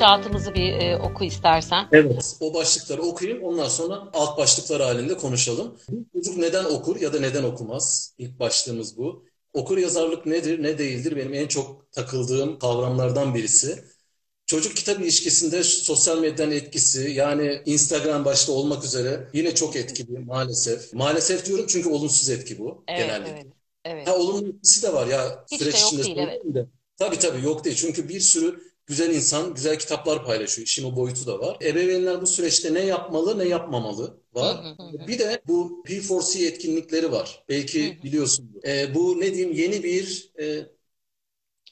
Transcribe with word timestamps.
gidişatımızı 0.00 0.54
bir 0.54 0.72
e, 0.72 0.96
oku 0.96 1.24
istersen. 1.24 1.88
Evet. 1.92 2.36
O 2.40 2.54
başlıkları 2.54 3.02
okuyayım. 3.02 3.42
Ondan 3.42 3.68
sonra 3.68 4.02
alt 4.12 4.38
başlıklar 4.38 4.82
halinde 4.82 5.16
konuşalım. 5.16 5.76
Çocuk 6.12 6.36
neden 6.36 6.64
okur 6.64 7.00
ya 7.00 7.12
da 7.12 7.20
neden 7.20 7.42
okumaz? 7.42 8.14
İlk 8.18 8.40
başlığımız 8.40 8.98
bu. 8.98 9.24
Okur 9.52 9.78
yazarlık 9.78 10.26
nedir, 10.26 10.62
ne 10.62 10.78
değildir? 10.78 11.16
Benim 11.16 11.34
en 11.34 11.46
çok 11.46 11.92
takıldığım 11.92 12.58
kavramlardan 12.58 13.34
birisi. 13.34 13.84
Çocuk 14.46 14.76
kitap 14.76 15.00
ilişkisinde 15.00 15.62
sosyal 15.62 16.18
medyanın 16.18 16.50
etkisi 16.50 17.10
yani 17.10 17.62
Instagram 17.66 18.24
başta 18.24 18.52
olmak 18.52 18.84
üzere 18.84 19.28
yine 19.32 19.54
çok 19.54 19.76
etkili 19.76 20.18
maalesef. 20.18 20.92
Maalesef 20.92 21.46
diyorum 21.46 21.64
çünkü 21.68 21.88
olumsuz 21.88 22.28
etki 22.30 22.58
bu 22.58 22.84
Evet, 22.88 23.00
genellikle. 23.00 23.32
evet, 23.32 23.46
evet. 23.84 24.08
Ha, 24.08 24.16
olumlu 24.16 24.48
etkisi 24.48 24.82
de 24.82 24.92
var 24.92 25.06
ya 25.06 25.44
Hiç 25.52 25.58
süreç 25.58 25.74
de 25.74 25.78
içinde 25.78 26.02
değil, 26.04 26.16
söyleyeyim 26.16 26.54
de. 26.54 26.66
Tabii 26.98 27.18
tabii 27.18 27.44
yok 27.44 27.64
değil. 27.64 27.76
Çünkü 27.76 28.08
bir 28.08 28.20
sürü 28.20 28.69
güzel 28.90 29.14
insan 29.14 29.54
güzel 29.54 29.78
kitaplar 29.78 30.24
paylaşıyor. 30.24 30.66
İşin 30.66 30.84
o 30.84 30.96
boyutu 30.96 31.26
da 31.26 31.40
var. 31.40 31.56
Ebeveynler 31.62 32.22
bu 32.22 32.26
süreçte 32.26 32.74
ne 32.74 32.80
yapmalı 32.80 33.38
ne 33.38 33.44
yapmamalı 33.44 34.16
var. 34.34 34.64
Hı 34.64 34.68
hı 34.68 34.82
hı. 34.82 35.06
Bir 35.08 35.18
de 35.18 35.42
bu 35.46 35.82
P4C 35.86 36.46
etkinlikleri 36.46 37.12
var. 37.12 37.44
Belki 37.48 37.98
biliyorsunuz. 38.04 38.50
Ee, 38.66 38.94
bu 38.94 39.20
ne 39.20 39.34
diyeyim 39.34 39.52
yeni 39.52 39.82
bir 39.82 40.32
e, 40.40 40.66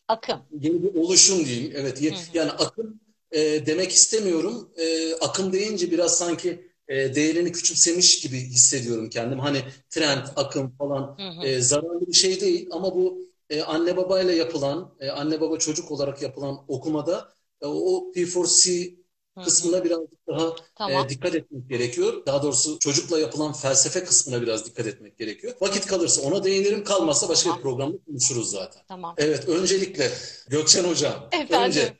Akım. 0.08 0.41
yeni 0.60 0.83
bir 0.83 0.94
oluşum 0.94 1.44
diyeyim. 1.44 1.72
Evet, 1.77 2.02
yani 2.34 2.50
akım 2.50 3.00
e, 3.32 3.66
demek 3.66 3.92
istemiyorum. 3.92 4.70
E, 4.77 5.14
akım 5.14 5.53
deyince 5.53 5.91
biraz 5.91 6.19
sanki 6.19 6.69
e, 6.88 7.14
değerini 7.14 7.53
küçümsemiş 7.53 8.20
gibi 8.20 8.36
hissediyorum 8.38 9.10
kendim. 9.10 9.38
Hani 9.38 9.62
trend, 9.91 10.27
akım 10.36 10.77
falan 10.78 11.19
e, 11.44 11.60
zararlı 11.60 12.06
bir 12.06 12.12
şey 12.12 12.41
değil 12.41 12.69
ama 12.70 12.94
bu 12.94 13.28
e, 13.50 13.62
anne 13.62 13.96
babayla 13.96 14.32
yapılan, 14.32 14.94
e, 15.00 15.10
anne 15.10 15.41
baba 15.41 15.58
çocuk 15.58 15.91
olarak 15.91 16.22
yapılan 16.22 16.64
okumada 16.68 17.32
e, 17.60 17.66
o 17.66 18.12
P4C 18.12 18.94
Hı 19.36 19.41
hı. 19.41 19.44
kısmına 19.44 19.84
birazcık 19.84 20.27
daha 20.28 20.56
Tamam. 20.74 21.04
e, 21.04 21.08
dikkat 21.08 21.34
etmek 21.34 21.69
gerekiyor. 21.70 22.26
Daha 22.26 22.42
doğrusu 22.42 22.78
çocukla 22.78 23.19
yapılan 23.19 23.52
felsefe 23.52 24.04
kısmına 24.04 24.42
biraz 24.42 24.66
dikkat 24.66 24.86
etmek 24.86 25.19
gerekiyor. 25.19 25.54
Vakit 25.60 25.86
kalırsa 25.86 26.22
ona 26.22 26.44
değinirim, 26.44 26.84
kalmazsa 26.84 27.28
başka 27.28 27.46
bir 27.48 27.50
Tamam. 27.50 27.62
programda 27.62 27.96
konuşuruz 28.06 28.50
zaten. 28.50 28.82
Tamam. 28.88 29.14
Evet, 29.19 29.48
öncelikle 29.48 30.10
Gökçen 30.48 30.84
Hocam, 30.84 31.28
Efendim? 31.32 31.66
önce 31.66 31.96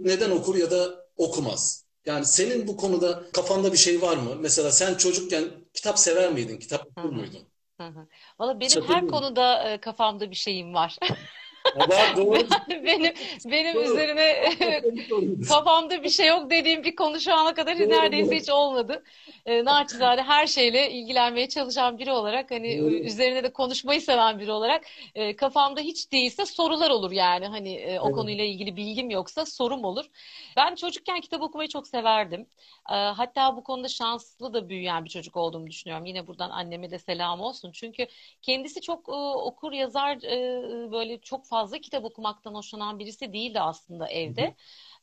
neden 0.00 0.30
okur 0.30 0.54
ya 0.56 0.70
da 0.70 1.06
okumaz? 1.16 1.84
Yani 2.06 2.24
senin 2.26 2.68
bu 2.68 2.76
konuda 2.76 3.24
kafanda 3.32 3.72
bir 3.72 3.78
şey 3.78 4.02
var 4.02 4.16
mı? 4.16 4.36
Mesela 4.40 4.72
sen 4.72 4.94
çocukken 4.94 5.44
kitap 5.74 5.98
sever 5.98 6.32
miydin? 6.32 6.58
Kitap 6.58 6.86
okur 6.86 7.10
muydun? 7.10 7.48
Valla 8.38 8.60
benim 8.60 8.70
Çatır 8.70 8.88
her 8.88 9.02
mı? 9.02 9.08
konuda 9.10 9.78
kafamda 9.80 10.30
bir 10.30 10.36
şeyim 10.36 10.74
var. 10.74 10.98
Doğru. 12.16 12.46
Benim 12.68 13.14
benim 13.44 13.76
Doğru. 13.76 13.84
üzerine 13.84 14.50
kafamda 15.48 16.02
bir 16.02 16.08
şey 16.10 16.26
yok 16.28 16.50
dediğim 16.50 16.84
bir 16.84 16.96
konu 16.96 17.20
şu 17.20 17.34
ana 17.34 17.54
kadar 17.54 17.76
Doğru, 17.78 17.88
neredeyse 17.90 18.36
doğru. 18.36 18.40
hiç 18.40 18.48
olmadı. 18.50 19.04
E, 19.46 19.64
naçizane 19.64 20.22
her 20.22 20.46
şeyle 20.46 20.90
ilgilenmeye 20.90 21.48
çalışan 21.48 21.98
biri 21.98 22.12
olarak 22.12 22.50
hani 22.50 22.68
Doğru. 22.78 22.94
üzerine 22.94 23.42
de 23.44 23.52
konuşmayı 23.52 24.00
seven 24.00 24.38
biri 24.38 24.52
olarak 24.52 24.84
e, 25.14 25.36
kafamda 25.36 25.80
hiç 25.80 26.12
değilse 26.12 26.46
sorular 26.46 26.90
olur 26.90 27.10
yani 27.12 27.46
hani 27.46 27.74
e, 27.74 28.00
o 28.00 28.04
Evet. 28.06 28.14
konuyla 28.14 28.44
ilgili 28.44 28.76
bilgim 28.76 29.10
yoksa 29.10 29.46
sorum 29.46 29.84
olur. 29.84 30.04
Ben 30.56 30.74
çocukken 30.74 31.20
kitap 31.20 31.42
okumayı 31.42 31.68
çok 31.68 31.86
severdim. 31.88 32.46
E, 32.90 32.94
hatta 32.94 33.56
bu 33.56 33.64
konuda 33.64 33.88
şanslı 33.88 34.54
da 34.54 34.68
büyüyen 34.68 35.04
bir 35.04 35.10
çocuk 35.10 35.36
olduğumu 35.36 35.66
düşünüyorum. 35.66 36.06
Yine 36.06 36.26
buradan 36.26 36.50
anneme 36.50 36.90
de 36.90 36.98
selam 36.98 37.40
olsun. 37.40 37.72
Çünkü 37.72 38.06
kendisi 38.42 38.80
çok 38.80 39.08
e, 39.08 39.12
okur 39.12 39.72
yazar 39.72 40.16
e, 40.22 40.92
böyle 40.92 41.20
çok 41.20 41.46
fazla 41.54 41.78
kitap 41.78 42.04
okumaktan 42.04 42.54
hoşlanan 42.54 42.98
birisi 42.98 43.32
değildi 43.32 43.60
aslında 43.60 44.08
evde. 44.08 44.54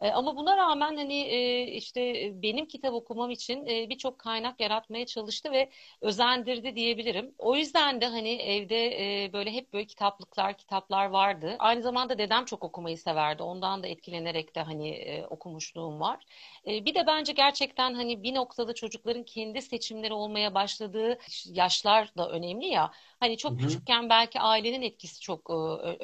E, 0.01 0.11
Ama 0.11 0.35
buna 0.37 0.57
rağmen 0.57 0.95
hani 0.97 1.13
e, 1.21 1.63
işte 1.67 2.01
e, 2.01 2.41
benim 2.41 2.65
kitap 2.67 2.93
okumam 2.93 3.31
için 3.31 3.65
e, 3.65 3.89
birçok 3.89 4.19
kaynak 4.19 4.59
yaratmaya 4.61 5.05
çalıştı 5.05 5.51
ve 5.51 5.69
özendirdi 6.01 6.75
diyebilirim. 6.75 7.35
O 7.37 7.55
yüzden 7.55 8.01
de 8.01 8.05
hani 8.05 8.29
evde 8.29 8.77
e, 9.25 9.33
böyle 9.33 9.51
hep 9.53 9.73
böyle 9.73 9.85
kitaplıklar, 9.87 10.57
kitaplar 10.57 11.05
vardı. 11.05 11.55
Aynı 11.59 11.81
zamanda 11.81 12.17
dedem 12.17 12.45
çok 12.45 12.63
okumayı 12.63 12.97
severdi. 12.97 13.43
Ondan 13.43 13.83
da 13.83 13.87
etkilenerek 13.87 14.55
de 14.55 14.61
hani 14.61 14.89
e, 14.89 15.25
okumuşluğum 15.25 15.99
var. 15.99 16.25
E, 16.67 16.85
Bir 16.85 16.95
de 16.95 17.07
bence 17.07 17.33
gerçekten 17.33 17.93
hani 17.93 18.23
bir 18.23 18.35
noktada 18.35 18.73
çocukların 18.73 19.23
kendi 19.23 19.61
seçimleri 19.61 20.13
olmaya 20.13 20.53
başladığı 20.55 21.17
yaşlar 21.45 22.11
da 22.17 22.29
önemli 22.29 22.65
ya. 22.67 22.91
Hani 23.19 23.37
çok 23.37 23.51
Hı 23.51 23.63
hı. 23.65 23.81
küçükken 23.81 24.09
belki 24.09 24.39
ailenin 24.39 24.81
etkisi 24.81 25.19
çok 25.21 25.49
e, 25.49 25.53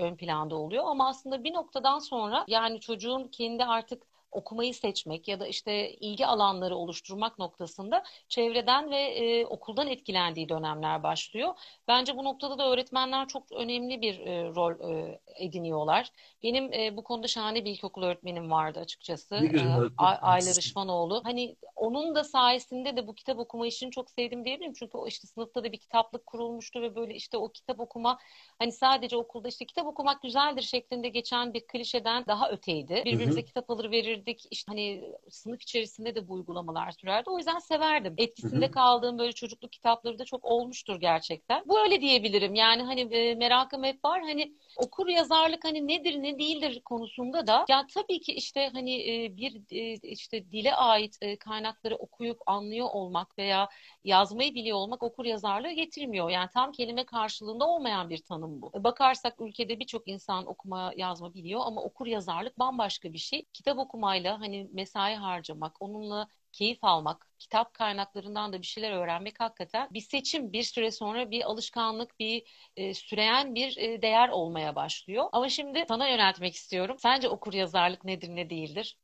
ön 0.02 0.16
planda 0.16 0.56
oluyor 0.56 0.84
ama 0.88 1.08
aslında 1.10 1.44
bir 1.44 1.54
noktadan 1.54 2.00
sonra 2.00 2.46
yani 2.48 2.80
çocuğun 2.80 3.28
kendi 3.28 3.66
artık 3.66 3.87
artık 3.88 4.04
okumayı 4.32 4.74
seçmek 4.74 5.28
ya 5.28 5.40
da 5.40 5.48
işte 5.48 5.92
ilgi 5.94 6.26
alanları 6.28 6.76
oluşturmak 6.76 7.40
noktasında 7.40 8.04
çevreden 8.30 8.92
ve 8.92 8.98
e, 8.98 9.46
okuldan 9.46 9.88
etkilendiği 9.88 10.50
dönemler 10.50 11.04
başlıyor. 11.04 11.54
Bence 11.88 12.18
bu 12.18 12.24
noktada 12.24 12.58
da 12.58 12.70
öğretmenler 12.70 13.28
çok 13.28 13.52
önemli 13.52 14.02
bir 14.02 14.20
e, 14.20 14.44
rol 14.56 14.92
e, 14.94 15.20
ediniyorlar. 15.36 16.12
Benim 16.44 16.74
e, 16.74 16.98
bu 16.98 17.04
konuda 17.04 17.28
şahane 17.28 17.66
bir 17.66 17.72
ilkokul 17.72 18.04
öğretmenim 18.04 18.52
vardı 18.52 18.80
açıkçası. 18.80 19.36
E, 19.36 19.60
Ayla. 19.98 20.56
Rışmanoğlu. 20.56 21.22
Hani 21.24 21.56
onun 21.76 22.16
da 22.16 22.24
sayesinde 22.24 22.98
de 22.98 23.08
bu 23.08 23.16
kitap 23.16 23.40
okuma 23.40 23.68
işini 23.68 23.92
çok 23.92 24.10
sevdim 24.12 24.46
diyebilirim. 24.46 24.74
Çünkü 24.74 24.98
o 24.98 25.08
işte 25.08 25.28
sınıfta 25.28 25.64
da 25.64 25.72
bir 25.72 25.78
kitaplık 25.78 26.26
kurulmuştu 26.26 26.82
ve 26.82 26.96
böyle 26.96 27.14
işte 27.16 27.38
o 27.38 27.50
kitap 27.52 27.80
okuma 27.80 28.18
hani 28.60 28.72
sadece 28.72 29.18
okulda 29.18 29.48
işte 29.48 29.66
kitap 29.66 29.88
okumak 29.88 30.22
güzeldir 30.22 30.62
şeklinde 30.62 31.10
geçen 31.10 31.54
bir 31.54 31.68
klişeden 31.68 32.26
daha 32.28 32.50
öteydi. 32.52 32.96
Hı 32.96 33.06
Birbirimize 33.06 33.42
hı. 33.42 33.46
kitap 33.46 33.70
alır 33.70 33.92
verirdik. 34.18 34.48
İşte 34.52 34.72
hani 34.72 35.12
sınıf 35.30 35.62
içerisinde 35.62 36.16
de 36.16 36.28
bu 36.28 36.34
uygulamalar 36.34 36.92
sürerdi. 36.92 37.30
O 37.30 37.38
yüzden 37.38 37.60
severdim. 37.60 38.14
Hı 38.14 38.24
Etkisinde 38.24 38.68
hı. 38.68 38.72
kaldığım 38.72 39.18
böyle 39.18 39.32
çocukluk 39.32 39.72
kitapları 39.72 40.20
da 40.20 40.26
çok 40.26 40.46
olmuştur 40.46 40.96
gerçekten. 40.96 41.64
Bu 41.66 41.80
öyle 41.80 42.02
diyebilirim. 42.02 42.56
Yani 42.56 42.84
hani 42.84 43.02
e, 43.02 43.36
merakım 43.36 43.84
hep 43.84 44.06
var. 44.06 44.22
Hani 44.22 44.54
okur 44.78 45.08
yazarlık 45.08 45.66
hani 45.66 45.88
nedir 45.88 46.24
ne 46.24 46.40
değildir 46.40 46.82
konusunda 46.86 47.48
da 47.48 47.66
ya 47.70 47.88
tabii 47.94 48.20
ki 48.20 48.34
işte 48.34 48.70
hani 48.74 48.94
e, 48.94 49.38
bir 49.38 49.62
e, 49.72 49.94
işte 49.94 50.52
dile 50.52 50.76
ait 50.76 51.18
e, 51.22 51.36
kaynakları 51.38 51.96
okuyup 51.96 52.42
anlıyor 52.46 52.88
olmak 52.92 53.38
veya 53.38 53.70
yazmayı 54.04 54.56
biliyor 54.56 54.78
olmak 54.78 55.04
okur 55.04 55.26
yazarlığı 55.26 55.72
getirmiyor. 55.72 56.30
Yani 56.30 56.50
tam 56.54 56.72
kelime 56.72 57.06
karşılığında 57.06 57.68
olmayan 57.68 58.10
bir 58.10 58.18
tanım 58.18 58.62
bu. 58.62 58.72
Bakarsak 58.84 59.42
ülkede 59.42 59.80
birçok 59.80 60.08
insan 60.08 60.46
okuma 60.46 60.94
yazma 60.98 61.34
biliyor 61.34 61.62
ama 61.66 61.82
okur 61.84 62.08
yazarlık 62.08 62.60
bambaşka 62.60 63.14
bir 63.14 63.18
şey. 63.18 63.46
Kitap 63.54 63.80
okumayla 64.08 64.40
hani 64.42 64.70
mesai 64.74 65.16
harcamak, 65.16 65.82
onunla 65.82 66.28
keyif 66.52 66.84
almak, 66.84 67.28
kitap 67.40 67.74
kaynaklarından 67.74 68.54
da 68.54 68.62
bir 68.62 68.66
şeyler 68.68 68.92
öğrenmek 68.92 69.40
hakikaten 69.40 69.88
bir 69.94 70.02
seçim, 70.02 70.54
bir 70.54 70.64
süre 70.64 70.92
sonra 70.92 71.32
bir 71.32 71.44
alışkanlık, 71.44 72.20
bir 72.20 72.44
e, 72.78 72.94
süreyen 72.94 73.56
bir 73.56 73.78
e, 73.78 74.02
değer 74.02 74.30
olmaya 74.30 74.76
başlıyor. 74.76 75.26
Ama 75.32 75.50
şimdi 75.50 75.86
sana 75.88 76.08
yöneltmek 76.10 76.56
istiyorum. 76.56 76.96
Sence 77.00 77.30
okur 77.30 77.54
yazarlık 77.54 78.04
nedir, 78.06 78.30
ne 78.30 78.50
değildir? 78.50 78.98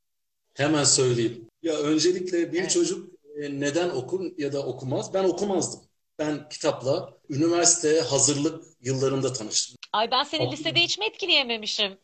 Hemen 0.53 0.83
söyleyeyim. 0.83 1.47
Ya 1.63 1.73
öncelikle 1.77 2.53
bir 2.53 2.59
Evet. 2.61 2.69
çocuk 2.69 3.09
e, 3.43 3.59
neden 3.59 3.89
okur 3.89 4.31
ya 4.37 4.53
da 4.53 4.65
okumaz? 4.65 5.13
Ben 5.13 5.23
okumazdım. 5.23 5.81
Ben 6.19 6.49
kitapla 6.49 7.17
üniversite 7.29 7.99
hazırlık 8.01 8.63
yıllarında 8.81 9.33
tanıştım. 9.33 9.77
Ay 9.93 10.11
ben 10.11 10.23
seni 10.23 10.51
lisede 10.51 10.79
hiç 10.79 10.97
mi 10.97 11.05
etkileyememişim? 11.05 11.97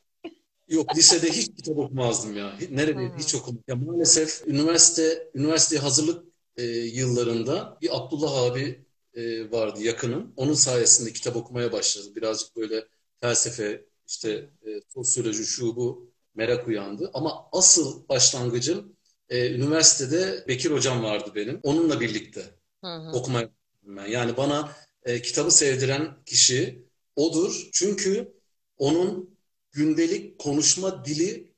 Yok 0.69 0.95
lisede 0.95 1.29
hiç 1.31 1.55
kitap 1.55 1.77
okumazdım 1.77 2.37
ya. 2.37 2.53
Nerede 2.71 2.99
Hı. 2.99 3.17
hiç 3.17 3.35
okumam. 3.35 3.63
Ya 3.67 3.75
maalesef 3.75 4.47
üniversite 4.47 5.29
üniversiteye 5.35 5.81
hazırlık 5.81 6.25
e, 6.57 6.63
yıllarında 6.65 7.77
bir 7.81 7.97
Abdullah 7.97 8.43
abi 8.43 8.85
e, 9.13 9.51
vardı 9.51 9.81
yakınım. 9.83 10.33
Onun 10.35 10.53
sayesinde 10.53 11.13
kitap 11.13 11.35
okumaya 11.35 11.71
başladım. 11.71 12.13
Birazcık 12.15 12.55
böyle 12.55 12.85
felsefe, 13.21 13.85
işte 14.07 14.49
e, 14.65 14.69
sosyoloji, 14.87 15.45
şu 15.45 15.75
bu 15.75 16.11
merak 16.35 16.67
uyandı. 16.67 17.11
Ama 17.13 17.49
asıl 17.51 18.09
başlangıcım 18.09 18.95
e, 19.29 19.51
üniversitede 19.53 20.45
Bekir 20.47 20.71
hocam 20.71 21.03
vardı 21.03 21.31
benim. 21.35 21.59
Onunla 21.63 21.99
birlikte 21.99 22.41
Hı 22.83 22.87
hı. 22.87 23.11
okumaya 23.11 23.49
ben. 23.83 24.05
Yani 24.05 24.37
bana 24.37 24.71
e, 25.03 25.21
kitabı 25.21 25.51
sevdiren 25.51 26.23
kişi 26.25 26.85
odur. 27.15 27.69
Çünkü 27.73 28.33
onun 28.77 29.38
gündelik 29.71 30.39
konuşma 30.39 31.05
dili 31.05 31.53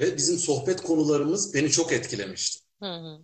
ve 0.00 0.16
bizim 0.16 0.38
sohbet 0.38 0.82
konularımız 0.82 1.54
beni 1.54 1.70
çok 1.70 1.92
etkilemişti. 1.92 2.64
Hı 2.82 2.94
hı. 2.94 3.18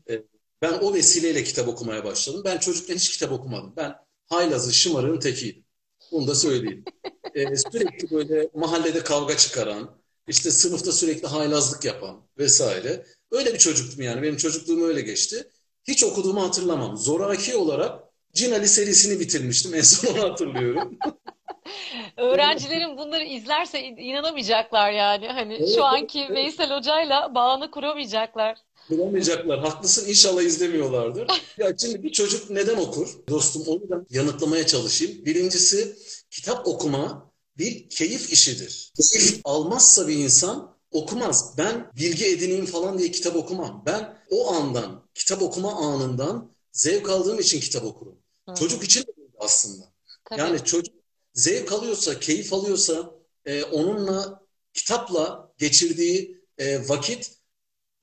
Ben 0.63 0.73
o 0.73 0.95
vesileyle 0.95 1.45
kitap 1.45 1.69
okumaya 1.69 2.05
başladım. 2.05 2.43
Ben 2.45 2.59
çocukken 2.59 2.95
hiç 2.97 3.11
kitap 3.11 3.33
okumadım. 3.33 3.73
Ben 3.77 3.95
haylazı, 4.27 4.73
şımarığın 4.73 5.21
tekiydim. 5.21 5.65
Bunu 6.13 6.27
da 6.27 6.35
söyleyeyim. 6.35 6.85
Ee, 7.35 7.57
sürekli 7.57 8.11
böyle 8.11 8.51
mahallede 8.55 9.05
kavga 9.05 9.37
çıkaran, 9.37 9.99
işte 10.29 10.51
sınıfta 10.51 10.93
sürekli 10.93 11.27
haylazlık 11.27 11.85
yapan 11.85 12.23
vesaire. 12.39 13.07
Öyle 13.31 13.55
bir 13.55 13.59
çocuktum 13.59 14.03
yani. 14.03 14.23
Benim 14.23 14.37
çocukluğum 14.37 14.85
öyle 14.85 15.01
geçti. 15.01 15.49
Hiç 15.85 16.05
okuduğumu 16.05 16.43
hatırlamam. 16.43 16.97
Zoraki 16.97 17.57
olarak 17.57 18.05
Cin 18.35 18.53
Ali 18.53 18.69
serisini 18.69 19.21
bitirmiştim. 19.21 19.75
En 19.75 19.81
son 19.81 20.15
onu 20.15 20.23
hatırlıyorum. 20.31 20.99
Öğrencilerin 22.17 22.99
bunları 22.99 23.25
izlerse 23.25 23.81
inanamayacaklar 23.83 24.91
yani. 24.91 25.29
Hani 25.29 25.55
Evet, 25.55 25.75
şu 25.75 25.85
anki 25.85 26.21
evet. 26.21 26.37
Veysel 26.37 26.77
Hoca'yla 26.77 27.35
bağını 27.35 27.71
kuramayacaklar. 27.71 28.59
Bulamayacaklar. 28.91 29.59
Haklısın. 29.59 30.09
İnşallah 30.09 30.43
izlemiyorlardır. 30.43 31.27
Ya 31.59 31.73
şimdi 31.81 32.03
bir 32.03 32.13
çocuk 32.13 32.51
neden 32.51 32.77
okur? 32.77 33.09
Dostum 33.29 33.63
onu 33.67 33.91
da 33.91 34.05
yanıtlamaya 34.11 34.67
çalışayım. 34.67 35.25
Birincisi 35.25 35.97
kitap 36.31 36.67
okuma 36.67 37.33
bir 37.59 37.89
keyif 37.89 38.33
işidir. 38.33 38.93
Keyif 39.13 39.41
almazsa 39.45 40.09
bir 40.09 40.17
insan 40.17 40.77
okumaz. 40.91 41.55
Ben 41.59 41.91
bilgi 41.97 42.27
edineyim 42.27 42.67
falan 42.67 42.99
diye 42.99 43.11
kitap 43.11 43.37
okumam. 43.37 43.83
Ben 43.87 44.19
o 44.31 44.53
andan, 44.53 45.05
kitap 45.15 45.43
okuma 45.43 45.73
anından 45.73 46.51
zevk 46.73 47.11
aldığım 47.11 47.41
için 47.41 47.61
kitap 47.61 47.85
okurum. 47.85 48.19
Hı 48.49 48.55
Çocuk 48.55 48.85
için 48.85 49.01
de 49.01 49.13
aslında. 49.39 49.85
Tabii. 50.25 50.41
Yani 50.41 50.65
çocuk 50.65 50.95
zevk 51.41 51.73
alıyorsa, 51.73 52.21
keyif 52.21 52.53
alıyorsa, 52.53 53.15
e, 53.45 53.63
onunla, 53.63 54.47
kitapla 54.73 55.53
geçirdiği 55.59 56.41
e, 56.59 56.89
vakit 56.89 57.33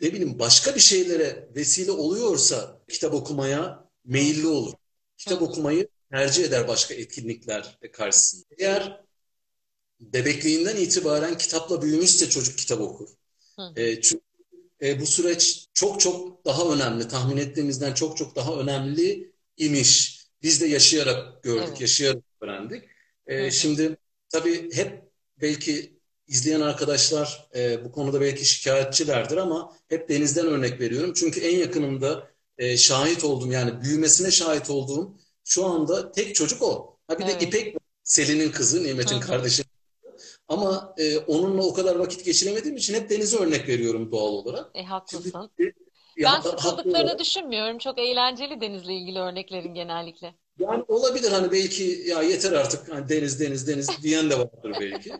ne 0.01 0.13
bileyim 0.13 0.39
başka 0.39 0.75
bir 0.75 0.79
şeylere 0.79 1.49
vesile 1.55 1.91
oluyorsa 1.91 2.81
kitap 2.89 3.13
okumaya 3.13 3.89
meyilli 4.05 4.47
olur. 4.47 4.73
Kitap 5.17 5.41
okumayı 5.41 5.87
tercih 6.11 6.43
eder 6.43 6.67
başka 6.67 6.93
etkinlikler 6.93 7.79
karşısında. 7.93 8.45
Eğer 8.57 9.01
bebekliğinden 9.99 10.75
itibaren 10.75 11.37
kitapla 11.37 11.81
büyümüşse 11.81 12.29
çocuk 12.29 12.57
kitap 12.57 12.81
okur. 12.81 13.09
Hı. 13.59 13.81
E, 13.81 14.01
çünkü 14.01 14.23
e, 14.81 14.99
bu 15.01 15.05
süreç 15.05 15.67
çok 15.73 16.01
çok 16.01 16.45
daha 16.45 16.73
önemli. 16.73 17.07
Tahmin 17.07 17.37
ettiğimizden 17.37 17.93
çok 17.93 18.17
çok 18.17 18.35
daha 18.35 18.59
önemli 18.59 19.31
imiş. 19.57 20.21
Biz 20.41 20.61
de 20.61 20.67
yaşayarak 20.67 21.43
gördük, 21.43 21.67
Evet. 21.67 21.81
yaşayarak 21.81 22.23
öğrendik. 22.41 22.83
E, 23.27 23.45
hı. 23.45 23.51
şimdi 23.51 23.97
tabii 24.29 24.75
hep 24.75 25.03
belki 25.41 25.97
izleyen 26.27 26.61
arkadaşlar 26.61 27.49
e, 27.55 27.85
bu 27.85 27.91
konuda 27.91 28.21
belki 28.21 28.45
şikayetçilerdir 28.45 29.37
ama 29.37 29.75
hep 29.89 30.09
Deniz'den 30.09 30.45
örnek 30.45 30.79
veriyorum. 30.79 31.13
Çünkü 31.15 31.39
en 31.39 31.57
yakınımda 31.57 32.27
e, 32.57 32.77
şahit 32.77 33.23
olduğum 33.23 33.51
yani 33.51 33.81
büyümesine 33.81 34.31
şahit 34.31 34.69
olduğum 34.69 35.17
şu 35.43 35.65
anda 35.65 36.11
tek 36.11 36.35
çocuk 36.35 36.61
o. 36.61 36.97
Ha 37.07 37.19
bir 37.19 37.27
de 37.27 37.31
Evet. 37.31 37.43
İpek 37.43 37.75
var, 37.75 37.81
Selin'in 38.03 38.51
kızı, 38.51 38.83
Nimet'in 38.83 39.19
kardeşi. 39.19 39.63
Ama 40.47 40.95
e, 40.97 41.17
onunla 41.17 41.63
o 41.63 41.73
kadar 41.73 41.95
vakit 41.95 42.25
geçiremediğim 42.25 42.77
için 42.77 42.93
hep 42.93 43.09
Deniz'e 43.09 43.37
örnek 43.37 43.67
veriyorum 43.67 44.11
doğal 44.11 44.33
olarak. 44.33 44.69
E 44.73 44.79
Şimdi 44.79 44.89
haklısın. 44.89 45.51
ya, 46.17 46.31
Ben 46.33 46.41
sıkıldıklarını 46.41 47.19
düşünmüyorum. 47.19 47.77
Çok 47.77 47.99
eğlenceli 47.99 48.61
denizle 48.61 48.93
ilgili 48.93 49.19
örneklerin 49.19 49.73
genellikle. 49.73 50.35
Yani 50.59 50.83
olabilir 50.87 51.31
hani 51.31 51.51
belki 51.51 51.83
ya 51.83 52.21
yeter 52.21 52.51
artık 52.51 52.93
hani 52.93 53.09
deniz 53.09 53.39
deniz 53.39 53.67
deniz 53.67 54.03
diyen 54.03 54.29
de 54.29 54.39
vardır 54.39 54.73
belki. 54.79 55.11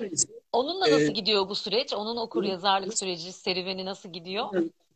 Neyse, 0.00 0.28
Onunla 0.52 0.90
nasıl 0.90 1.00
e, 1.00 1.12
gidiyor 1.12 1.48
bu 1.48 1.54
süreç? 1.54 1.92
Onun 1.92 2.16
okur 2.16 2.44
yazarlık 2.44 2.98
süreci, 2.98 3.32
serüveni 3.32 3.84
nasıl 3.84 4.12
gidiyor? 4.12 4.46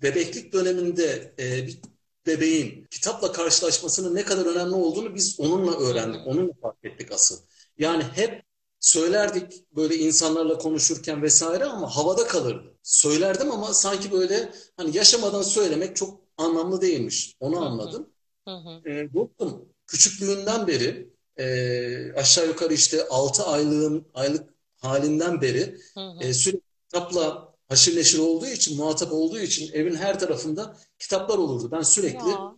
bebeklik 0.03 0.53
döneminde 0.53 1.35
e, 1.39 1.67
bir 1.67 1.79
bebeğin 2.27 2.87
kitapla 2.91 3.33
karşılaşmasının 3.33 4.15
ne 4.15 4.25
kadar 4.25 4.47
önemli 4.47 4.75
olduğunu 4.75 5.15
biz 5.15 5.41
onunla 5.41 5.77
öğrendik, 5.79 6.27
onunla 6.27 6.53
fark 6.63 6.85
ettik 6.85 7.13
asıl. 7.13 7.37
Yani 7.79 8.03
hep 8.15 8.43
söylerdik 8.81 9.65
böyle 9.77 9.97
insanlarla 9.97 10.59
konuşurken 10.59 11.23
vesaire 11.23 11.65
ama 11.65 11.97
havada 11.97 12.27
kalırdı. 12.27 12.75
Söylerdim 12.83 13.51
ama 13.51 13.75
sanki 13.75 14.13
böyle 14.13 14.53
hani 14.77 14.97
yaşamadan 14.97 15.43
söylemek 15.43 15.97
çok 15.97 16.21
anlamlı 16.37 16.81
değilmiş. 16.81 17.37
Onu 17.41 17.65
anladım. 17.65 18.11
Hı 18.45 18.51
hı. 18.51 18.85
E, 18.85 19.15
dostum 19.15 19.69
küçüklüğünden 19.87 20.67
beri 20.67 21.11
e, 21.39 22.13
aşağı 22.17 22.47
yukarı 22.47 22.75
işte 22.75 23.09
6 23.09 23.43
aylığın 23.45 24.09
aylık 24.15 24.51
halinden 24.81 25.41
beri 25.41 25.77
Hı 25.95 26.01
hı. 26.01 26.21
e, 26.21 26.35
sürekli 26.35 26.61
kitapla 26.85 27.55
haşır 27.69 27.97
neşir 27.97 28.19
olduğu 28.19 28.47
için, 28.47 28.77
muhatap 28.77 29.13
olduğu 29.13 29.39
için 29.39 29.73
evin 29.73 29.95
her 29.95 30.19
tarafında 30.21 30.77
kitaplar 30.99 31.39
olurdu. 31.39 31.69
Ben 31.73 31.83
sürekli 31.83 32.27
Ya. 32.27 32.55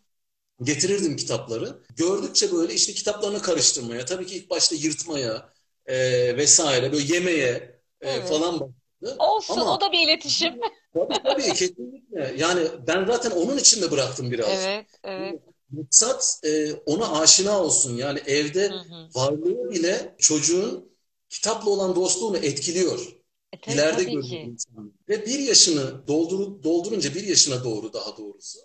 getirirdim 0.62 1.16
kitapları. 1.16 1.82
Gördükçe 1.96 2.52
böyle 2.52 2.74
işte 2.74 2.92
kitaplarını 2.92 3.42
karıştırmaya, 3.42 4.04
tabii 4.04 4.26
ki 4.26 4.36
ilk 4.36 4.50
başta 4.50 4.76
yırtmaya 4.76 5.52
e, 5.86 6.36
vesaire, 6.36 6.92
böyle 6.92 7.14
yemeye 7.14 7.80
e, 8.00 8.08
Evet. 8.08 8.28
falan 8.28 8.60
başladı. 8.60 9.16
Olsun, 9.18 9.60
Ama 9.60 9.76
o 9.76 9.80
da 9.80 9.92
bir 9.92 9.98
iletişim. 10.08 10.60
tabii 10.94 11.22
tabii 11.22 11.42
kesinlikle. 11.52 12.34
Yani 12.38 12.68
ben 12.86 13.06
zaten 13.06 13.30
onun 13.30 13.56
için 13.58 13.82
de 13.82 13.90
bıraktım 13.90 14.30
biraz. 14.30 14.48
Evet, 14.48 15.00
evet. 15.04 15.40
Maksat 15.72 16.40
e, 16.44 16.72
ona 16.86 17.20
aşina 17.20 17.62
olsun. 17.62 17.96
Yani 17.96 18.18
evde 18.26 18.68
Hı 18.68 18.78
hı. 18.78 19.08
varlığı 19.14 19.70
bile 19.70 20.14
çocuğun 20.18 20.92
kitapla 21.28 21.70
olan 21.70 21.96
dostluğunu 21.96 22.36
etkiliyor. 22.36 23.16
E, 23.52 23.56
tabii, 23.58 23.74
İleride 23.74 24.12
insan. 24.12 24.92
Ve 25.08 25.26
bir 25.26 25.38
yaşını 25.38 26.06
doldur, 26.08 26.62
doldurunca 26.62 27.14
bir 27.14 27.24
yaşına 27.26 27.64
doğru 27.64 27.92
daha 27.92 28.16
doğrusu. 28.16 28.58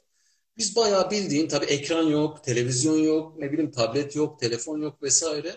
Biz 0.57 0.75
bayağı 0.75 1.12
bildiğin 1.12 1.48
tabii 1.48 1.65
ekran 1.65 2.04
yok, 2.04 2.44
televizyon 2.44 2.98
yok, 2.98 3.38
ne 3.39 3.51
bileyim 3.51 3.71
tablet 3.71 4.15
yok, 4.15 4.39
telefon 4.39 4.81
yok 4.81 5.04
vesaire. 5.04 5.56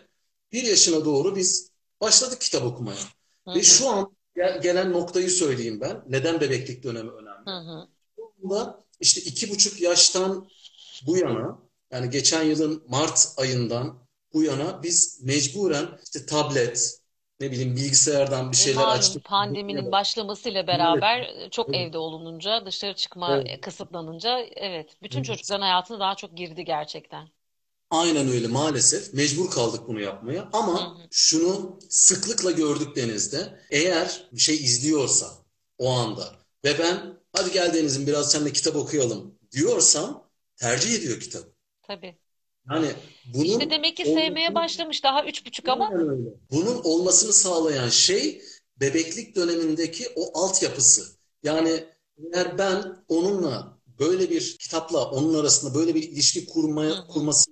Bir 0.53 0.63
yaşına 0.63 1.05
doğru 1.05 1.37
biz 1.37 1.71
başladık 2.01 2.41
kitap 2.41 2.63
okumaya. 2.65 2.99
Hı 3.45 3.51
Ve 3.55 3.63
hı. 3.63 3.63
şu 3.63 3.89
an 3.89 4.17
gel- 4.37 4.63
gelen 4.63 4.93
noktayı 4.93 5.31
söyleyeyim 5.31 5.81
ben. 5.81 6.03
Neden 6.09 6.41
bebeklik 6.41 6.83
dönemi 6.83 7.11
önemli? 7.11 7.47
Hı 7.47 7.51
hı. 7.51 7.89
Aslında 8.19 8.85
işte 9.01 9.21
iki 9.21 9.51
buçuk 9.51 9.81
yaştan 9.81 10.49
bu 11.07 11.17
yana 11.17 11.59
yani 11.93 12.11
geçen 12.11 12.43
yılın 12.43 12.85
Mart 12.89 13.35
ayından 13.37 14.09
bu 14.33 14.43
yana 14.43 14.83
biz 14.83 15.21
mecburen 15.25 15.89
işte 16.05 16.27
tablet 16.27 17.01
ne 17.41 17.51
bileyim 17.51 17.77
bilgisayardan 17.77 18.53
bir 18.53 18.57
şeyler 18.57 18.87
malum 18.87 18.89
açtık. 18.89 19.25
pandeminin 19.25 19.93
başlamasıyla 19.93 20.65
Evet, 20.69 20.69
beraber 20.69 21.21
e, 21.21 21.51
çok 21.51 21.75
evet, 21.75 21.77
evde 21.77 21.99
olununca, 21.99 22.67
dışarı 22.67 22.95
çıkma 22.95 23.45
evet, 23.47 23.61
kısıtlanınca 23.61 24.39
evet, 24.41 24.97
bütün 25.03 25.23
evet. 25.23 25.27
çocukların 25.27 25.63
hayatına 25.63 26.01
daha 26.01 26.15
çok 26.15 26.37
girdi 26.37 26.65
gerçekten. 26.65 27.29
Aynen 27.91 28.29
öyle 28.29 28.49
maalesef 28.49 29.15
mecbur 29.15 29.51
kaldık 29.51 29.89
bunu 29.89 30.01
yapmaya 30.01 30.43
Hı 30.43 30.49
ama 30.53 30.99
hı. 30.99 31.09
şunu 31.11 31.79
sıklıkla 31.89 32.51
gördük 32.51 32.97
Deniz'de 32.97 33.61
eğer 33.71 34.29
bir 34.33 34.41
şey 34.41 34.55
izliyorsa 34.55 35.27
o 35.79 35.91
anda 35.91 36.25
ve 36.65 36.79
ben 36.79 37.21
hadi 37.33 37.53
gel 37.53 37.75
Deniz'im 37.75 38.07
biraz 38.07 38.31
seninle 38.33 38.53
kitap 38.53 38.77
okuyalım 38.77 39.39
diyorsam 39.53 40.30
tercih 40.61 40.95
ediyor 40.95 41.21
kitabı. 41.21 41.53
Tabii. 41.83 42.17
Yani 42.71 42.87
İşte 42.87 43.35
bunun 43.35 43.71
demek 43.71 43.97
ki 43.97 44.05
sevmeye 44.05 44.55
başlamış 44.55 45.05
daha 45.05 45.25
üç 45.25 45.47
buçuk 45.47 45.69
ama 45.69 45.91
öyle. 45.95 46.31
Bunun 46.51 46.81
olmasını 46.85 47.33
sağlayan 47.33 47.89
şey 47.89 48.43
bebeklik 48.77 49.37
dönemindeki 49.37 50.09
o 50.17 50.39
altyapısı. 50.39 51.03
Yani 51.43 51.85
eğer 52.35 52.59
ben 52.59 53.05
onunla 53.09 53.79
böyle 53.99 54.31
bir 54.31 54.59
kitapla 54.59 55.11
onun 55.11 55.35
arasında 55.35 55.75
böyle 55.75 55.95
bir 55.95 56.03
ilişki 56.03 56.47
kurmaya 56.47 57.07
kurması 57.07 57.51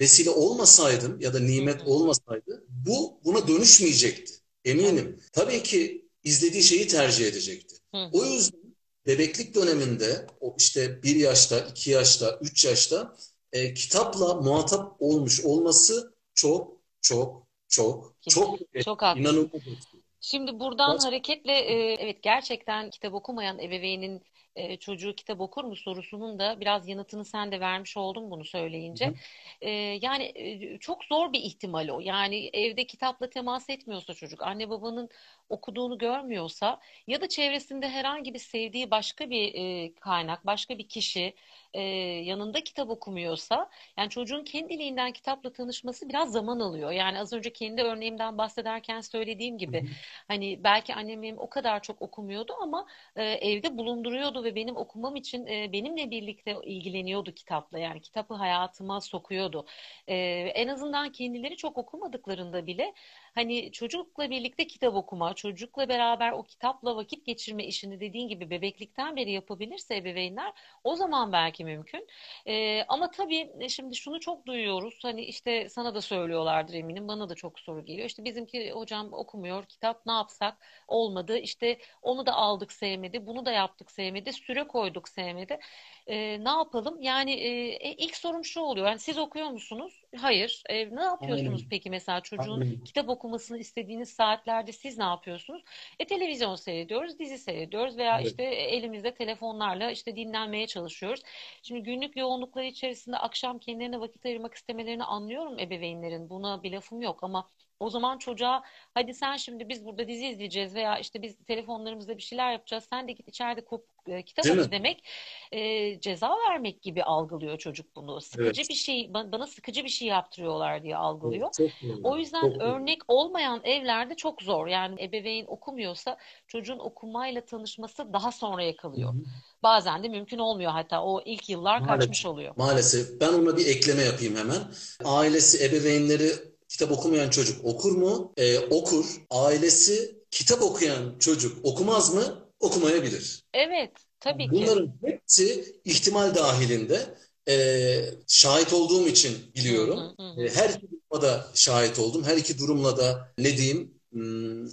vesile 0.00 0.30
olmasaydım 0.30 1.20
ya 1.20 1.34
da 1.34 1.38
nimet 1.40 1.82
olmasaydı 1.86 2.64
bu 2.68 3.20
buna 3.24 3.48
dönüşmeyecekti. 3.48 4.32
Eminim. 4.64 5.20
Tabii 5.32 5.62
ki 5.62 6.08
izlediği 6.24 6.62
şeyi 6.62 6.88
tercih 6.88 7.26
edecekti. 7.26 7.76
O 8.12 8.24
yüzden 8.24 8.59
bebeklik 9.06 9.54
döneminde 9.54 10.26
o 10.40 10.54
işte 10.58 11.02
bir 11.02 11.16
yaşta, 11.16 11.58
iki 11.60 11.90
yaşta, 11.90 12.38
üç 12.42 12.64
yaşta 12.64 13.16
e, 13.52 13.74
kitapla 13.74 14.34
muhatap 14.34 14.96
olmuş 14.98 15.40
olması 15.44 16.14
çok 16.34 16.76
çok 17.00 17.46
çok 17.68 18.14
çok. 18.28 18.58
Çok 18.78 19.02
haklısın. 19.02 19.20
inanılmaz 19.20 19.62
etkili. 19.66 20.02
Şimdi 20.20 20.60
buradan 20.60 20.98
Bas- 20.98 21.04
hareketle 21.04 21.52
e, 21.52 21.94
evet 21.94 22.22
gerçekten 22.22 22.90
kitap 22.90 23.14
okumayan 23.14 23.58
ebeveynin 23.58 24.22
e, 24.56 24.76
çocuğu 24.76 25.14
kitap 25.14 25.40
okur 25.40 25.64
mu 25.64 25.76
sorusunun 25.76 26.38
da 26.38 26.60
biraz 26.60 26.88
yanıtını 26.88 27.24
sen 27.24 27.52
de 27.52 27.60
vermiş 27.60 27.96
oldun 27.96 28.30
bunu 28.30 28.44
söyleyince. 28.44 29.06
hı. 29.06 29.14
E, 29.60 29.70
yani 30.02 30.24
e, 30.34 30.78
çok 30.78 31.04
zor 31.04 31.32
bir 31.32 31.40
ihtimal 31.40 31.88
o. 31.88 32.00
Yani 32.00 32.50
evde 32.52 32.86
kitapla 32.86 33.30
temas 33.30 33.70
etmiyorsa 33.70 34.14
çocuk, 34.14 34.42
anne 34.42 34.70
babanın 34.70 35.08
okuduğunu 35.50 35.98
görmüyorsa 35.98 36.80
ya 37.06 37.20
da 37.20 37.28
çevresinde 37.28 37.88
herhangi 37.88 38.34
bir 38.34 38.38
sevdiği 38.38 38.90
başka 38.90 39.30
bir 39.30 39.54
e, 39.54 39.94
kaynak, 39.94 40.46
başka 40.46 40.78
bir 40.78 40.88
kişi 40.88 41.34
e, 41.74 41.82
yanında 42.24 42.64
kitap 42.64 42.90
okumuyorsa 42.90 43.70
yani 43.96 44.10
çocuğun 44.10 44.44
kendiliğinden 44.44 45.12
kitapla 45.12 45.52
tanışması 45.52 46.08
biraz 46.08 46.32
zaman 46.32 46.60
alıyor. 46.60 46.90
Yani 46.90 47.18
az 47.18 47.32
önce 47.32 47.52
kendi 47.52 47.82
örneğimden 47.82 48.38
bahsederken 48.38 49.00
söylediğim 49.00 49.58
gibi 49.58 49.82
hı. 49.82 49.86
hani 50.28 50.64
belki 50.64 50.94
annem 50.94 51.22
benim 51.22 51.38
o 51.38 51.50
kadar 51.50 51.82
çok 51.82 52.02
okumuyordu 52.02 52.52
ama 52.62 52.86
e, 53.16 53.24
evde 53.24 53.78
bulunduruyordum 53.78 54.30
seviyordu 54.30 54.44
ve 54.44 54.54
benim 54.54 54.76
okumam 54.76 55.16
için 55.16 55.46
e, 55.46 55.72
benimle 55.72 56.10
birlikte 56.10 56.56
ilgileniyordu 56.64 57.32
kitapla. 57.32 57.78
Yani 57.78 58.00
kitabı 58.00 58.34
hayatıma 58.34 59.00
sokuyordu. 59.00 59.66
E, 60.06 60.16
en 60.54 60.68
azından 60.68 61.12
kendileri 61.12 61.56
çok 61.56 61.78
okumadıklarında 61.78 62.66
bile 62.66 62.94
hani 63.34 63.72
çocukla 63.72 64.30
birlikte 64.30 64.66
kitap 64.66 64.94
okuma, 64.94 65.34
çocukla 65.34 65.88
beraber 65.88 66.32
o 66.32 66.42
kitapla 66.42 66.96
vakit 66.96 67.26
geçirme 67.26 67.64
işini 67.66 68.00
dediğin 68.00 68.28
gibi 68.28 68.50
bebeklikten 68.50 69.16
beri 69.16 69.32
yapabilirse 69.32 69.96
ebeveynler 69.96 70.52
o 70.84 70.96
zaman 70.96 71.32
belki 71.32 71.64
mümkün. 71.64 72.06
E, 72.46 72.84
ama 72.88 73.10
tabii 73.10 73.52
e, 73.60 73.68
şimdi 73.68 73.96
şunu 73.96 74.20
çok 74.20 74.46
duyuyoruz. 74.46 74.98
Hani 75.02 75.22
işte 75.24 75.68
sana 75.68 75.94
da 75.94 76.00
söylüyorlardır 76.00 76.74
eminim. 76.74 77.08
Bana 77.08 77.28
da 77.28 77.34
çok 77.34 77.58
soru 77.60 77.84
geliyor. 77.84 78.06
İşte 78.06 78.24
bizimki 78.24 78.70
hocam 78.72 79.12
okumuyor. 79.12 79.66
Kitap 79.66 80.06
ne 80.06 80.12
yapsak? 80.12 80.58
Olmadı. 80.88 81.38
İşte 81.38 81.78
onu 82.02 82.26
da 82.26 82.32
aldık 82.34 82.72
sevmedi. 82.72 83.26
Bunu 83.26 83.46
da 83.46 83.52
yaptık 83.52 83.90
sevmedi. 83.90 84.32
Süre 84.32 84.66
koyduk 84.68 85.08
sevmedi. 85.08 85.58
E, 86.06 86.44
ne 86.44 86.48
yapalım? 86.50 87.02
Yani 87.02 87.32
e, 87.32 87.48
e, 87.88 87.92
ilk 87.96 88.16
sorum 88.16 88.44
şu 88.44 88.60
oluyor. 88.60 88.86
Yani 88.86 88.98
siz 88.98 89.18
okuyor 89.18 89.46
musunuz? 89.50 89.99
Hayır. 90.16 90.62
E, 90.68 90.96
ne 90.96 91.02
yapıyorsunuz 91.02 91.60
Aynen. 91.60 91.68
peki 91.70 91.90
mesela 91.90 92.20
çocuğun 92.20 92.60
Aynen. 92.60 92.84
kitap 92.84 93.08
okumasını 93.08 93.58
istediğiniz 93.58 94.08
saatlerde 94.12 94.72
siz 94.72 94.98
ne 94.98 95.04
yapıyorsunuz? 95.04 95.62
E 95.98 96.06
televizyon 96.06 96.54
seyrediyoruz, 96.54 97.18
dizi 97.18 97.38
seyrediyoruz 97.38 97.96
veya 97.98 98.20
Evet. 98.20 98.26
işte 98.26 98.42
elimizde 98.44 99.14
telefonlarla 99.14 99.90
işte 99.90 100.16
dinlenmeye 100.16 100.66
çalışıyoruz. 100.66 101.22
Şimdi 101.62 101.82
günlük 101.82 102.16
yoğunlukları 102.16 102.66
içerisinde 102.66 103.16
akşam 103.16 103.58
kendilerine 103.58 104.00
vakit 104.00 104.26
ayırmak 104.26 104.54
istemelerini 104.54 105.04
anlıyorum 105.04 105.58
ebeveynlerin. 105.58 106.30
Buna 106.30 106.62
bir 106.62 106.72
lafım 106.72 107.02
yok 107.02 107.22
ama 107.24 107.50
o 107.80 107.90
zaman 107.90 108.18
çocuğa 108.18 108.62
hadi 108.94 109.14
sen 109.14 109.36
şimdi 109.36 109.68
biz 109.68 109.84
burada 109.84 110.08
dizi 110.08 110.26
izleyeceğiz 110.26 110.74
veya 110.74 110.98
işte 110.98 111.22
biz 111.22 111.36
telefonlarımızda 111.46 112.16
bir 112.16 112.22
şeyler 112.22 112.52
yapacağız. 112.52 112.84
Sen 112.90 113.08
de 113.08 113.12
git 113.12 113.28
içeride 113.28 113.60
kop- 113.60 113.82
e, 114.08 114.22
kitap 114.22 114.44
Değil 114.44 114.54
mi? 114.56 114.60
oku 114.62 114.70
demek 114.72 115.04
e, 115.52 116.00
ceza 116.00 116.30
vermek 116.48 116.82
gibi 116.82 117.02
algılıyor 117.02 117.58
çocuk 117.58 117.96
bunu. 117.96 118.20
Sıkıcı 118.20 118.60
Evet. 118.60 118.70
bir 118.70 118.74
şey 118.74 119.00
ba- 119.00 119.32
bana 119.32 119.46
sıkıcı 119.46 119.84
bir 119.84 119.88
şey 119.88 120.08
yaptırıyorlar 120.08 120.82
diye 120.82 120.96
algılıyor. 120.96 121.50
Evet. 121.60 121.72
Doğru. 121.82 122.00
O 122.04 122.16
yüzden 122.16 122.40
Çok 122.40 122.54
doğru. 122.54 122.64
örnek 122.64 122.98
olmayan 123.08 123.60
evlerde 123.64 124.14
çok 124.14 124.42
zor. 124.42 124.66
Yani 124.66 125.02
ebeveyn 125.02 125.44
okumuyorsa 125.48 126.16
çocuğun 126.46 126.78
okumayla 126.78 127.40
tanışması 127.44 128.12
daha 128.12 128.32
sonraya 128.32 128.76
kalıyor. 128.76 129.12
hı. 129.14 129.16
Bazen 129.62 130.02
de 130.02 130.08
mümkün 130.08 130.38
olmuyor 130.38 130.70
hatta 130.72 131.04
o 131.04 131.22
ilk 131.24 131.48
yıllar 131.48 131.78
Maalesef. 131.80 131.98
kaçmış 132.00 132.26
oluyor. 132.26 132.54
Maalesef. 132.56 133.20
Ben 133.20 133.32
ona 133.32 133.56
bir 133.56 133.66
ekleme 133.66 134.02
yapayım 134.02 134.36
hemen. 134.36 134.58
Ailesi, 135.04 135.64
ebeveynleri 135.66 136.30
kitap 136.70 136.92
okumayan 136.92 137.30
çocuk 137.30 137.64
okur 137.64 137.92
mu? 137.92 138.32
Ee, 138.36 138.58
okur. 138.58 139.06
Ailesi 139.30 140.20
kitap 140.30 140.62
okuyan 140.62 141.18
çocuk 141.18 141.66
okumaz 141.66 142.14
mı? 142.14 142.48
Okumayabilir. 142.60 143.44
Evet, 143.54 143.90
tabii 144.20 144.44
ki. 144.44 144.50
Bunların 144.52 144.92
hepsi 145.04 145.74
ihtimal 145.84 146.34
dahilinde. 146.34 147.14
Ee, 147.48 148.04
şahit 148.26 148.72
olduğum 148.72 149.08
için 149.08 149.52
biliyorum. 149.56 149.98
hı, 149.98 150.22
hı 150.22 150.28
hı. 150.28 150.40
Ee, 150.42 150.50
her 150.54 150.68
iki 150.70 150.86
duruma 150.90 151.22
da 151.22 151.46
şahit 151.54 151.98
oldum. 151.98 152.24
Her 152.24 152.36
iki 152.36 152.58
durumla 152.58 152.96
da 152.96 153.32
ne 153.38 153.56
diyeyim 153.56 153.94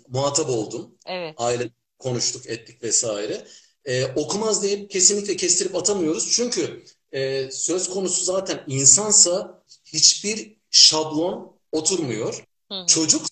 muhatap 0.10 0.50
oldum. 0.50 0.96
Evet, 1.06 1.36
Aile 1.38 1.70
konuştuk, 2.00 2.48
ettik 2.50 2.84
vesaire. 2.84 3.48
Ee, 3.86 4.06
okumaz 4.06 4.64
deyip 4.64 4.92
kesinlikle 4.92 5.36
kestirip 5.36 5.76
atamıyoruz. 5.76 6.32
Çünkü 6.32 6.84
e, 7.12 7.52
söz 7.52 7.90
konusu 7.90 8.26
zaten 8.26 8.64
insansa 8.68 9.64
hiçbir 9.86 10.58
şablon 10.72 11.57
oturmuyor. 11.72 12.44
hı 12.70 12.76
hı. 12.82 12.86
Çocuk 12.86 13.26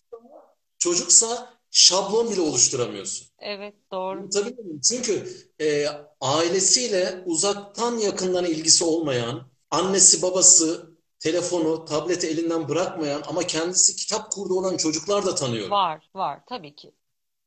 çocuksa 0.80 1.54
şablon 1.72 2.32
bile 2.32 2.42
oluşturamıyorsun. 2.42 3.28
Evet, 3.40 3.76
doğru. 3.92 4.20
Muyum? 4.20 4.82
Çünkü 4.90 5.28
e, 5.62 5.88
ailesiyle 6.22 7.24
uzaktan 7.26 7.98
yakından 7.98 8.46
ilgisi 8.46 8.84
olmayan, 8.84 9.48
annesi 9.72 10.22
babası 10.22 10.96
telefonu, 11.20 11.86
tableti 11.86 12.28
elinden 12.28 12.70
bırakmayan 12.70 13.24
ama 13.28 13.44
kendisi 13.44 13.96
kitap 13.96 14.32
kurdu 14.32 14.54
olan 14.54 14.78
çocuklar 14.78 15.26
da 15.26 15.36
tanıyorum. 15.36 15.72
Var, 15.72 16.10
var 16.16 16.40
tabii 16.50 16.76
ki. 16.76 16.92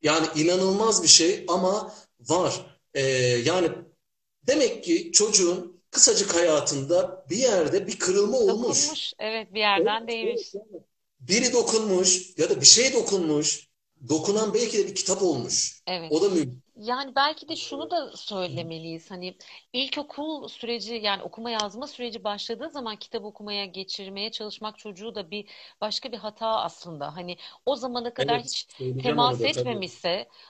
Yani 0.02 0.26
inanılmaz 0.36 1.02
bir 1.02 1.08
şey 1.08 1.44
ama 1.48 1.94
var. 2.20 2.78
Ee, 2.94 3.02
yani 3.44 3.70
demek 4.46 4.84
ki 4.84 5.12
çocuğun 5.12 5.77
kısacık 5.90 6.34
hayatında 6.34 7.24
bir 7.30 7.36
yerde 7.36 7.86
bir 7.86 7.98
kırılma 7.98 8.36
olmuş. 8.36 8.82
Dokunmuş, 8.82 9.12
evet 9.18 9.54
bir 9.54 9.60
yerden 9.60 10.00
evet, 10.00 10.08
değmiş. 10.08 10.54
biri 11.20 11.52
dokunmuş 11.52 12.38
ya 12.38 12.50
da 12.50 12.60
bir 12.60 12.66
şey 12.66 12.92
dokunmuş. 12.92 13.68
Dokunan 14.08 14.54
belki 14.54 14.78
de 14.78 14.86
bir 14.86 14.94
kitap 14.94 15.22
olmuş. 15.22 15.82
Evet. 15.86 16.12
O 16.12 16.22
da 16.22 16.28
mümkün. 16.28 16.62
Yani 16.76 17.14
belki 17.16 17.48
de 17.48 17.56
şunu 17.56 17.90
da 17.90 18.16
söylemeliyiz. 18.16 19.10
Hani 19.10 19.36
ilkokul 19.72 20.48
süreci 20.48 20.94
yani 20.94 21.22
okuma 21.22 21.50
yazma 21.50 21.86
süreci 21.86 22.24
başladığı 22.24 22.70
zaman 22.70 22.96
kitap 22.96 23.24
okumaya 23.24 23.64
geçirmeye 23.64 24.30
çalışmak 24.30 24.78
çocuğu 24.78 25.14
da 25.14 25.30
bir 25.30 25.50
başka 25.80 26.12
bir 26.12 26.16
hata 26.16 26.46
aslında. 26.46 27.16
Hani 27.16 27.36
o 27.66 27.76
zamana 27.76 28.14
kadar 28.14 28.34
Evet, 28.34 28.44
hiç 28.44 28.68
temas 29.02 29.40
onu 29.40 29.44
da 29.44 29.52
tabii. 29.52 29.90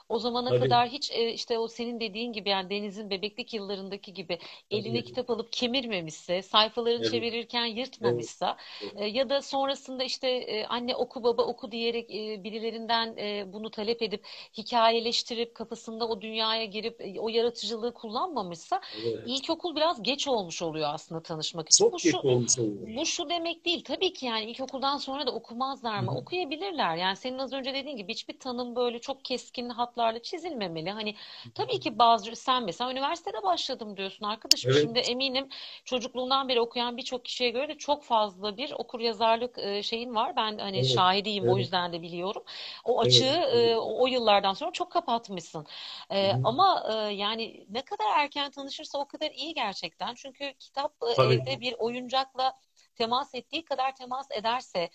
O 0.08 0.18
zamana 0.18 0.48
Tabii, 0.48 0.60
kadar 0.60 0.88
hiç 0.88 1.10
e, 1.10 1.32
işte 1.32 1.58
o 1.58 1.68
senin 1.68 2.00
dediğin 2.00 2.32
gibi 2.32 2.48
yani 2.48 2.70
Deniz'in 2.70 3.10
bebeklik 3.10 3.54
yıllarındaki 3.54 4.12
gibi 4.14 4.38
eline 4.70 4.92
tabii. 4.98 5.04
kitap 5.04 5.30
alıp 5.30 5.52
kemirmemişse, 5.52 6.42
sayfalarını 6.42 7.00
Evet, 7.00 7.10
çevirirken 7.12 7.66
yırtmamışsa 7.66 8.56
evet. 8.82 8.92
e, 8.96 9.04
ya 9.06 9.28
da 9.30 9.42
sonrasında 9.42 10.04
işte 10.04 10.28
e, 10.28 10.66
anne 10.66 10.96
oku 10.96 11.22
baba 11.24 11.42
oku 11.42 11.72
diyerek 11.72 12.10
e, 12.10 12.44
birilerinden 12.44 13.16
e, 13.16 13.52
bunu 13.52 13.70
talep 13.70 14.02
edip 14.02 14.26
hikayeleştirip 14.58 15.54
kafasında 15.54 16.08
o 16.08 16.20
dünyaya 16.20 16.64
girip 16.64 17.00
e, 17.00 17.20
o 17.20 17.28
yaratıcılığı 17.28 17.94
kullanmamışsa 17.94 18.80
Evet. 18.92 19.18
ilkokul 19.24 19.76
biraz 19.76 20.02
geç 20.02 20.28
olmuş 20.28 20.62
oluyor 20.62 20.88
aslında 20.94 21.22
tanışmak 21.22 21.68
için. 21.68 21.92
Bu 21.92 21.98
Çok 21.98 22.02
geç 22.02 22.12
şu 22.12 22.18
olmuş 22.22 22.58
oluyor. 22.58 22.88
bu 22.96 23.06
şu 23.06 23.28
demek 23.28 23.64
değil. 23.64 23.84
Tabii 23.84 24.12
ki 24.12 24.26
yani 24.26 24.44
ilkokuldan 24.44 24.96
sonra 24.96 25.26
da 25.26 25.32
okumazlar 25.34 26.00
mı? 26.00 26.10
hı. 26.10 26.16
Okuyabilirler. 26.16 26.96
Yani 26.96 27.16
senin 27.16 27.38
az 27.38 27.52
önce 27.52 27.74
dediğin 27.74 27.96
gibi 27.96 28.12
hiçbir 28.12 28.38
tanım 28.38 28.76
böyle 28.76 28.98
çok 28.98 29.24
keskin 29.24 29.68
hatlarla 29.98 30.22
çizilmemeli. 30.22 30.90
Hani 30.90 31.14
tabii 31.54 31.80
ki 31.80 31.98
bazı 31.98 32.36
sen 32.36 32.64
mesela 32.64 32.92
üniversitede 32.92 33.42
başladım 33.42 33.96
diyorsun 33.96 34.24
arkadaşım. 34.26 34.70
Evet, 34.70 34.82
Şimdi 34.82 34.98
eminim 34.98 35.48
çocukluğundan 35.84 36.48
beri 36.48 36.60
okuyan 36.60 36.96
birçok 36.96 37.24
kişiye 37.24 37.50
göre 37.50 37.68
de 37.68 37.74
çok 37.78 38.04
fazla 38.04 38.56
bir 38.56 38.72
okuryazarlık 38.78 39.58
e, 39.58 39.82
şeyin 39.82 40.14
var. 40.14 40.36
Ben 40.36 40.58
hani 40.58 40.76
evet, 40.76 40.88
şahidiyim 40.88 41.44
o 41.44 41.46
evet, 41.46 41.58
yüzden 41.58 41.92
de 41.92 42.02
biliyorum. 42.02 42.44
O 42.84 43.02
evet, 43.02 43.06
açığı 43.06 43.24
evet. 43.24 43.76
o 43.76 44.02
o 44.02 44.06
yıllardan 44.06 44.52
sonra 44.52 44.72
çok 44.72 44.92
kapatmışsın. 44.92 45.66
E, 46.10 46.32
hı. 46.32 46.40
ama 46.44 46.84
yani 47.12 47.66
ne 47.70 47.82
kadar 47.82 48.18
erken 48.18 48.50
tanışırsa 48.50 48.98
o 48.98 49.08
kadar 49.08 49.30
iyi 49.30 49.54
gerçekten. 49.54 50.14
Çünkü 50.14 50.52
kitap 50.58 50.94
Tabii. 51.16 51.34
evde 51.34 51.60
bir 51.60 51.74
oyuncakla 51.78 52.52
temas 52.94 53.34
ettiği 53.34 53.64
kadar 53.64 53.96
temas 53.96 54.26
ederse, 54.30 54.90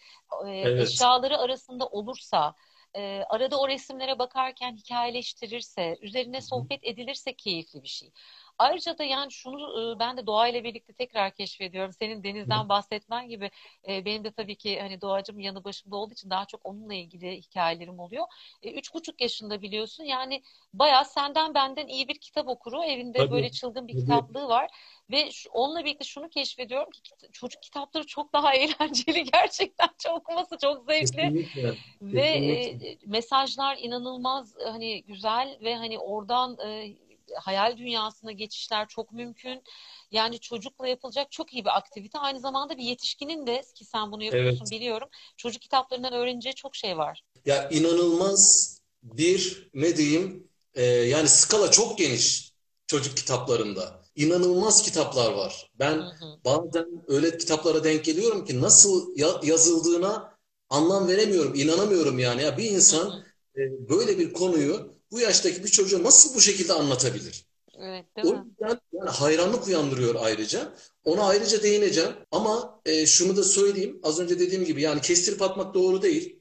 Evet. 0.45 0.81
eşyaları 0.81 1.38
arasında 1.38 1.88
olursa, 1.88 2.55
e, 2.95 3.23
arada 3.29 3.59
o 3.59 3.67
resimlere 3.67 4.19
bakarken 4.19 4.75
hikayeleştirirse, 4.75 5.97
üzerine 6.01 6.41
sohbet 6.41 6.79
edilirse 6.83 7.35
keyifli 7.35 7.83
bir 7.83 7.88
şey. 7.88 8.12
Ayrıca 8.57 8.98
da 8.98 9.03
yani 9.03 9.31
şunu 9.31 9.93
e, 9.95 10.00
ben 10.00 10.17
de 10.17 10.27
doğayla 10.27 10.63
birlikte 10.63 10.93
tekrar 10.93 11.33
keşfediyorum. 11.33 11.91
Senin 11.93 12.24
denizden 12.24 12.69
bahsetmen 12.69 13.27
gibi 13.29 13.51
e, 13.88 14.05
benim 14.05 14.24
de 14.24 14.31
tabii 14.31 14.55
ki 14.55 14.79
hani 14.81 15.01
doğacım 15.01 15.39
yanı 15.39 15.63
başımda 15.63 15.95
olduğu 15.95 16.13
için 16.13 16.29
daha 16.29 16.45
çok 16.45 16.65
onunla 16.65 16.93
ilgili 16.93 17.38
hikayelerim 17.41 18.00
oluyor. 18.00 18.25
E, 18.63 18.72
üç 18.72 18.93
buçuk 18.93 19.22
yaşında 19.22 19.62
biliyorsun 19.62 20.03
yani 20.03 20.41
bayağı 20.74 21.05
senden 21.05 21.53
benden 21.53 21.88
iyi 21.88 22.07
bir 22.07 22.19
kitap 22.19 22.48
okuru. 22.48 22.83
Evinde 22.83 23.29
böyle 23.29 23.50
Tabii, 23.50 23.51
çılgın 23.51 23.88
bir 23.88 23.93
tabii. 23.93 24.00
kitaplığı 24.01 24.48
var. 24.48 24.69
Ve 25.12 25.29
onunla 25.51 25.86
birlikte 25.86 26.05
şunu 26.05 26.29
keşfediyorum 26.29 26.89
ki 26.91 27.01
çocuk 27.31 27.62
kitapları 27.63 28.05
çok 28.07 28.33
daha 28.33 28.53
eğlenceli 28.55 29.24
gerçekten. 29.24 29.89
Çok 30.03 30.17
okuması 30.17 30.57
çok 30.57 30.86
zevkli. 30.91 31.33
Kesinlikle, 31.33 31.75
Ve 32.01 32.41
kesinlikle. 32.41 32.98
mesajlar 33.05 33.77
inanılmaz 33.77 34.55
hani 34.65 35.03
güzel 35.03 35.57
ve 35.62 35.75
hani 35.75 36.00
oradan 36.00 36.57
e, 36.65 36.95
hayal 37.41 37.77
dünyasına 37.77 38.31
geçişler 38.31 38.87
çok 38.87 39.11
mümkün. 39.11 39.63
Yani 40.11 40.39
çocukla 40.39 40.87
yapılacak 40.87 41.31
çok 41.31 41.53
iyi 41.53 41.65
bir 41.65 41.77
aktivite. 41.77 42.19
Aynı 42.19 42.39
zamanda 42.39 42.77
bir 42.77 42.83
yetişkinin 42.83 43.47
de 43.47 43.61
ki 43.75 43.85
sen 43.85 44.11
bunu 44.11 44.23
yapıyorsun 44.23 44.69
Evet. 44.69 44.71
biliyorum. 44.71 45.09
Çocuk 45.37 45.61
kitaplarından 45.61 46.13
öğreneceği 46.13 46.55
çok 46.55 46.75
şey 46.75 46.97
var. 46.97 47.23
Ya 47.45 47.69
inanılmaz 47.69 48.73
bir 49.03 49.69
ne 49.73 49.97
diyeyim 49.97 50.47
e, 50.75 50.83
yani 50.85 51.29
skala 51.29 51.71
çok 51.71 51.97
geniş 51.97 52.53
çocuk 52.87 53.17
kitaplarında. 53.17 54.03
İnanılmaz 54.15 54.81
kitaplar 54.83 55.31
var. 55.33 55.71
Hı 55.89 55.89
Ben 55.89 56.13
hı. 56.19 56.39
bazen 56.45 56.85
öyle 57.07 57.37
kitaplara 57.37 57.83
denk 57.83 58.05
geliyorum 58.05 58.45
ki 58.45 58.61
nasıl 58.61 59.17
ya- 59.17 59.39
yazıldığına 59.43 60.37
anlam 60.69 61.07
veremiyorum, 61.07 61.55
inanamıyorum 61.55 62.19
yani. 62.19 62.41
Ya 62.43 62.57
bir 62.57 62.71
Hı 62.87 62.93
insan 62.93 63.07
hı. 63.07 63.25
e, 63.57 63.89
böyle 63.89 64.19
bir 64.19 64.33
konuyu 64.33 64.92
bu 65.13 65.22
yaştaki 65.22 65.65
bir 65.65 65.70
çocuğa 65.70 66.03
nasıl 66.03 66.36
bu 66.36 66.41
şekilde 66.41 66.74
anlatabilir? 66.74 67.46
Evet, 67.79 68.15
değil 68.15 68.27
O 68.27 68.32
mi? 68.34 68.46
yüzden 68.46 68.79
yani 68.93 69.10
hayranlık 69.10 69.67
uyandırıyor 69.67 70.15
ayrıca. 70.20 70.74
Ona 71.05 71.24
ayrıca 71.24 71.63
değineceğim. 71.63 72.12
Ama 72.32 72.82
e, 72.86 73.05
şunu 73.05 73.38
da 73.38 73.43
söyleyeyim. 73.43 74.00
Az 74.03 74.20
önce 74.20 74.39
dediğim 74.39 74.65
gibi 74.65 74.82
yani 74.82 75.01
kestirip 75.01 75.41
atmak 75.41 75.74
doğru 75.74 76.01
değil. 76.01 76.39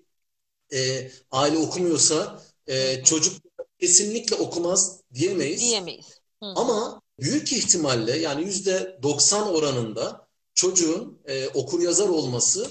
E, 0.75 1.11
aile 1.31 1.59
okumuyorsa 1.59 2.43
e, 2.67 3.05
çocuk 3.05 3.35
kesinlikle 3.81 4.37
okumaz 4.37 5.01
diyemeyiz. 5.15 5.61
Diyemeyiz. 5.61 6.21
Hı. 6.43 6.47
Ama 6.57 7.03
büyük 7.21 7.53
ihtimalle 7.53 8.19
yani 8.19 8.45
yüzde 8.45 8.99
90 9.03 9.49
oranında 9.55 10.29
çocuğun 10.55 11.19
e, 11.27 11.49
okur 11.49 11.83
yazar 11.83 12.09
olması 12.09 12.67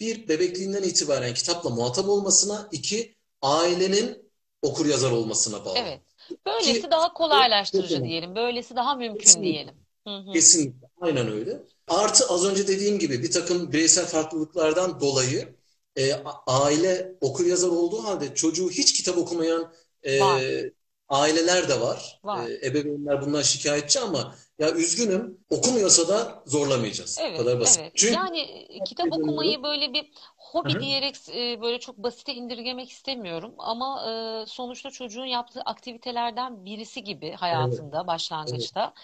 bir 0.00 0.28
bebekliğinden 0.28 0.82
itibaren 0.82 1.34
kitapla 1.34 1.70
muhatap 1.70 2.08
olmasına, 2.08 2.68
iki 2.72 3.16
ailenin 3.42 4.23
okur 4.64 4.86
yazar 4.86 5.10
olmasına 5.10 5.64
bağlı. 5.64 5.78
Evet. 5.78 6.00
Böylesi 6.46 6.82
Ki, 6.82 6.90
daha 6.90 7.12
kolaylaştırıcı 7.12 7.94
evet, 7.96 8.04
diyelim. 8.04 8.36
Böylesi 8.36 8.76
daha 8.76 8.94
mümkün 8.94 9.20
kesinlikle, 9.20 9.52
diyelim. 9.52 9.74
Hı 10.06 10.16
hı. 10.16 10.32
Kesinlikle. 10.32 10.88
Aynen 11.00 11.32
öyle. 11.32 11.62
Artı 11.88 12.24
az 12.28 12.44
önce 12.44 12.68
dediğim 12.68 12.98
gibi 12.98 13.22
bir 13.22 13.30
takım 13.30 13.72
bireysel 13.72 14.06
farklılıklardan 14.06 15.00
dolayı 15.00 15.54
e, 15.96 16.12
aile 16.46 17.12
okur 17.20 17.46
yazar 17.46 17.68
olduğu 17.68 18.04
halde 18.04 18.34
çocuğu 18.34 18.70
hiç 18.70 18.92
kitap 18.92 19.18
okumayan 19.18 19.72
e, 20.06 20.20
aileler 21.08 21.68
de 21.68 21.80
var. 21.80 22.20
var. 22.24 22.48
E, 22.48 22.66
ebeveynler 22.66 23.22
bundan 23.22 23.42
şikayetçi 23.42 24.00
ama 24.00 24.34
ya 24.58 24.72
üzgünüm 24.72 25.38
okumuyorsa 25.50 26.08
da 26.08 26.42
zorlamayacağız. 26.46 27.18
Evet, 27.20 27.38
kadar 27.38 27.60
basit. 27.60 27.80
Evet. 27.80 27.92
Çünkü 27.94 28.14
yani 28.14 28.40
e, 28.40 28.84
kitap 28.84 29.06
okumayı 29.12 29.62
böyle 29.62 29.92
bir 29.92 30.10
hobi 30.54 30.72
Hı-hı. 30.72 30.80
diyerek 30.80 31.16
e, 31.28 31.60
böyle 31.60 31.80
çok 31.80 31.98
basite 31.98 32.34
indirgemek 32.34 32.90
istemiyorum 32.90 33.54
ama 33.58 34.10
e, 34.10 34.46
sonuçta 34.46 34.90
çocuğun 34.90 35.24
yaptığı 35.24 35.60
aktivitelerden 35.60 36.64
birisi 36.64 37.04
gibi 37.04 37.32
hayatında 37.32 37.96
evet. 37.96 38.06
başlangıçta. 38.06 38.82
Evet. 38.84 38.94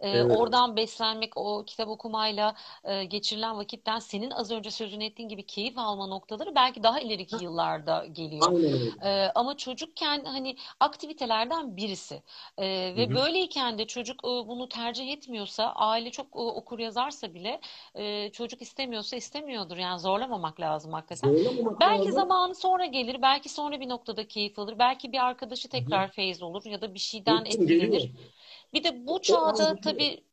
E, 0.00 0.08
evet. 0.08 0.36
Oradan 0.36 0.76
beslenmek, 0.76 1.36
o 1.36 1.64
kitap 1.64 1.88
okumayla 1.88 2.54
e, 2.84 3.04
geçirilen 3.04 3.56
vakitten 3.56 3.98
senin 3.98 4.30
az 4.30 4.50
önce 4.50 4.70
sözünü 4.70 5.04
ettiğin 5.04 5.28
gibi 5.28 5.46
keyif 5.46 5.78
alma 5.78 6.06
noktaları 6.06 6.54
belki 6.54 6.82
daha 6.82 7.00
ileriki 7.00 7.44
yıllarda 7.44 8.06
geliyor. 8.12 8.60
E, 9.04 9.32
ama 9.34 9.56
çocukken 9.56 10.24
hani 10.24 10.56
aktivitelerden 10.80 11.76
birisi. 11.76 12.22
E, 12.58 12.66
ve 12.96 13.06
Hı-hı. 13.06 13.14
böyleyken 13.14 13.78
de 13.78 13.86
çocuk 13.86 14.24
e, 14.24 14.28
bunu 14.28 14.68
tercih 14.68 15.12
etmiyorsa, 15.12 15.72
aile 15.72 16.10
çok 16.10 16.26
e, 16.26 16.38
okur 16.38 16.78
yazarsa 16.78 17.34
bile 17.34 17.60
e, 17.94 18.32
çocuk 18.32 18.62
istemiyorsa 18.62 19.16
istemiyordur. 19.16 19.76
Yani 19.76 20.00
zorlamamak 20.00 20.60
lazım 20.60 20.94
hakikaten. 20.98 21.34
Belki 21.80 21.98
lazım. 21.98 22.12
zamanı 22.12 22.54
sonra 22.54 22.86
gelir, 22.86 23.22
belki 23.22 23.48
sonra 23.48 23.80
bir 23.80 23.88
noktada 23.88 24.28
keyif 24.28 24.58
alır, 24.58 24.78
belki 24.78 25.12
bir 25.12 25.26
arkadaşı 25.26 25.68
tekrar 25.68 26.04
Hı-hı. 26.06 26.12
feyz 26.14 26.42
olur 26.42 26.64
ya 26.64 26.80
da 26.80 26.94
bir 26.94 26.98
şeyden 26.98 27.44
etkilenir. 27.44 28.12
Bir 28.72 28.84
de 28.84 29.06
bu 29.06 29.22
çağda 29.22 29.80
tabii 29.80 30.24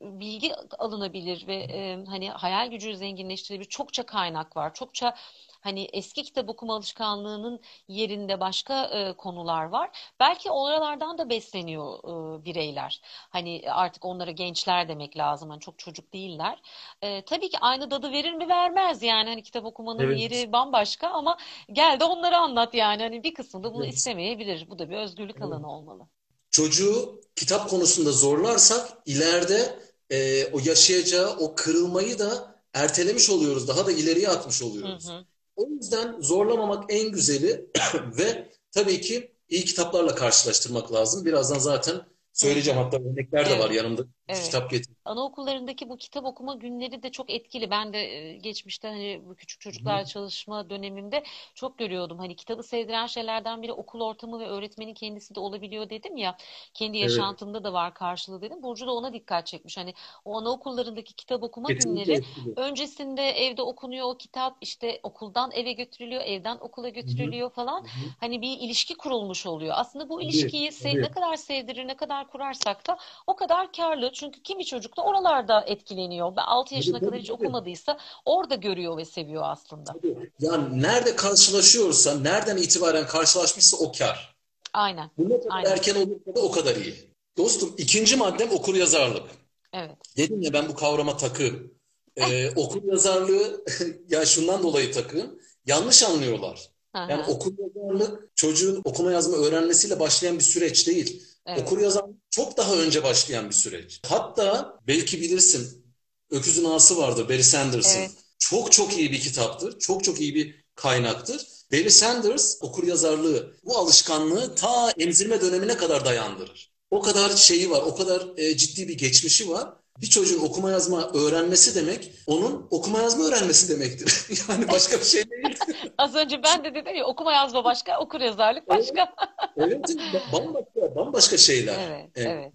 bilgi 0.00 0.54
alınabilir 0.78 1.46
ve 1.46 1.56
e, 1.56 2.04
hani 2.06 2.30
hayal 2.30 2.70
gücü 2.70 2.96
zenginleştirebilir 2.96 3.68
çokça 3.68 4.06
kaynak 4.06 4.56
var. 4.56 4.74
Çokça 4.74 5.14
hani 5.60 5.88
eski 5.92 6.22
kitap 6.22 6.48
okuma 6.48 6.74
alışkanlığının 6.76 7.60
yerinde 7.88 8.40
başka 8.40 8.84
e, 8.84 9.12
konular 9.12 9.64
var. 9.64 9.90
Belki 10.20 10.50
oralardan 10.50 11.18
da 11.18 11.30
besleniyor 11.30 11.98
e, 11.98 12.44
bireyler. 12.44 13.00
Hani 13.30 13.62
artık 13.70 14.04
onlara 14.04 14.30
gençler 14.30 14.88
demek 14.88 15.16
lazım. 15.16 15.50
Hani 15.50 15.60
çok 15.60 15.78
çocuk 15.78 16.12
değiller. 16.12 16.62
E, 17.02 17.22
tabii 17.24 17.50
ki 17.50 17.58
aynı 17.60 17.90
dadı 17.90 18.12
verir 18.12 18.32
mi 18.32 18.48
vermez 18.48 19.02
yani. 19.02 19.28
Hani 19.28 19.42
kitap 19.42 19.64
okumanın 19.64 20.00
evet. 20.00 20.18
yeri 20.20 20.52
bambaşka 20.52 21.08
ama 21.08 21.36
gel 21.72 22.00
de 22.00 22.04
onları 22.04 22.36
anlat 22.36 22.74
yani. 22.74 23.02
Hani 23.02 23.22
bir 23.22 23.34
kısmı 23.34 23.64
da 23.64 23.74
bunu 23.74 23.84
evet. 23.84 23.94
istemeyebilir. 23.94 24.70
Bu 24.70 24.78
da 24.78 24.90
bir 24.90 24.96
özgürlük 24.96 25.36
evet. 25.36 25.46
alanı 25.46 25.72
olmalı 25.72 26.08
çocuğu 26.56 27.20
kitap 27.34 27.70
konusunda 27.70 28.12
zorlarsak 28.12 28.88
ileride 29.06 29.78
e, 30.10 30.46
o 30.52 30.58
yaşayacağı 30.64 31.36
o 31.36 31.54
kırılmayı 31.54 32.18
da 32.18 32.54
ertelemiş 32.72 33.30
oluyoruz. 33.30 33.68
Daha 33.68 33.86
da 33.86 33.92
ileriye 33.92 34.28
atmış 34.28 34.62
oluyoruz. 34.62 35.08
Hı 35.08 35.12
hı. 35.12 35.24
O 35.56 35.68
yüzden 35.70 36.20
zorlamamak 36.20 36.84
en 36.88 37.12
güzeli 37.12 37.66
ve 38.18 38.48
tabii 38.72 39.00
ki 39.00 39.32
iyi 39.48 39.64
kitaplarla 39.64 40.14
karşılaştırmak 40.14 40.92
lazım. 40.92 41.24
Birazdan 41.24 41.58
zaten 41.58 42.00
söyleyeceğim 42.32 42.78
hatta 42.78 42.96
örnekler 42.96 43.50
de 43.50 43.58
var 43.58 43.70
yanımda 43.70 44.02
Evet. 44.28 44.44
Kitap 44.44 44.70
getir. 44.70 44.94
Anaokullarındaki 45.04 45.88
bu 45.88 45.96
kitap 45.96 46.24
okuma 46.24 46.54
günleri 46.54 47.02
de 47.02 47.10
çok 47.10 47.30
etkili. 47.30 47.70
Ben 47.70 47.92
de 47.92 47.98
e, 47.98 48.36
geçmişte 48.36 48.88
hani 48.88 49.22
bu 49.26 49.34
küçük 49.34 49.60
çocuklar 49.60 50.00
Hı. 50.00 50.06
çalışma 50.06 50.70
dönemimde 50.70 51.24
çok 51.54 51.78
görüyordum. 51.78 52.18
Hani 52.18 52.36
kitabı 52.36 52.62
sevdiren 52.62 53.06
şeylerden 53.06 53.62
biri 53.62 53.72
okul 53.72 54.00
ortamı 54.00 54.40
ve 54.40 54.46
öğretmenin 54.46 54.94
kendisi 54.94 55.34
de 55.34 55.40
olabiliyor 55.40 55.90
dedim 55.90 56.16
ya. 56.16 56.36
Kendi 56.74 56.98
yaşantımda 56.98 57.58
evet. 57.58 57.64
da 57.64 57.72
var 57.72 57.94
karşılığı 57.94 58.42
dedim. 58.42 58.62
Burcu 58.62 58.86
da 58.86 58.92
ona 58.92 59.12
dikkat 59.12 59.46
çekmiş. 59.46 59.76
Hani 59.76 59.94
o 60.24 60.38
anaokullarındaki 60.38 61.14
kitap 61.14 61.42
okuma 61.42 61.68
Kesinlikle 61.68 62.04
günleri 62.04 62.18
etkili. 62.18 62.54
öncesinde 62.56 63.30
evde 63.30 63.62
okunuyor 63.62 64.06
o 64.06 64.16
kitap 64.16 64.56
işte 64.60 65.00
okuldan 65.02 65.50
eve 65.54 65.72
götürülüyor, 65.72 66.22
evden 66.22 66.56
okula 66.60 66.88
götürülüyor 66.88 67.50
Hı. 67.50 67.54
falan. 67.54 67.80
Hı. 67.80 67.86
Hani 68.20 68.42
bir 68.42 68.58
ilişki 68.60 68.96
kurulmuş 68.96 69.46
oluyor. 69.46 69.74
Aslında 69.76 70.08
bu 70.08 70.22
ilişkiyi 70.22 70.70
evet. 70.84 70.94
ne 70.94 71.10
kadar 71.10 71.36
sevdirir, 71.36 71.88
ne 71.88 71.96
kadar 71.96 72.28
kurarsak 72.28 72.86
da 72.86 72.98
o 73.26 73.36
kadar 73.36 73.72
karlı. 73.72 74.15
Çünkü 74.16 74.42
kimi 74.42 74.64
çocuk 74.64 74.96
da 74.96 75.02
oralarda 75.02 75.64
etkileniyor. 75.66 76.32
6 76.36 76.74
yaşına 76.74 77.00
kadar 77.00 77.18
hiç 77.18 77.30
okumadıysa 77.30 77.98
orada 78.24 78.54
görüyor 78.54 78.96
ve 78.96 79.04
seviyor 79.04 79.42
aslında. 79.46 79.94
Yani 80.40 80.82
nerede 80.82 81.16
karşılaşıyorsa, 81.16 82.20
nereden 82.20 82.56
itibaren 82.56 83.06
karşılaşmışsa 83.06 83.76
o 83.76 83.92
kar. 83.92 84.36
Aynen. 84.72 85.10
Bu 85.18 85.30
ne 85.30 85.40
kadar 85.40 85.56
Aynen. 85.56 85.70
erken 85.70 85.94
olursa 85.94 86.34
da 86.34 86.40
o 86.40 86.50
kadar 86.50 86.76
iyi. 86.76 86.94
Dostum 87.36 87.74
ikinci 87.78 88.16
maddem 88.16 88.50
okur 88.50 88.74
yazarlık. 88.74 89.30
Evet. 89.72 89.96
Dedim 90.16 90.42
ya 90.42 90.52
ben 90.52 90.68
bu 90.68 90.74
kavrama 90.74 91.16
takığım. 91.16 91.74
Ee, 92.16 92.50
okur 92.56 92.82
yazarlığı 92.84 93.64
ya 94.08 94.26
şundan 94.26 94.62
dolayı 94.62 94.92
takığım. 94.92 95.40
Yanlış 95.66 96.02
anlıyorlar. 96.02 96.70
Aha. 96.94 97.10
Yani 97.10 97.24
okur 97.26 97.52
yazarlık 97.58 98.36
çocuğun 98.36 98.82
okuma 98.84 99.12
yazma 99.12 99.36
öğrenmesiyle 99.36 100.00
başlayan 100.00 100.38
bir 100.38 100.44
süreç 100.44 100.86
değil. 100.86 101.35
Evet. 101.46 101.60
Okur 101.62 101.80
yazan 101.80 102.20
çok 102.30 102.56
daha 102.56 102.74
önce 102.74 103.02
başlayan 103.02 103.48
bir 103.48 103.54
süreç. 103.54 104.00
Hatta 104.06 104.78
belki 104.86 105.20
bilirsin 105.20 105.86
Öküzün 106.30 106.64
Ağası 106.64 106.98
vardır 106.98 107.28
Barry 107.28 107.44
Sanders'ın. 107.44 107.98
Evet. 108.00 108.10
Çok 108.38 108.72
çok 108.72 108.98
iyi 108.98 109.12
bir 109.12 109.20
kitaptır. 109.20 109.78
Çok 109.78 110.04
çok 110.04 110.20
iyi 110.20 110.34
bir 110.34 110.64
kaynaktır. 110.74 111.46
Barry 111.72 111.90
Sanders 111.90 112.58
okur 112.60 112.86
yazarlığı 112.86 113.54
bu 113.64 113.78
alışkanlığı 113.78 114.54
ta 114.54 114.90
emzirme 114.98 115.40
dönemine 115.40 115.76
kadar 115.76 116.04
dayandırır. 116.04 116.72
O 116.90 117.02
kadar 117.02 117.36
şeyi 117.36 117.70
var, 117.70 117.82
o 117.82 117.96
kadar 117.96 118.26
e, 118.36 118.56
ciddi 118.56 118.88
bir 118.88 118.98
geçmişi 118.98 119.48
var. 119.50 119.74
Bir 120.00 120.06
çocuğun 120.06 120.40
okuma 120.40 120.70
yazma 120.70 121.10
öğrenmesi 121.14 121.74
demek, 121.74 122.12
onun 122.26 122.66
okuma 122.70 122.98
yazma 122.98 123.24
öğrenmesi 123.24 123.68
demektir. 123.68 124.26
yani 124.48 124.68
başka 124.68 124.98
bir 125.00 125.04
şey 125.04 125.30
değil. 125.30 125.58
Az 125.98 126.14
önce 126.14 126.42
ben 126.42 126.64
de 126.64 126.74
dedim 126.74 126.94
ya 126.94 127.06
okuma 127.06 127.32
yazma 127.32 127.64
başka, 127.64 128.00
okur 128.00 128.20
yazarlık 128.20 128.68
başka. 128.68 129.14
evet, 129.56 129.96
evet 130.12 130.22
bambaşka, 130.32 130.96
bambaşka 130.96 131.36
şeyler. 131.36 131.78
Evet, 131.90 132.10
ee, 132.16 132.22
evet. 132.22 132.52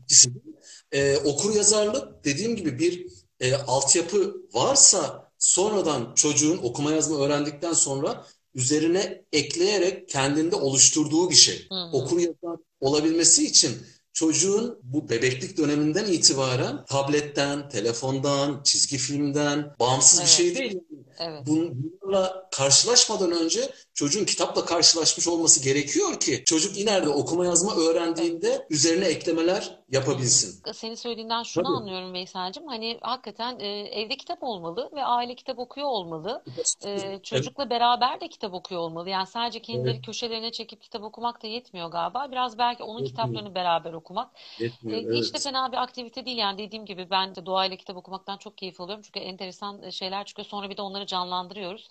Ee, 0.92 1.18
okur 1.18 1.56
yazarlık 1.56 2.26
dediğim 2.26 2.56
gibi 2.56 2.80
bir 2.80 3.08
e, 3.40 3.56
altyapı 3.56 4.36
varsa 4.54 5.32
sonradan 5.38 6.14
çocuğun 6.16 6.58
okuma 6.58 6.92
yazma 6.92 7.26
öğrendikten 7.26 7.74
sonra 7.74 8.26
üzerine 8.56 9.24
ekleyerek 9.32 10.10
kendinde 10.10 10.56
oluşturduğu 10.56 11.30
bir 11.30 11.36
şey. 11.36 11.68
Hı 11.70 11.76
hı. 11.76 11.98
Okur 11.98 12.20
yazar 12.20 12.60
olabilmesi 12.82 13.46
için 13.46 13.72
çocuğun 14.14 14.80
bu 14.84 15.10
bebeklik 15.10 15.58
döneminden 15.58 16.06
itibaren 16.06 16.86
tabletten, 16.86 17.70
telefondan, 17.70 18.64
çizgi 18.64 18.98
filmden 18.98 19.76
bağımsız 19.80 20.20
evet. 20.20 20.30
bir 20.30 20.34
şey 20.34 20.56
değil. 20.56 20.80
Evet. 21.20 21.42
Bunlarla 21.46 22.50
karşılaşmadan 22.52 23.32
önce 23.32 23.72
çocuğun 24.02 24.26
kitapla 24.26 24.66
karşılaşmış 24.66 25.28
olması 25.28 25.64
gerekiyor 25.64 26.20
ki 26.20 26.44
çocuk 26.46 26.78
ileride 26.78 27.10
okuma 27.10 27.46
yazma 27.46 27.76
öğrendiğinde 27.76 28.68
üzerine 28.70 29.06
eklemeler 29.06 29.82
yapabilsin. 29.92 30.74
Senin 30.74 30.96
söylediğinden 30.96 31.44
şunu 31.44 31.64
Tabii. 31.64 31.74
anlıyorum 31.74 32.14
Veysel'cim. 32.14 32.68
Hani 32.68 32.98
hakikaten 33.02 33.60
e, 33.60 33.68
evde 33.68 34.18
kitap 34.18 34.44
olmalı 34.44 34.90
ve 34.96 35.04
aile 35.04 35.36
kitap 35.36 35.60
okuyor 35.60 35.88
olmalı. 35.88 36.44
E, 36.86 37.20
çocukla 37.24 37.64
evet. 37.64 37.72
beraber 37.72 38.22
de 38.22 38.28
kitap 38.28 38.54
okuyor 38.54 38.82
olmalı. 38.82 39.10
Yani 39.10 39.28
sadece 39.28 39.62
kendileri 39.62 39.96
evet. 39.96 40.06
köşelerine 40.06 40.52
çekip 40.52 40.82
kitap 40.82 41.04
okumak 41.04 41.44
da 41.44 41.48
yetmiyor 41.48 41.92
galiba. 41.92 42.32
Biraz 42.32 42.58
belki 42.58 42.84
onun 42.84 43.00
yetmiyor. 43.00 43.10
kitaplarını 43.10 43.56
beraber 43.56 43.94
okumak. 43.94 44.30
Yetmiyor, 44.60 45.00
e, 45.00 45.18
hiç 45.18 45.24
evet. 45.24 45.34
de 45.34 45.40
fena 45.40 45.72
bir 45.72 45.78
aktivite 45.78 46.26
değil. 46.26 46.38
Yani 46.38 46.58
dediğim 46.58 46.86
gibi 46.86 47.08
ben 47.10 47.36
de 47.36 47.46
doğayla 47.46 47.78
kitap 47.78 47.98
okumaktan 47.98 48.38
çok 48.38 48.58
keyif 48.58 48.82
alıyorum. 48.82 49.04
Çünkü 49.06 49.20
enteresan 49.20 49.90
şeyler 49.90 50.26
çıkıyor. 50.26 50.46
Sonra 50.46 50.70
bir 50.70 50.78
de 50.78 50.82
onları 50.82 51.06
canlandırıyoruz. 51.06 51.88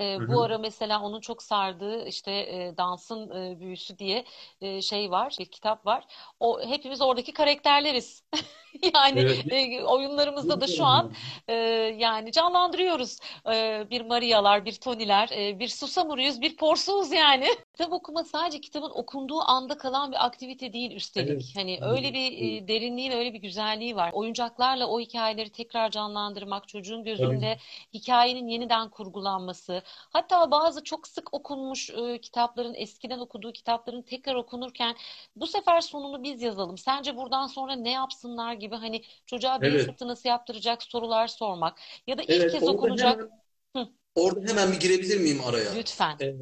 E, 0.00 0.28
bu 0.28 0.42
ara 0.42 0.58
mesela 0.58 1.02
onun 1.02 1.20
çok 1.20 1.42
sardığı 1.42 2.06
işte 2.06 2.32
e, 2.32 2.74
dansın 2.76 3.30
e, 3.30 3.60
büyüsü 3.60 3.98
diye 3.98 4.24
e, 4.60 4.82
şey 4.82 5.10
var, 5.10 5.36
bir 5.40 5.46
kitap 5.46 5.86
var. 5.86 6.04
O 6.40 6.60
hepimiz 6.62 7.02
oradaki 7.02 7.32
karakterleriz. 7.32 8.22
yani 8.94 9.20
evet. 9.20 9.52
e, 9.52 9.84
oyunlarımızda 9.84 10.60
da 10.60 10.66
şu 10.66 10.84
an 10.84 11.12
e, 11.48 11.54
yani 11.98 12.32
canlandırıyoruz. 12.32 13.18
E, 13.52 13.86
bir 13.90 14.00
Maria'lar, 14.00 14.64
bir 14.64 14.72
Tony'ler, 14.72 15.28
e, 15.36 15.58
bir 15.58 15.68
Susamuruyuz, 15.68 16.40
bir 16.40 16.56
Porsuğuz 16.56 17.12
yani. 17.12 17.46
Kitap 17.72 17.92
okuma 17.92 18.24
sadece 18.24 18.60
kitabın 18.60 18.90
okunduğu 18.90 19.40
anda 19.40 19.78
kalan 19.78 20.12
bir 20.12 20.26
aktivite 20.26 20.72
değil 20.72 20.92
üstelik. 20.92 21.30
Evet. 21.30 21.52
Hani 21.54 21.78
öyle 21.82 22.14
bir 22.14 22.32
e, 22.32 22.68
derinliği 22.68 23.10
ve 23.10 23.16
öyle 23.16 23.32
bir 23.34 23.38
güzelliği 23.38 23.96
var. 23.96 24.10
Oyuncaklarla 24.12 24.86
o 24.86 25.00
hikayeleri 25.00 25.50
tekrar 25.50 25.90
canlandırmak, 25.90 26.68
çocuğun 26.68 27.04
gözünde 27.04 27.58
Tabii. 27.58 28.00
hikayenin 28.00 28.46
yeniden 28.46 28.88
kurgulanması, 28.88 29.82
Hatta 30.10 30.50
bazı 30.50 30.84
çok 30.84 31.08
sık 31.08 31.34
okunmuş 31.34 31.90
e, 31.90 32.20
kitapların, 32.20 32.74
eskiden 32.74 33.18
okuduğu 33.18 33.52
kitapların 33.52 34.02
tekrar 34.02 34.34
okunurken 34.34 34.96
bu 35.36 35.46
sefer 35.46 35.80
sonunu 35.80 36.22
biz 36.22 36.42
yazalım. 36.42 36.78
Sence 36.78 37.16
buradan 37.16 37.46
sonra 37.46 37.72
ne 37.76 37.90
yapsınlar 37.92 38.52
gibi 38.54 38.74
hani 38.76 39.02
çocuğa 39.26 39.62
beyin 39.62 39.78
Evet. 39.78 39.80
fırtınası 39.80 40.28
yaptıracak 40.28 40.82
sorular 40.82 41.28
sormak 41.28 41.80
ya 42.06 42.18
da 42.18 42.22
ilk 42.22 42.48
Evet, 42.48 42.52
kez 42.52 42.68
okunacak. 42.68 43.18
hemen, 43.18 43.30
Hı, 43.76 43.88
orada 44.14 44.48
hemen 44.52 44.72
bir 44.72 44.80
girebilir 44.80 45.20
miyim 45.20 45.40
araya? 45.44 45.72
lütfen. 45.72 46.20
Ee, 46.22 46.34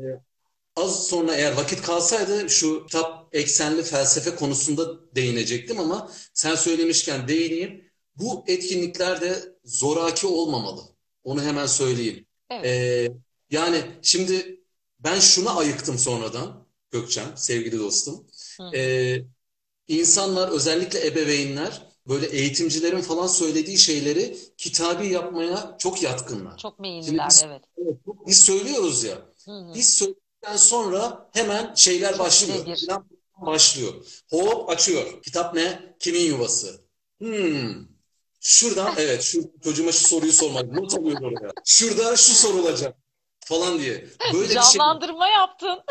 az 0.77 1.09
sonra 1.09 1.35
eğer 1.37 1.53
vakit 1.57 1.83
kalsaydı 1.83 2.51
şu 2.51 2.87
kitap 2.87 3.37
eksenli 3.37 3.83
felsefe 3.83 4.37
konusunda 4.37 5.15
değinecektim 5.17 5.81
ama 5.81 6.11
sen 6.35 6.55
söylemişken 6.55 7.29
değineyim. 7.29 7.85
Bu 8.17 8.45
etkinlikler 8.49 9.21
de 9.21 9.57
zoraki 9.65 10.27
olmamalı. 10.27 10.83
Onu 11.25 11.43
hemen 11.43 11.67
söyleyeyim. 11.67 12.27
Evet. 12.51 12.93
Ee, 12.97 13.09
yani 13.51 13.85
şimdi 14.03 14.61
ben 15.01 15.21
şuna 15.21 15.57
ayıktım 15.57 15.99
sonradan 15.99 16.69
Gökçen, 16.91 17.35
sevgili 17.37 17.79
dostum. 17.79 18.27
Hı. 18.61 18.77
Ee, 18.77 19.25
insanlar 19.89 20.49
özellikle 20.49 21.07
ebeveynler 21.07 21.83
böyle 22.09 22.27
eğitimcilerin 22.27 23.01
falan 23.01 23.27
söylediği 23.27 23.79
şeyleri 23.79 24.37
kitabi 24.57 25.09
yapmaya 25.09 25.77
çok 25.79 26.03
yatkınlar. 26.03 26.57
Çok 26.59 26.79
meyilliler, 26.79 27.29
biz, 27.29 27.43
evet. 27.47 27.63
evet, 27.79 27.97
biz 28.27 28.41
söylüyoruz 28.41 29.05
ya. 29.05 29.19
Hı 29.45 29.53
hı. 29.53 29.75
Biz 29.75 29.95
söyledikten 29.95 30.57
sonra 30.57 31.31
hemen 31.33 31.75
şeyler 31.75 32.11
Çok 32.11 32.19
başlıyor. 32.19 32.67
birebir. 32.67 32.87
Başlıyor. 33.47 33.95
Hop 34.31 34.71
açıyor. 34.71 35.23
Kitap 35.23 35.55
ne? 35.55 35.95
Kimin 36.01 36.21
yuvası? 36.21 36.81
Hmm. 37.19 37.75
Şuradan 38.41 38.95
evet 38.99 39.23
şu 39.23 39.53
çocuğuma 39.65 39.93
şu 39.93 40.09
soruyu 40.09 40.33
sormak. 40.33 40.73
Not 40.73 40.95
alıyorum 40.95 41.25
oraya. 41.25 41.53
Şurada 41.65 42.17
şu 42.17 42.35
sorulacak 42.35 42.97
falan 43.49 43.79
diye. 43.79 44.09
Böyle 44.33 44.59
şey. 44.61 44.79
Canlandırma 44.79 45.29
yaptın. 45.29 45.83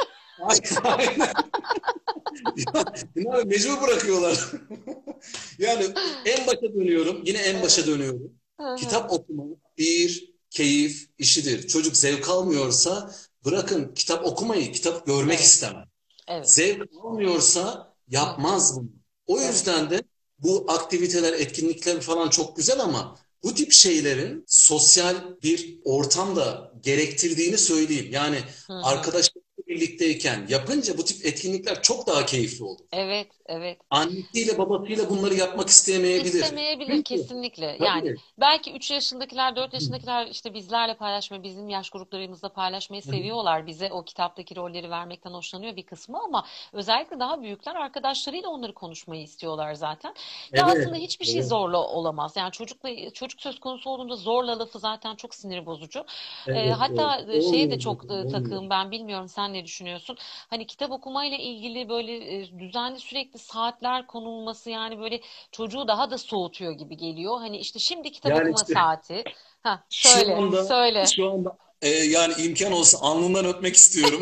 Aynen. 0.83 1.33
Ya, 3.15 3.43
mecbur 3.45 3.81
bırakıyorlar. 3.81 4.51
Yani 5.59 5.85
en 6.25 6.47
başa 6.47 6.61
dönüyorum. 6.73 7.21
Yine 7.25 7.37
en 7.37 7.61
başa 7.61 7.87
dönüyorum. 7.87 8.33
Kitap 8.75 9.11
okuma 9.13 9.43
bir 9.77 10.33
keyif 10.49 11.09
işidir. 11.17 11.67
Çocuk 11.67 11.97
zevk 11.97 12.29
almıyorsa 12.29 13.11
bırakın 13.45 13.93
kitap 13.95 14.25
okumayı, 14.25 14.71
kitap 14.71 15.05
görmek 15.05 15.37
Evet. 15.37 15.47
istemez. 15.47 15.87
Evet. 16.27 16.51
Zevk 16.51 16.89
almıyorsa 17.03 17.93
yapmaz 18.07 18.77
bunu. 18.77 18.89
O 19.27 19.41
yüzden 19.41 19.89
de 19.89 20.03
bu 20.39 20.65
aktiviteler, 20.67 21.33
etkinlikler 21.33 22.01
falan 22.01 22.29
çok 22.29 22.57
güzel 22.57 22.79
ama 22.79 23.19
bu 23.43 23.53
tip 23.53 23.71
şeylerin 23.71 24.43
sosyal 24.47 25.15
bir 25.43 25.79
ortam 25.83 26.35
da 26.35 26.73
gerektirdiğini 26.83 27.57
söyleyeyim. 27.57 28.09
Yani 28.11 28.37
arkadaşlarla 28.69 29.47
birlikteyken 29.67 30.47
yapınca 30.49 30.97
bu 30.97 31.05
tip 31.05 31.25
etkinlikler 31.25 31.81
çok 31.81 32.07
daha 32.07 32.25
keyifli 32.25 32.63
olur. 32.63 32.85
Evet, 32.91 33.27
evet. 33.47 33.77
Annesiyle 33.89 34.57
babasıyla 34.57 35.09
bunları 35.09 35.33
yapmak 35.33 35.69
istemeyebilir. 35.69 36.33
İstemeyebilir 36.33 37.03
kesinlikle. 37.03 37.77
Yani 37.79 38.01
tabii. 38.01 38.15
belki 38.37 38.73
3 38.73 38.91
yaşındakiler, 38.91 39.55
4 39.55 39.73
yaşındakiler 39.73 40.27
işte 40.27 40.53
bizlerle 40.53 40.93
paylaşmayı, 40.93 41.43
bizim 41.43 41.69
yaş 41.69 41.89
gruplarımızda 41.89 42.49
paylaşmayı 42.49 43.01
seviyorlar. 43.01 43.67
Bize 43.67 43.91
o 43.91 44.03
kitaptaki 44.03 44.55
rolleri 44.55 44.89
vermekten 44.89 45.31
hoşlanıyor 45.31 45.75
bir 45.75 45.85
kısmı 45.85 46.19
ama 46.23 46.45
özellikle 46.73 47.19
daha 47.19 47.41
büyükler 47.41 47.75
arkadaşlarıyla 47.75 48.49
onları 48.49 48.73
konuşmayı 48.73 49.23
istiyorlar 49.23 49.73
zaten. 49.73 50.13
Ve 50.53 50.59
Evet, 50.59 50.63
aslında 50.63 50.95
hiçbir 50.95 51.25
şey 51.25 51.39
evet, 51.39 51.49
zorla 51.49 51.77
olamaz. 51.77 52.35
Yani 52.35 52.51
çocukla 52.51 52.89
çocuk 53.13 53.41
söz 53.41 53.59
konusu 53.59 53.89
olduğunda 53.89 54.15
zorla 54.15 54.59
lafı 54.59 54.79
zaten 54.79 55.15
çok 55.15 55.35
sinir 55.35 55.65
bozucu. 55.65 56.05
Ee, 56.47 56.51
evet, 56.51 56.73
hatta 56.77 57.19
evet. 57.19 57.43
şeye 57.49 57.71
de 57.71 57.79
çok 57.79 58.11
e, 58.11 58.13
olmuyor. 58.13 58.31
takığım 58.31 58.69
ben 58.69 58.91
bilmiyorum 58.91 59.27
sen 59.29 59.53
ne 59.53 59.65
düşünüyorsun? 59.65 60.17
Hani 60.49 60.67
kitap 60.67 60.91
okumayla 60.91 61.37
ilgili 61.37 61.89
böyle 61.89 62.35
e, 62.35 62.59
düzenli 62.59 62.99
sürekli 62.99 63.36
saatler 63.37 64.07
konulması 64.07 64.69
yani 64.69 64.99
böyle 64.99 65.21
çocuğu 65.51 65.87
daha 65.87 66.11
da 66.11 66.17
soğutuyor 66.17 66.71
gibi 66.71 66.97
geliyor. 66.97 67.37
Hani 67.39 67.57
işte 67.57 67.79
şimdi 67.79 68.11
kitap 68.11 68.31
Yani 68.31 68.41
okuma 68.41 68.55
işte 68.61 68.73
saati. 68.73 69.23
Ha 69.63 69.83
şu 69.89 70.07
söyle, 70.09 70.35
anda 70.35 70.63
söyle. 70.63 71.05
şu 71.15 71.31
anda 71.31 71.57
e, 71.81 71.89
yani 71.89 72.33
imkan 72.33 72.71
olsa 72.71 72.97
alnından 73.01 73.45
öpmek 73.45 73.75
istiyorum. 73.75 74.21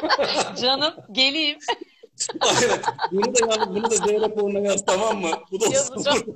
Canım 0.60 0.94
geleyim. 1.12 1.58
Aynen. 2.40 2.80
Bunu 3.12 3.34
da 3.34 3.38
yani 3.50 3.74
bunu 3.74 3.90
da 3.90 3.96
Z 3.96 4.00
raporuna 4.22 4.58
yaz 4.58 4.84
tamam 4.84 5.20
mı? 5.20 5.30
Bu 5.52 5.60
da 5.60 5.64
olsun. 5.64 5.74
Yazacağım. 5.74 6.24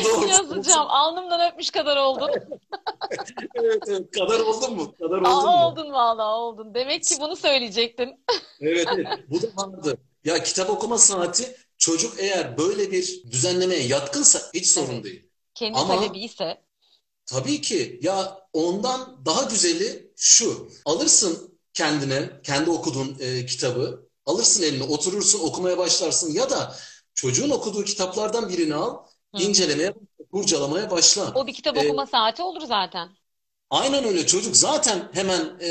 O 0.00 0.04
da 0.04 0.08
olsun. 0.16 0.28
Yazacağım. 0.28 0.86
Alnımdan 0.88 1.52
öpmüş 1.52 1.70
kadar 1.70 1.96
oldun. 1.96 2.30
Evet, 3.54 3.82
evet. 3.88 4.10
Kadar 4.10 4.40
oldun 4.40 4.76
mu? 4.76 4.94
Kadar 4.98 5.18
oldun 5.18 5.24
Aa, 5.24 5.40
mu? 5.40 5.66
oldun 5.66 5.92
vallahi 5.92 6.34
oldun. 6.34 6.74
Demek 6.74 7.04
ki 7.04 7.14
bunu 7.20 7.36
söyleyecektin. 7.36 8.20
Evet, 8.60 8.86
evet. 8.94 9.06
Bu 9.30 9.42
da 9.42 9.46
vardı. 9.56 9.98
Ya 10.26 10.44
kitap 10.44 10.70
okuma 10.70 10.98
saati 10.98 11.56
çocuk 11.78 12.14
eğer 12.20 12.58
böyle 12.58 12.92
bir 12.92 13.24
düzenlemeye 13.32 13.82
yatkınsa 13.88 14.42
hiç 14.54 14.68
sorun 14.68 15.04
Evet. 15.04 15.04
değil. 15.04 15.30
Kendi 15.54 15.82
Ama 15.82 15.84
talebi 15.84 16.20
ise. 16.24 16.64
tabii 17.26 17.60
ki 17.60 17.98
ya 18.02 18.38
ondan 18.52 19.26
daha 19.26 19.42
güzeli 19.42 20.12
şu. 20.16 20.68
Alırsın 20.84 21.58
kendine, 21.74 22.40
kendi 22.42 22.70
okuduğun 22.70 23.16
e, 23.20 23.46
kitabı, 23.46 24.08
alırsın 24.26 24.62
eline, 24.62 24.82
oturursun, 24.84 25.40
okumaya 25.40 25.78
başlarsın 25.78 26.32
ya 26.32 26.50
da 26.50 26.76
çocuğun 27.14 27.50
okuduğu 27.50 27.84
kitaplardan 27.84 28.48
birini 28.48 28.74
al, 28.74 29.06
Hı 29.34 29.38
incelemeye, 29.38 29.94
kurcalamaya 30.32 30.90
başla. 30.90 31.34
O 31.34 31.46
bir 31.46 31.54
kitap 31.54 31.76
E, 31.76 31.82
okuma 31.82 32.06
saati 32.06 32.42
olur 32.42 32.60
zaten. 32.60 33.16
aynen 33.70 34.04
öyle 34.04 34.26
çocuk 34.26 34.56
zaten 34.56 35.10
hemen 35.12 35.58
e, 35.60 35.68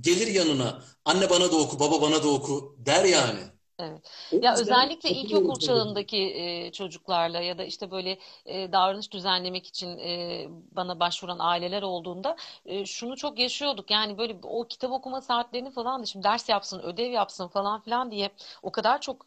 gelir 0.00 0.26
yanına. 0.26 0.84
Anne 1.04 1.30
bana 1.30 1.52
da 1.52 1.56
oku, 1.56 1.80
baba 1.80 2.02
bana 2.02 2.22
da 2.22 2.28
oku 2.28 2.76
der 2.86 3.04
yani. 3.04 3.40
Evet. 3.82 4.10
O 4.30 4.42
Ya 4.42 4.56
özellikle 4.56 5.12
ilkokul 5.12 5.58
çağındaki 5.58 6.16
e, 6.18 6.72
çocuklarla 6.72 7.40
ya 7.40 7.58
da 7.58 7.64
işte 7.64 7.90
böyle 7.90 8.18
e, 8.46 8.72
davranış 8.72 9.12
düzenlemek 9.12 9.66
için 9.66 9.98
e, 9.98 10.46
bana 10.72 11.00
başvuran 11.00 11.36
aileler 11.40 11.82
olduğunda 11.82 12.36
e, 12.66 12.84
şunu 12.86 13.16
çok 13.16 13.38
yaşıyorduk. 13.38 13.90
Yani 13.90 14.18
böyle 14.18 14.36
o 14.42 14.68
kitap 14.68 14.92
okuma 14.92 15.20
saatlerini 15.20 15.70
falan 15.70 16.02
da 16.02 16.06
şimdi 16.06 16.24
ders 16.24 16.48
yapsın, 16.48 16.80
ödev 16.80 17.10
yapsın 17.12 17.48
falan 17.48 17.80
filan 17.80 18.10
diye 18.10 18.30
o 18.62 18.72
kadar 18.72 19.00
çok 19.00 19.26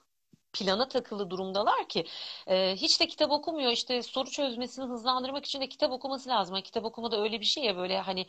plana 0.54 0.88
takılı 0.88 1.30
durumdalar 1.30 1.88
ki 1.90 2.06
e, 2.48 2.76
hiç 2.76 3.02
de 3.02 3.08
kitap 3.08 3.32
okumuyor. 3.32 3.72
İşte 3.72 4.04
soru 4.04 4.30
çözmesini 4.32 4.86
hızlandırmak 4.86 5.46
için 5.46 5.62
de 5.62 5.70
kitap 5.70 5.92
okuması 5.92 6.30
lazım. 6.30 6.56
Yani 6.56 6.64
kitap 6.64 6.86
okuma 6.86 7.12
da 7.12 7.22
öyle 7.22 7.40
bir 7.40 7.46
şey 7.46 7.64
ya 7.64 7.78
böyle 7.78 8.00
hani 8.00 8.26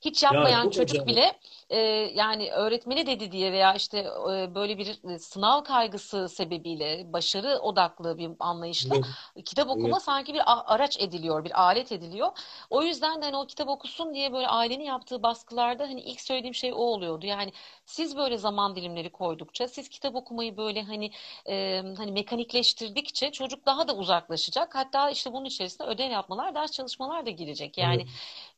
hiç 0.00 0.22
Ya 0.28 0.52
yapmayan 0.52 0.62
çok 0.62 0.78
çocuk 0.78 1.06
acayip. 1.06 1.06
bile 1.06 1.38
e, 1.70 1.78
yani 2.14 2.50
öğretmeni 2.52 3.06
dedi 3.06 3.32
diye 3.32 3.52
veya 3.52 3.74
işte 3.74 3.98
e, 3.98 4.54
böyle 4.54 4.78
bir 4.78 5.10
e, 5.14 5.18
sınav 5.18 5.64
kaygısı 5.64 6.28
sebebiyle 6.28 7.12
başarı 7.12 7.58
odaklı 7.58 8.18
bir 8.18 8.30
anlayışla 8.38 8.94
Evet, 8.96 9.04
kitap 9.44 9.70
okuma 9.70 9.96
evet. 9.96 10.02
sanki 10.02 10.34
bir 10.34 10.42
araç 10.46 11.00
ediliyor, 11.00 11.44
bir 11.44 11.60
alet 11.62 11.92
ediliyor. 11.92 12.28
O 12.70 12.82
yüzden 12.82 13.22
de 13.22 13.24
hani 13.24 13.36
o 13.36 13.46
kitap 13.46 13.68
okusun 13.68 14.14
diye 14.14 14.32
böyle 14.32 14.48
ailenin 14.48 14.84
yaptığı 14.84 15.22
baskılarda 15.22 15.84
hani 15.84 16.00
ilk 16.00 16.20
söylediğim 16.20 16.54
şey 16.54 16.72
o 16.72 16.76
oluyordu. 16.76 17.26
Yani 17.26 17.52
siz 17.84 18.16
böyle 18.16 18.38
zaman 18.38 18.76
dilimleri 18.76 19.12
koydukça, 19.12 19.68
siz 19.68 19.88
kitap 19.88 20.14
okumayı 20.14 20.56
böyle 20.56 20.82
hani 20.82 21.10
e, 21.48 21.82
hani 21.96 22.12
mekanikleştirdikçe 22.12 23.32
çocuk 23.32 23.66
daha 23.66 23.88
da 23.88 23.96
uzaklaşacak. 23.96 24.74
Hatta 24.74 25.10
işte 25.10 25.32
bunun 25.32 25.44
içerisinde 25.44 25.88
ödev 25.88 26.10
yapmalar, 26.10 26.54
ders 26.54 26.72
çalışmalar 26.72 27.26
da 27.26 27.30
girecek. 27.30 27.78
Yani 27.78 28.04
evet. 28.04 28.08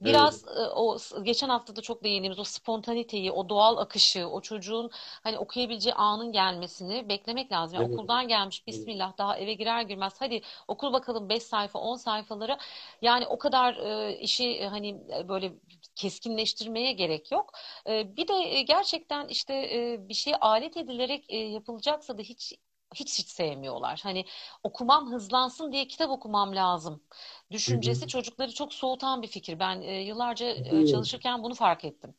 Biraz 0.00 0.44
e, 0.44 0.60
o 0.60 0.98
geçen 1.22 1.48
hafta 1.48 1.76
da 1.76 1.80
çok 1.82 2.04
değindiğimiz 2.04 2.38
o 2.38 2.44
spontaniteyi, 2.44 3.32
o 3.32 3.48
doğal 3.48 3.76
akışı, 3.76 4.28
o 4.28 4.40
çocuğun 4.40 4.90
hani 5.22 5.38
okuyabileceği 5.38 5.94
anın 5.94 6.32
gelmesini 6.32 7.08
beklemek 7.08 7.52
lazım. 7.52 7.74
Yani 7.76 7.84
Evet, 7.86 7.92
okuldan 7.92 8.28
gelmiş, 8.28 8.66
evet. 8.70 8.88
Bismillah 8.88 9.18
daha 9.18 9.36
eve 9.38 9.54
girer 9.54 9.82
girmez 9.82 10.14
hadi 10.18 10.42
okur 10.68 10.92
bakalım 10.92 11.28
5 11.28 11.42
sayfa 11.42 11.78
10 11.78 11.96
sayfalara 11.96 12.58
yani 13.02 13.26
o 13.26 13.38
kadar 13.38 13.76
e, 13.76 14.16
işi 14.18 14.48
e, 14.50 14.66
hani 14.66 14.88
e, 15.18 15.28
böyle 15.28 15.52
keskinleştirmeye 15.96 16.92
gerek 16.92 17.32
yok. 17.32 17.52
E, 17.88 18.16
bir 18.16 18.28
de 18.28 18.32
e, 18.34 18.62
gerçekten 18.62 19.28
işte 19.28 19.54
e, 19.54 20.08
bir 20.08 20.14
şey 20.14 20.34
alet 20.40 20.76
edilerek 20.76 21.24
e, 21.28 21.36
yapılacaksa 21.36 22.18
da 22.18 22.22
hiç 22.22 22.52
hiç 22.94 23.18
hiç 23.18 23.28
sevmiyorlar. 23.28 24.00
Hani 24.02 24.24
okumam 24.62 25.12
hızlansın 25.12 25.72
diye 25.72 25.88
kitap 25.88 26.10
okumam 26.10 26.56
lazım. 26.56 27.02
Düşüncesi 27.50 28.06
çocukları 28.06 28.54
çok 28.54 28.74
soğutan 28.74 29.22
bir 29.22 29.28
fikir. 29.28 29.58
Ben 29.58 29.80
e, 29.82 30.00
yıllarca 30.02 30.46
e, 30.46 30.84
çalışırken 30.84 31.42
bunu 31.42 31.54
fark 31.54 31.84
ettim. 31.84 32.14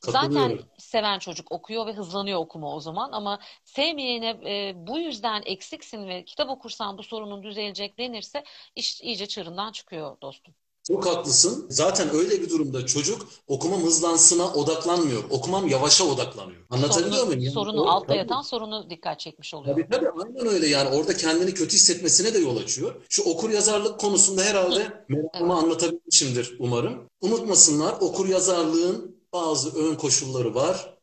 Zaten 0.00 0.58
seven 0.78 1.18
çocuk 1.18 1.52
okuyor 1.52 1.86
ve 1.86 1.92
hızlanıyor 1.92 2.38
okuma 2.40 2.74
o 2.74 2.80
zaman 2.80 3.12
ama 3.12 3.38
sevmeyene 3.64 4.28
e, 4.46 4.72
bu 4.76 4.98
yüzden 4.98 5.42
eksiksin 5.46 6.08
ve 6.08 6.24
kitap 6.24 6.50
okursan 6.50 6.98
bu 6.98 7.02
sorunun 7.02 7.42
düzelecek 7.42 7.98
denirse 7.98 8.44
iş 8.76 9.00
iyice 9.00 9.26
çığırından 9.26 9.72
çıkıyor 9.72 10.20
dostum. 10.22 10.54
Çok 10.88 11.06
haklısın. 11.06 11.66
Zaten 11.70 12.14
öyle 12.14 12.42
bir 12.42 12.50
durumda 12.50 12.86
çocuk 12.86 13.28
okumam 13.46 13.82
hızlansına 13.82 14.52
odaklanmıyor. 14.54 15.24
Okumam 15.30 15.68
yavaşa 15.68 16.04
odaklanıyor. 16.04 16.62
Anlatabiliyor 16.70 17.12
Sorunu 17.12 17.26
muyum? 17.26 17.40
Yani 17.40 17.52
sorunu 17.54 17.82
o 17.82 17.88
altta 17.88 18.06
tabii, 18.06 18.18
yatan 18.18 18.42
sorunu 18.42 18.90
dikkat 18.90 19.20
çekmiş 19.20 19.54
oluyor. 19.54 19.76
tabii 19.76 19.88
tabii 19.90 20.08
aynen 20.24 20.46
öyle 20.46 20.66
yani 20.66 20.96
orada 20.96 21.16
kendini 21.16 21.54
kötü 21.54 21.74
hissetmesine 21.74 22.34
de 22.34 22.38
yol 22.38 22.56
açıyor. 22.56 22.94
Şu 23.08 23.22
okur 23.22 23.50
yazarlık 23.50 24.00
konusunda 24.00 24.42
herhalde 24.42 24.80
evet. 24.80 25.08
merakımı 25.08 25.54
anlatabilmişimdir 25.54 26.56
umarım. 26.58 27.08
Unutmasınlar 27.20 27.96
okur 28.00 28.28
yazarlığın 28.28 29.16
bazı 29.32 29.76
ön 29.76 29.94
koşulları 29.94 30.54
var. 30.54 30.98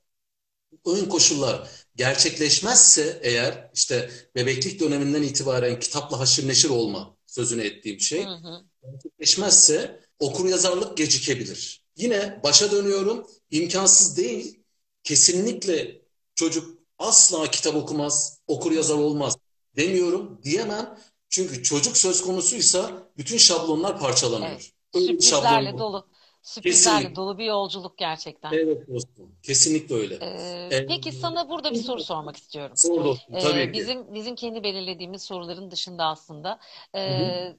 Ön 0.86 1.06
koşullar 1.06 1.70
gerçekleşmezse 1.96 3.20
eğer 3.24 3.72
işte 3.74 4.10
bebeklik 4.36 4.80
döneminden 4.80 5.24
itibaren 5.24 5.80
kitapla 5.80 6.20
haşır 6.20 6.48
neşir 6.48 6.70
olma 6.70 7.15
sözünü 7.36 7.62
ettiğim 7.62 8.00
şey 8.00 8.26
Hı 8.26 8.30
hı. 8.30 8.66
gerçekleşmezse 8.84 10.00
okur 10.20 10.50
yazarlık 10.50 10.98
gecikebilir. 10.98 11.84
Yine 11.96 12.40
başa 12.44 12.72
dönüyorum. 12.72 13.28
imkansız 13.52 14.18
değil. 14.18 14.60
Kesinlikle 15.04 16.02
çocuk 16.36 16.80
asla 17.00 17.52
kitap 17.52 17.76
okumaz, 17.76 18.40
okur 18.48 18.72
yazar 18.72 18.96
olmaz 18.96 19.38
demiyorum, 19.76 20.40
diyemem. 20.44 21.00
Çünkü 21.30 21.64
çocuk 21.64 21.98
söz 21.98 22.22
konusuysa 22.22 23.10
bütün 23.18 23.38
şablonlar 23.38 24.00
parçalanıyor. 24.00 24.52
Evet. 24.52 25.08
Sürprizlerle 25.08 25.78
dolu. 25.78 26.08
Sürprizlerle 26.46 27.16
Kesinlikle. 27.16 27.16
dolu 27.16 27.38
bir 27.38 27.46
yolculuk 27.46 27.98
gerçekten. 27.98 28.60
Evet 28.60 28.88
dostum. 28.88 29.36
Kesinlikle 29.44 29.96
öyle. 29.96 30.20
Ee, 30.22 30.72
Ee, 30.72 30.88
peki 30.88 31.12
sana 31.12 31.50
burada 31.50 31.74
bir 31.74 31.78
soru 31.80 32.00
sormak 32.02 32.36
istiyorum. 32.38 32.82
Sor 32.82 33.04
dostum 33.06 33.38
Ee, 33.38 33.40
tabii 33.40 33.74
ki. 33.74 33.84
bizim 33.84 34.14
bizim 34.14 34.36
kendi 34.36 34.64
belirlediğimiz 34.64 35.24
soruların 35.24 35.72
dışında 35.72 36.06
aslında. 36.06 36.60
Ee, 36.96 37.56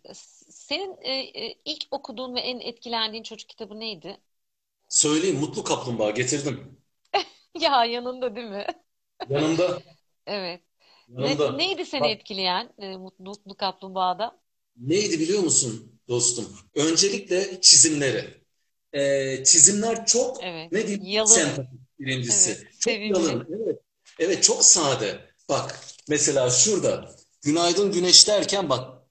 senin 0.50 0.96
e, 1.02 1.10
e, 1.46 1.54
ilk 1.64 1.84
okuduğun 1.90 2.34
ve 2.34 2.40
en 2.40 2.60
etkilendiğin 2.60 3.22
çocuk 3.22 3.48
kitabı 3.48 3.80
neydi? 3.80 4.20
Söyleyeyim 4.88 5.38
Mutlu 5.38 5.64
Kaplumbağa 5.64 6.10
getirdim. 6.10 6.78
Ya 7.54 7.84
yanında 7.84 8.36
değil 8.36 8.46
mi? 8.46 8.66
Yanımda. 9.28 9.82
Evet. 10.26 10.62
Ne, 11.18 11.38
Yanımda. 11.38 11.48
neydi 11.48 11.84
seni 11.86 12.06
Bak, 12.06 12.10
etkileyen 12.10 12.70
e, 12.78 12.96
Mutlu, 12.96 13.24
Mutlu 13.24 13.56
Kaplumbağa'da? 13.56 14.40
neydi 14.76 15.20
biliyor 15.20 15.40
musun 15.42 16.00
dostum? 16.08 16.56
Öncelikle 16.74 17.60
çizimleri. 17.60 18.45
Ee, 18.92 19.44
çizimler 19.44 20.06
çok 20.06 20.38
Evet. 20.42 20.72
ne 20.72 20.86
diyeyim 20.86 21.04
Yalın. 21.04 21.26
sempatik 21.30 21.80
birincisi. 21.98 22.50
Evet. 22.50 22.72
Çok 22.72 22.82
Sevimli. 22.82 23.18
yalın. 23.18 23.48
Evet. 23.66 23.78
Evet 24.18 24.42
çok 24.42 24.64
sade. 24.64 25.20
Bak 25.48 25.80
mesela 26.08 26.50
şurada 26.50 27.10
günaydın 27.42 27.92
güneş 27.92 28.28
derken 28.28 28.68
bak 28.68 29.02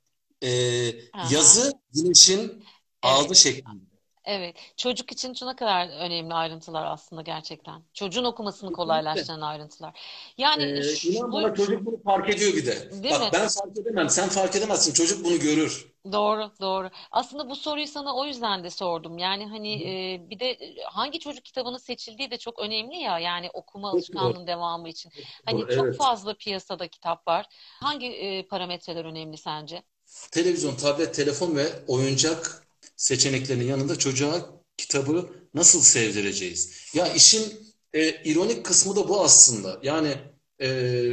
Aha. 1.13 1.33
yazı 1.33 1.73
güneşin 1.93 2.63
aldı 3.01 3.35
şeklinde. 3.35 3.84
Evet. 4.25 4.57
Çocuk 4.77 5.11
için 5.11 5.35
ne 5.47 5.55
kadar 5.55 5.87
önemli 5.89 6.33
ayrıntılar 6.33 6.85
aslında 6.85 7.21
gerçekten. 7.21 7.83
Çocuğun 7.93 8.23
okumasını 8.23 8.71
kolaylaştıran 8.71 9.41
ayrıntılar. 9.41 9.99
Yani 10.37 10.83
Ee, 10.83 10.83
şu- 10.83 11.13
inan 11.13 11.31
bu- 11.31 11.41
bana 11.43 11.55
çocuk 11.55 11.85
bunu 11.85 12.03
fark 12.03 12.29
ediyor 12.29 12.53
bir 12.53 12.65
de. 12.65 12.91
Değil 12.91 13.15
Bak 13.15 13.21
mi? 13.21 13.33
ben 13.33 13.47
fark 13.47 13.77
edemem, 13.77 14.09
sen 14.09 14.29
fark 14.29 14.55
edemezsin. 14.55 14.93
Çocuk 14.93 15.25
bunu 15.25 15.39
görür. 15.39 15.87
Doğru, 16.11 16.51
doğru. 16.61 16.89
Aslında 17.11 17.49
bu 17.49 17.55
soruyu 17.55 17.87
sana 17.87 18.15
o 18.15 18.25
yüzden 18.25 18.63
de 18.63 18.69
sordum. 18.69 19.17
Yani 19.17 19.45
hani 19.47 19.73
e, 20.13 20.29
bir 20.29 20.39
de 20.39 20.57
hangi 20.85 21.19
çocuk 21.19 21.45
kitabının 21.45 21.77
seçildiği 21.77 22.31
de 22.31 22.37
çok 22.37 22.59
önemli 22.59 22.95
ya. 22.97 23.19
Yani 23.19 23.49
okuma 23.53 23.89
alışkanlığının 23.91 24.47
devamı 24.47 24.89
için. 24.89 25.11
Hani 25.45 25.67
Doğru, 25.67 25.67
çok 25.67 25.93
evet. 25.93 25.95
fazla 25.95 26.33
piyasada 26.33 26.87
kitap 26.87 27.27
var. 27.27 27.45
Hangi 27.79 28.07
e, 28.07 28.47
parametreler 28.47 29.05
önemli 29.05 29.37
sence? 29.37 29.83
Televizyon, 30.31 30.75
tablet, 30.75 31.13
telefon 31.15 31.55
ve 31.55 31.67
oyuncak 31.87 32.64
seçeneklerinin 32.97 33.65
yanında 33.65 33.95
çocuğa 33.95 34.49
kitabı 34.77 35.29
nasıl 35.53 35.81
sevdireceğiz? 35.81 36.71
Ya 36.93 37.13
işin 37.13 37.53
e, 37.93 38.23
ironik 38.23 38.65
kısmı 38.65 38.95
da 38.95 39.09
bu 39.09 39.21
aslında. 39.21 39.79
Yani 39.83 40.17
e, 40.61 41.11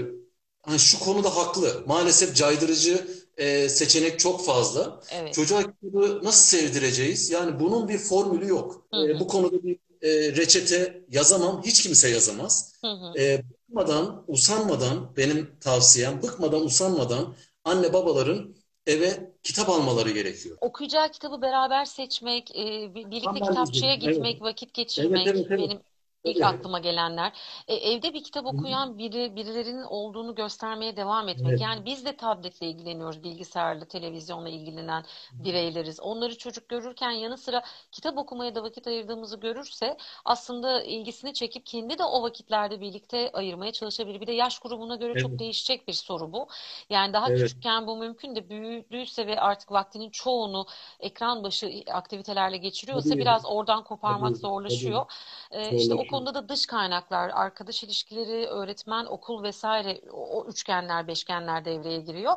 hani 0.62 0.78
şu 0.78 0.98
konuda 1.00 1.36
haklı. 1.36 1.84
Maalesef 1.86 2.36
caydırıcı 2.36 3.06
e, 3.36 3.68
seçenek 3.68 4.18
çok 4.18 4.46
fazla. 4.46 5.00
Evet. 5.10 5.34
Çocuğa 5.34 5.62
kitabı 5.62 6.20
nasıl 6.22 6.58
sevdireceğiz? 6.58 7.30
Yani 7.30 7.60
bunun 7.60 7.88
bir 7.88 7.98
formülü 7.98 8.48
yok. 8.48 8.86
Hı 8.94 9.00
hı. 9.00 9.08
E, 9.08 9.20
bu 9.20 9.28
konuda 9.28 9.62
bir 9.62 9.78
e, 10.02 10.36
reçete 10.36 11.04
yazamam. 11.10 11.62
Hiç 11.62 11.82
kimse 11.82 12.08
yazamaz. 12.08 12.74
Hı 12.84 12.90
hı. 12.90 13.18
E, 13.18 13.42
bıkmadan, 13.68 14.24
usanmadan 14.28 15.16
benim 15.16 15.50
tavsiyem 15.60 16.22
bıkmadan, 16.22 16.64
usanmadan 16.64 17.36
anne 17.64 17.92
babaların 17.92 18.54
eve 18.86 19.32
kitap 19.42 19.68
almaları 19.68 20.10
gerekiyor. 20.10 20.58
Okuyacağı 20.60 21.10
kitabı 21.12 21.42
beraber 21.42 21.84
seçmek, 21.84 22.56
e, 22.56 22.94
bir- 22.94 23.10
birlikte 23.10 23.40
kitapçıya 23.42 23.94
gitmek, 23.94 24.42
vakit 24.42 24.74
geçirmek 24.74 25.12
Evet, 25.26 25.26
evet, 25.36 25.46
evet. 25.50 25.70
benim 25.70 25.82
ilk 26.24 26.38
Tabii. 26.38 26.46
aklıma 26.46 26.78
gelenler. 26.78 27.32
E, 27.68 27.74
evde 27.74 28.14
bir 28.14 28.24
kitap 28.24 28.46
okuyan 28.46 28.98
biri, 28.98 29.36
birilerinin 29.36 29.82
olduğunu 29.82 30.34
göstermeye 30.34 30.96
devam 30.96 31.28
etmek. 31.28 31.50
Evet. 31.50 31.60
Yani 31.60 31.84
biz 31.84 32.04
de 32.04 32.16
tabletle 32.16 32.66
ilgileniyoruz, 32.66 33.22
bilgisayarla, 33.24 33.84
televizyonla 33.84 34.48
ilgilenen 34.48 35.04
bireyleriz. 35.38 36.00
Onları 36.00 36.38
çocuk 36.38 36.68
görürken 36.68 37.10
yanı 37.10 37.38
sıra 37.38 37.62
kitap 37.92 38.18
okumaya 38.18 38.54
da 38.54 38.62
vakit 38.62 38.86
ayırdığımızı 38.86 39.36
görürse 39.40 39.96
aslında 40.24 40.82
ilgisini 40.82 41.34
çekip 41.34 41.66
kendi 41.66 41.98
de 41.98 42.04
o 42.04 42.22
vakitlerde 42.22 42.80
birlikte 42.80 43.30
ayırmaya 43.32 43.72
çalışabilir. 43.72 44.20
Bir 44.20 44.26
de 44.26 44.32
yaş 44.32 44.58
grubuna 44.58 44.96
göre 44.96 45.14
çok 45.16 45.30
Evet. 45.30 45.40
değişecek 45.40 45.88
bir 45.88 45.92
soru 45.92 46.32
bu. 46.32 46.48
Yani 46.90 47.12
daha 47.12 47.28
Evet. 47.28 47.38
küçükken 47.38 47.86
bu 47.86 47.96
mümkün 47.96 48.36
de 48.36 48.48
büyüdüyse 48.50 49.26
ve 49.26 49.40
artık 49.40 49.72
vaktinin 49.72 50.10
çoğunu 50.10 50.66
ekran 51.00 51.42
başı 51.44 51.84
aktivitelerle 51.90 52.56
geçiriyorsa 52.56 53.08
Tabii. 53.08 53.20
biraz 53.20 53.44
oradan 53.46 53.84
koparmak 53.84 54.28
Tabii, 54.28 54.40
zorlaşıyor. 54.40 55.06
Ee, 55.50 55.76
işte. 55.76 55.94
Konuda 56.12 56.34
da 56.34 56.50
dış 56.50 56.66
kaynaklar, 56.66 57.30
arkadaş 57.34 57.84
ilişkileri, 57.84 58.46
öğretmen, 58.48 59.06
okul 59.06 59.42
vesaire 59.44 60.00
o, 60.12 60.46
üçgenler, 60.48 61.08
beşgenler 61.08 61.64
devreye 61.66 62.00
giriyor. 62.00 62.34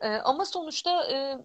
Ee, 0.00 0.08
ama 0.16 0.46
sonuçta 0.46 1.12
e, 1.12 1.38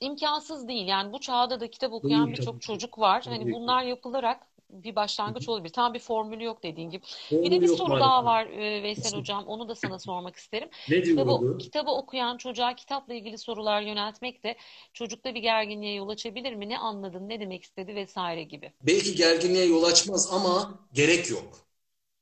imkansız 0.00 0.68
değil. 0.68 0.88
Yani 0.88 1.14
bu 1.14 1.20
çağda 1.20 1.60
da 1.60 1.70
kitap 1.70 1.94
okuyan 1.94 2.32
birçok 2.34 2.62
çocuk 2.62 2.98
var. 3.00 3.24
Hani 3.28 3.52
bunlar 3.52 3.84
yapılarak 3.84 4.47
bir 4.70 4.96
başlangıç 4.96 5.48
olabilir. 5.48 5.72
Tam 5.72 5.94
bir 5.94 5.98
formülü 5.98 6.44
yok 6.44 6.62
dediğin 6.62 6.90
gibi. 6.90 7.04
Bir 7.42 7.50
de 7.50 7.60
Formülü 7.60 7.62
bir 7.62 7.68
soru 7.68 7.88
maalesef. 7.88 7.98
daha 7.98 8.24
var 8.24 8.46
e, 8.46 8.82
Veysel 8.82 9.12
Hocam. 9.14 9.46
Onu 9.46 9.68
da 9.68 9.74
sana 9.74 9.98
sormak 9.98 10.36
isterim. 10.36 10.68
Ne 10.88 11.02
Kitabı, 11.02 11.44
kitabı 11.58 11.90
okuyan 11.90 12.36
çocuğa 12.36 12.74
kitapla 12.76 13.14
ilgili 13.14 13.38
sorular 13.38 13.80
yöneltmek 13.82 14.44
de 14.44 14.56
çocukta 14.92 15.34
bir 15.34 15.40
gerginliğe 15.40 15.94
yol 15.94 16.08
açabilir 16.08 16.52
mi? 16.54 16.68
Ne 16.68 16.78
anladın, 16.78 17.28
ne 17.28 17.40
demek 17.40 17.62
istedi 17.64 17.94
vesaire 17.94 18.42
gibi. 18.42 18.72
Belki 18.82 19.14
gerginliğe 19.14 19.64
yol 19.66 19.82
açmaz 19.84 20.28
ama 20.32 20.88
gerek 20.92 21.30
yok. 21.30 21.66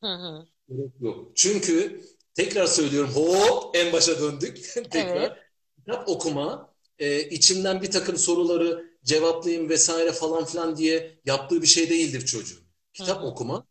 Hı 0.00 0.06
hı. 0.06 0.46
Gerek 0.68 0.90
yok. 1.00 1.32
Çünkü 1.34 2.00
tekrar 2.34 2.66
söylüyorum 2.66 3.10
hop 3.14 3.76
en 3.76 3.92
başa 3.92 4.20
döndük. 4.20 4.58
Tekrar. 4.90 5.32
Evet. 5.32 5.36
Kitap 5.78 6.08
okuma 6.08 6.74
e, 6.98 7.20
içimden 7.28 7.82
bir 7.82 7.90
takım 7.90 8.16
soruları 8.16 8.90
cevaplayayım 9.06 9.68
vesaire 9.68 10.12
falan 10.12 10.44
filan 10.44 10.76
diye 10.76 11.20
yaptığı 11.26 11.62
bir 11.62 11.66
şey 11.66 11.90
değildir 11.90 12.26
çocuğun. 12.26 12.60
Kitap 12.94 13.22
Hı 13.22 13.26
okuma 13.26 13.66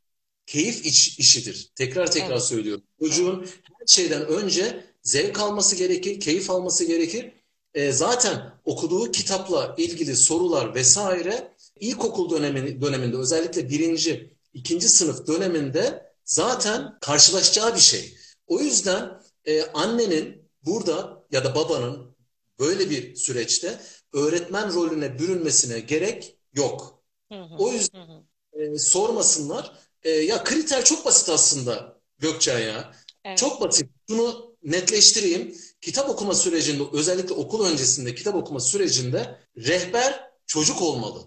keyif 0.45 0.85
iç, 0.85 1.19
işidir. 1.19 1.71
Tekrar 1.75 2.11
tekrar 2.11 2.31
Evet. 2.33 2.43
söylüyorum. 2.43 2.83
Çocuğun 2.99 3.45
her 3.79 3.87
şeyden 3.87 4.27
önce 4.27 4.85
zevk 5.03 5.39
alması 5.39 5.75
gerekir, 5.75 6.19
keyif 6.19 6.49
alması 6.51 6.85
gerekir. 6.85 7.31
E, 7.73 7.91
zaten 7.91 8.53
okuduğu 8.65 9.11
kitapla 9.11 9.75
ilgili 9.77 10.15
sorular 10.15 10.75
vesaire 10.75 11.55
ilkokul 11.79 12.29
dönemi, 12.29 12.81
döneminde 12.81 13.17
özellikle 13.17 13.69
birinci, 13.69 14.33
ikinci 14.53 14.89
sınıf 14.89 15.27
döneminde 15.27 16.13
zaten 16.25 16.97
karşılaşacağı 17.01 17.75
bir 17.75 17.79
şey. 17.81 18.17
O 18.47 18.59
yüzden 18.59 19.21
e, 19.45 19.63
annenin 19.63 20.49
burada 20.65 21.25
ya 21.31 21.43
da 21.45 21.55
babanın 21.55 22.15
böyle 22.59 22.89
bir 22.89 23.15
süreçte 23.15 23.79
öğretmen 24.15 24.73
rolüne 24.73 25.19
bürünmesine 25.19 25.79
gerek 25.79 26.37
yok. 26.53 27.03
Hı 27.31 27.41
hı. 27.41 27.55
O 27.57 27.71
yüzden 27.71 28.07
Hı 28.07 28.25
e, 28.55 28.77
sormasınlar. 28.77 29.71
E, 30.03 30.09
ya 30.09 30.43
kriter 30.43 30.85
çok 30.85 31.05
basit 31.05 31.29
aslında 31.29 31.95
Gökçen 32.19 32.59
ya. 32.59 32.91
Evet. 33.25 33.37
Çok 33.37 33.61
basit. 33.61 33.89
Şunu 34.09 34.55
netleştireyim. 34.63 35.57
Kitap 35.81 36.09
okuma 36.09 36.33
sürecinde 36.35 36.83
özellikle 36.93 37.33
okul 37.33 37.65
öncesinde 37.65 38.15
kitap 38.15 38.35
okuma 38.35 38.59
sürecinde 38.59 39.39
rehber 39.57 40.29
çocuk 40.47 40.81
olmalı. 40.81 41.21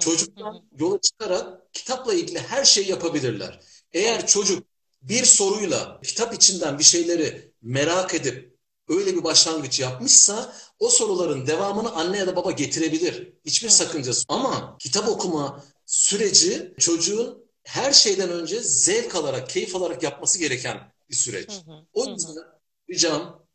Çocuktan 0.00 0.62
yola 0.78 1.00
çıkarak 1.00 1.72
kitapla 1.72 2.14
ilgili 2.14 2.38
her 2.38 2.64
şeyi 2.64 2.90
yapabilirler. 2.90 3.60
Eğer 3.92 4.26
çocuk 4.26 4.66
bir 5.02 5.24
soruyla 5.24 6.00
kitap 6.04 6.34
içinden 6.34 6.78
bir 6.78 6.84
şeyleri 6.84 7.52
merak 7.62 8.14
edip 8.14 8.58
öyle 8.88 9.16
bir 9.16 9.24
başlangıç 9.24 9.80
yapmışsa 9.80 10.54
o 10.80 10.88
soruların 10.88 11.46
devamını 11.46 11.92
anne 11.92 12.18
ya 12.18 12.26
da 12.26 12.36
baba 12.36 12.50
getirebilir. 12.50 13.32
Hiçbir 13.44 13.68
sakıncası. 13.68 14.24
Ama 14.28 14.76
kitap 14.78 15.08
okuma 15.08 15.64
süreci 15.86 16.74
çocuğun 16.78 17.50
her 17.64 17.92
şeyden 17.92 18.30
önce 18.30 18.60
zevk 18.60 19.14
alarak, 19.14 19.50
keyif 19.50 19.76
alarak 19.76 20.02
yapması 20.02 20.38
gereken 20.38 20.92
bir 21.10 21.14
süreç. 21.16 21.50
Hı 21.50 21.72
hı. 21.72 21.86
O 21.92 22.06
hı. 22.06 22.10
yüzden 22.10 22.44
ricam 22.90 23.46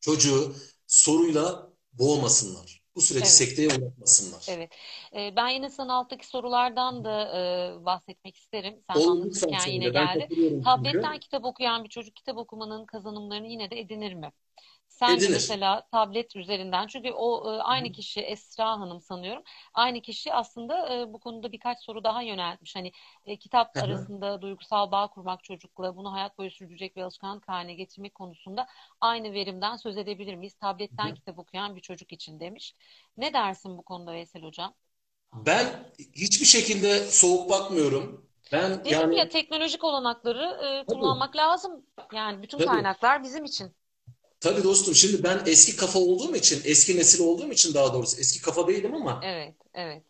çocuğu 0.00 0.54
soruyla 0.86 1.68
boğmasınlar. 1.92 2.82
Bu 2.96 3.00
süreci 3.00 3.24
Evet. 3.24 3.32
sekteye 3.32 3.68
uğratmasınlar. 3.68 4.46
Evet. 4.48 4.70
Ee, 5.16 5.36
ben 5.36 5.48
yine 5.48 5.70
sana 5.70 5.94
alttaki 5.94 6.26
sorulardan 6.26 7.04
da 7.04 7.22
e, 7.80 7.84
bahsetmek 7.84 8.36
isterim. 8.36 8.84
Sen 8.92 9.00
Olur 9.00 9.10
anlatırken 9.10 9.66
yine 9.66 9.88
geldi. 9.88 10.28
Tabletten 10.64 11.18
kitap 11.18 11.44
okuyan 11.44 11.84
bir 11.84 11.88
çocuk 11.88 12.16
kitap 12.16 12.36
okumanın 12.36 12.86
kazanımlarını 12.86 13.46
yine 13.46 13.70
de 13.70 13.80
edinir 13.80 14.14
mi? 14.14 14.32
Sen 14.96 15.22
de 15.22 15.28
mesela 15.28 15.86
tablet 15.92 16.36
üzerinden 16.36 16.86
çünkü 16.86 17.10
o 17.12 17.54
e, 17.54 17.62
aynı 17.62 17.90
kişi 17.90 18.20
Esra 18.20 18.70
Hanım 18.80 19.00
sanıyorum. 19.00 19.42
Aynı 19.74 20.00
kişi 20.02 20.34
aslında 20.34 20.94
e, 20.94 21.12
bu 21.12 21.20
konuda 21.20 21.52
birkaç 21.52 21.82
soru 21.84 22.04
daha 22.04 22.22
yöneltmiş. 22.22 22.76
Hani 22.76 22.92
e, 23.26 23.36
kitap 23.38 23.76
arasında 23.78 24.42
duygusal 24.42 24.90
bağ 24.92 25.08
kurmak 25.10 25.44
çocukla 25.44 25.96
bunu 25.96 26.12
hayat 26.12 26.38
boyu 26.38 26.50
sürdürecek 26.50 26.96
bir 26.96 27.02
alışkanlık 27.02 27.48
haline 27.48 27.74
getirmek 27.74 28.14
konusunda 28.14 28.66
aynı 29.00 29.32
verimden 29.32 29.76
söz 29.76 29.96
edebilir 29.96 30.34
miyiz? 30.34 30.54
Tabletten 30.54 31.14
kitap 31.14 31.38
okuyan 31.38 31.76
bir 31.76 31.80
çocuk 31.80 32.12
için 32.12 32.40
demiş. 32.40 32.74
Ne 33.16 33.32
dersin 33.32 33.78
bu 33.78 33.82
konuda 33.82 34.12
Veysel 34.12 34.42
Hocam? 34.42 34.74
Ben 35.32 35.92
hiçbir 36.14 36.46
şekilde 36.46 37.10
soğuk 37.10 37.50
bakmıyorum. 37.50 38.26
Ben 38.52 38.82
Dedim 38.84 39.12
yani 39.12 39.16
ya 39.16 39.28
teknolojik 39.28 39.84
olanakları 39.84 40.42
e, 40.82 40.86
kullanmak 40.86 41.36
tabii. 41.36 41.36
lazım. 41.36 41.86
Yani 42.12 42.42
bütün 42.42 42.58
tabii. 42.58 42.60
kaynaklar 42.60 43.22
bizim 43.22 43.44
için. 43.44 43.76
Tabii 44.40 44.64
dostum 44.64 44.94
şimdi 44.94 45.22
ben 45.22 45.42
eski 45.46 45.76
kafa 45.76 45.98
olduğum 45.98 46.36
için, 46.36 46.60
eski 46.64 46.96
nesil 46.96 47.20
olduğum 47.20 47.52
için 47.52 47.74
daha 47.74 47.94
doğrusu 47.94 48.20
eski 48.20 48.42
kafa 48.42 48.68
değilim 48.68 48.94
ama 48.94 49.20
Evet, 49.24 49.54
evet. 49.74 50.02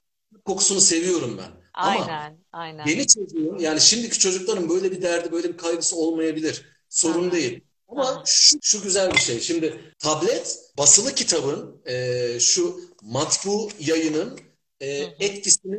kokusunu 0.45 0.81
seviyorum 0.81 1.39
ben. 1.39 1.67
Aynen, 1.75 2.07
ama 2.09 2.37
aynen. 2.53 2.87
yeni 2.87 3.07
çocuğun 3.07 3.59
yani 3.59 3.81
şimdiki 3.81 4.19
çocukların 4.19 4.69
böyle 4.69 4.91
bir 4.91 5.03
derdi, 5.03 5.33
böyle 5.33 5.49
bir 5.49 5.57
kaygısı 5.57 5.97
olmayabilir. 5.97 6.63
Sorun 6.89 7.25
Aha. 7.25 7.33
değil. 7.33 7.61
Ama 7.89 8.23
şu, 8.27 8.59
şu 8.63 8.83
güzel 8.83 9.13
bir 9.13 9.19
şey. 9.19 9.41
Şimdi 9.41 9.95
tablet 9.99 10.59
basılı 10.79 11.15
kitabın 11.15 11.83
e, 11.87 12.41
şu 12.41 12.81
matbu 13.03 13.69
yayının 13.81 14.41
e, 14.81 14.89
etkisini 15.21 15.79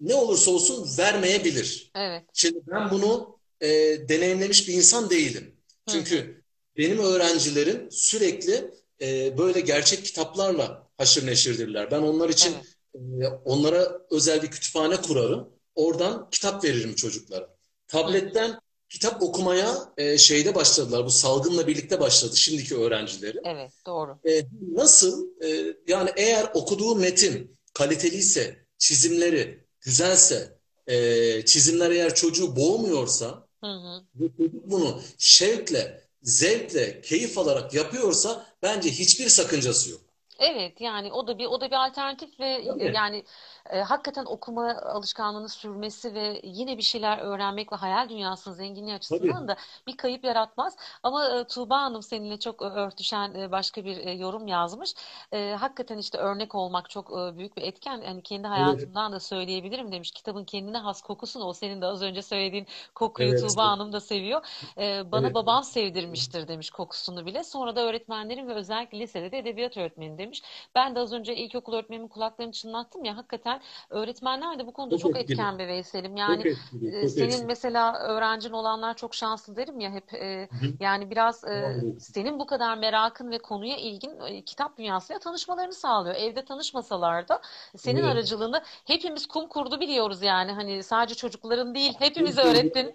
ne 0.00 0.14
olursa 0.14 0.50
olsun 0.50 0.98
vermeyebilir. 0.98 1.90
Evet. 1.94 2.22
Şimdi 2.34 2.58
ben 2.66 2.90
bunu 2.90 3.38
e, 3.60 3.68
deneyimlemiş 4.08 4.68
bir 4.68 4.74
insan 4.74 5.10
değilim. 5.10 5.56
Çünkü 5.88 6.16
Hı-hı. 6.16 6.37
Benim 6.78 6.98
öğrencilerim 6.98 7.88
sürekli 7.90 8.70
e, 9.02 9.38
böyle 9.38 9.60
gerçek 9.60 10.04
kitaplarla 10.04 10.88
haşır 10.96 11.26
neşirdirler. 11.26 11.90
Ben 11.90 12.02
onlar 12.02 12.28
için 12.28 12.54
evet. 12.94 13.22
e, 13.22 13.26
onlara 13.44 13.98
özel 14.10 14.42
bir 14.42 14.50
kütüphane 14.50 14.96
kurarım. 14.96 15.48
Oradan 15.74 16.28
kitap 16.30 16.64
veririm 16.64 16.94
çocuklara. 16.94 17.56
Tabletten 17.88 18.60
kitap 18.88 19.22
okumaya 19.22 19.92
e, 19.96 20.18
şeyde 20.18 20.54
başladılar. 20.54 21.04
Bu 21.04 21.10
salgınla 21.10 21.66
birlikte 21.66 22.00
başladı 22.00 22.36
şimdiki 22.36 22.76
öğrencileri. 22.76 23.38
Evet, 23.44 23.72
doğru. 23.86 24.18
E, 24.28 24.42
nasıl? 24.72 25.26
E, 25.44 25.76
yani 25.88 26.10
eğer 26.16 26.50
okuduğu 26.54 26.96
metin 26.96 27.58
kaliteliyse, 27.74 28.66
çizimleri 28.78 29.64
güzelse, 29.80 30.58
e, 30.86 31.44
çizimler 31.44 31.90
eğer 31.90 32.14
çocuğu 32.14 32.56
boğmuyorsa 32.56 33.46
hı 33.60 33.66
hı. 33.66 34.02
ve 34.14 34.28
çocuk 34.36 34.70
bunu 34.70 35.02
şevkle, 35.18 36.07
zevkle, 36.22 37.00
keyif 37.00 37.38
alarak 37.38 37.74
yapıyorsa 37.74 38.46
bence 38.62 38.90
hiçbir 38.90 39.28
sakıncası 39.28 39.90
yok. 39.90 40.07
Evet 40.38 40.80
yani 40.80 41.12
o 41.12 41.26
da 41.26 41.38
bir 41.38 41.46
o 41.46 41.60
da 41.60 41.70
bir 41.70 41.86
alternatif 41.86 42.40
ve 42.40 42.64
Tabii. 42.66 42.92
yani 42.94 43.24
e, 43.70 43.80
hakikaten 43.80 44.24
okuma 44.24 44.76
alışkanlığını 44.76 45.48
sürmesi 45.48 46.14
ve 46.14 46.40
yine 46.44 46.78
bir 46.78 46.82
şeyler 46.82 47.18
öğrenmek 47.18 47.72
ve 47.72 47.76
hayal 47.76 48.08
dünyasının 48.08 48.54
zenginliği 48.54 48.94
açısından 48.94 49.36
Tabii. 49.36 49.48
da 49.48 49.56
bir 49.86 49.96
kayıp 49.96 50.24
yaratmaz. 50.24 50.76
Ama 51.02 51.28
e, 51.28 51.44
Tuğba 51.44 51.80
Hanım 51.80 52.02
seninle 52.02 52.38
çok 52.38 52.62
örtüşen 52.62 53.34
e, 53.34 53.52
başka 53.52 53.84
bir 53.84 53.96
e, 53.96 54.10
yorum 54.10 54.46
yazmış. 54.46 54.94
E, 55.32 55.56
hakikaten 55.60 55.98
işte 55.98 56.18
örnek 56.18 56.54
olmak 56.54 56.90
çok 56.90 57.10
e, 57.10 57.38
büyük 57.38 57.56
bir 57.56 57.62
etken. 57.62 58.00
Yani 58.00 58.22
kendi 58.22 58.46
hayatımdan 58.48 59.10
evet. 59.10 59.16
da 59.16 59.20
söyleyebilirim 59.20 59.92
demiş. 59.92 60.10
Kitabın 60.10 60.44
kendine 60.44 60.78
has 60.78 61.02
kokusunu 61.02 61.44
o 61.44 61.52
senin 61.52 61.80
de 61.80 61.86
az 61.86 62.02
önce 62.02 62.22
söylediğin 62.22 62.66
kokuyu 62.94 63.28
evet. 63.28 63.40
Tuğba 63.40 63.64
Hanım 63.64 63.92
da 63.92 64.00
seviyor. 64.00 64.46
E, 64.78 65.12
bana 65.12 65.26
evet. 65.26 65.34
babam 65.34 65.64
sevdirmiştir 65.64 66.48
demiş 66.48 66.70
kokusunu 66.70 67.26
bile. 67.26 67.44
Sonra 67.44 67.76
da 67.76 67.80
öğretmenlerim 67.80 68.48
ve 68.48 68.54
özellikle 68.54 68.98
lisede 68.98 69.32
de 69.32 69.38
edebiyat 69.38 69.76
öğretmeni 69.76 70.18
demiş. 70.18 70.27
Ben 70.74 70.94
de 70.94 71.00
az 71.00 71.12
önce 71.12 71.36
ilkokul 71.36 71.72
öğretmenimin 71.72 72.08
kulaklarını 72.08 72.52
çınlattım 72.52 73.04
ya 73.04 73.16
hakikaten 73.16 73.60
öğretmenler 73.90 74.58
de 74.58 74.66
bu 74.66 74.72
konuda 74.72 74.98
çok, 74.98 75.14
çok 75.14 75.20
etken 75.22 75.58
bir 75.58 75.68
Veysel'im. 75.68 76.16
Yani 76.16 76.42
çok 76.42 76.46
etkili, 76.46 76.98
e, 76.98 77.02
çok 77.02 77.10
senin 77.10 77.28
etkili. 77.28 77.46
mesela 77.46 77.98
öğrencin 77.98 78.52
olanlar 78.52 78.96
çok 78.96 79.14
şanslı 79.14 79.56
derim 79.56 79.80
ya 79.80 79.92
hep. 79.92 80.14
E, 80.14 80.48
yani 80.80 81.10
biraz 81.10 81.44
e, 81.44 81.76
senin 81.98 82.38
bu 82.38 82.46
kadar 82.46 82.78
merakın 82.78 83.30
ve 83.30 83.38
konuya 83.38 83.76
ilgin 83.76 84.20
e, 84.20 84.44
kitap 84.44 84.78
dünyasıyla 84.78 85.20
tanışmalarını 85.20 85.72
sağlıyor. 85.72 86.14
Evde 86.14 86.44
tanışmasalar 86.44 87.28
da 87.28 87.40
senin 87.76 88.00
evet. 88.00 88.12
aracılığında 88.12 88.62
hepimiz 88.84 89.26
kum 89.26 89.48
kurdu 89.48 89.80
biliyoruz 89.80 90.22
yani. 90.22 90.52
Hani 90.52 90.82
sadece 90.82 91.14
çocukların 91.14 91.74
değil 91.74 91.94
hepimiz 91.98 92.38
öğrettin. 92.38 92.94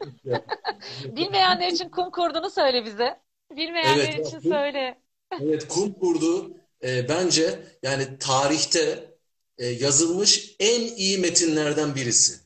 Bilmeyenler 1.06 1.68
için 1.68 1.90
kum 1.90 2.12
kurdunu 2.12 2.50
söyle 2.50 2.86
bize. 2.86 3.20
Bilmeyenler 3.52 4.14
evet, 4.14 4.28
için 4.28 4.40
söyle. 4.40 4.98
Evet 5.42 5.68
kum 5.68 5.94
kurdu 5.94 6.63
e, 6.84 7.10
bence 7.10 7.60
yani 7.84 8.18
tarihte 8.20 9.14
e, 9.58 9.66
yazılmış 9.68 10.56
en 10.60 10.82
iyi 10.96 11.18
metinlerden 11.18 11.96
birisi. 11.96 12.40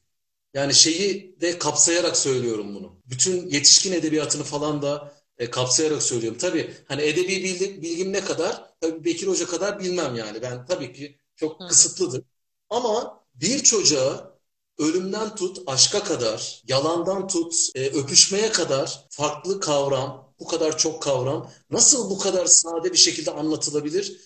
Yani 0.53 0.73
şeyi 0.73 1.37
de 1.41 1.59
kapsayarak 1.59 2.17
söylüyorum 2.17 2.75
bunu. 2.75 3.01
Bütün 3.05 3.49
yetişkin 3.49 3.91
edebiyatını 3.93 4.43
falan 4.43 4.81
da 4.81 5.13
e, 5.37 5.49
kapsayarak 5.51 6.03
söylüyorum. 6.03 6.37
Tabii 6.39 6.71
hani 6.87 7.01
edebi 7.01 7.27
bilgi, 7.43 7.81
bilgim 7.81 8.13
ne 8.13 8.21
kadar? 8.25 8.73
Tabii 8.81 9.03
Bekir 9.05 9.27
Hoca 9.27 9.45
kadar 9.47 9.79
bilmem 9.79 10.15
yani. 10.15 10.41
Ben 10.41 10.65
tabii 10.65 10.93
ki 10.93 11.19
çok 11.35 11.61
Hı. 11.61 11.67
kısıtlıdır. 11.67 12.23
Ama 12.69 13.23
bir 13.35 13.63
çocuğa 13.63 14.37
ölümden 14.77 15.35
tut 15.35 15.59
aşka 15.67 16.03
kadar, 16.03 16.61
yalandan 16.67 17.27
tut 17.27 17.55
e, 17.75 17.85
öpüşmeye 17.89 18.51
kadar 18.51 19.07
farklı 19.09 19.59
kavram, 19.59 20.26
bu 20.39 20.47
kadar 20.47 20.77
çok 20.77 21.01
kavram 21.01 21.49
nasıl 21.69 22.09
bu 22.09 22.17
kadar 22.19 22.45
sade 22.45 22.91
bir 22.91 22.97
şekilde 22.97 23.31
anlatılabilir? 23.31 24.21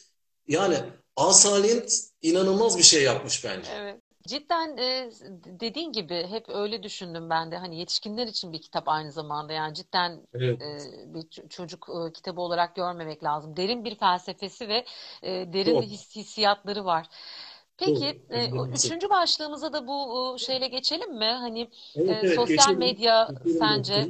Yani 0.48 0.78
Asalint 1.16 1.94
inanılmaz 2.22 2.78
bir 2.78 2.84
şey 2.84 3.04
yapmış 3.04 3.46
bence. 3.46 3.72
Evet. 3.76 4.02
Cidden 4.28 4.78
e, 4.78 5.12
dediğin 5.60 5.92
gibi 5.92 6.28
hep 6.30 6.50
öyle 6.50 6.84
düşündüm 6.84 7.30
ben 7.30 7.52
de. 7.52 7.58
Hani 7.58 7.80
yetişkinler 7.80 8.28
için 8.28 8.54
bir 8.54 8.62
kitap 8.62 8.90
aynı 8.90 9.12
zamanda. 9.12 9.54
Yani 9.54 9.74
cidden 9.74 10.28
evet. 10.34 10.62
e, 10.62 10.80
bir 11.14 11.50
çocuk 11.50 11.88
e, 11.90 12.12
kitabı 12.12 12.42
olarak 12.42 12.76
görmemek 12.76 13.24
lazım. 13.24 13.58
Derin 13.58 13.86
bir 13.86 13.96
felsefesi 13.96 14.68
ve 14.68 14.86
e, 15.24 15.54
derin 15.54 15.82
his, 15.82 16.16
hissiyatları 16.16 16.86
var. 16.86 17.08
Peki, 17.78 18.22
e, 18.30 18.50
üçüncü 18.76 19.10
başlığımıza 19.10 19.74
da 19.74 19.88
bu 19.88 20.36
şeyle 20.40 20.68
geçelim 20.68 21.18
mi? 21.18 21.26
Hani 21.26 21.70
evet, 21.96 22.10
e, 22.10 22.20
evet, 22.24 22.36
sosyal 22.36 22.58
geçelim. 22.58 22.80
medya 22.80 23.30
geçelim. 23.32 23.60
sence? 23.60 24.08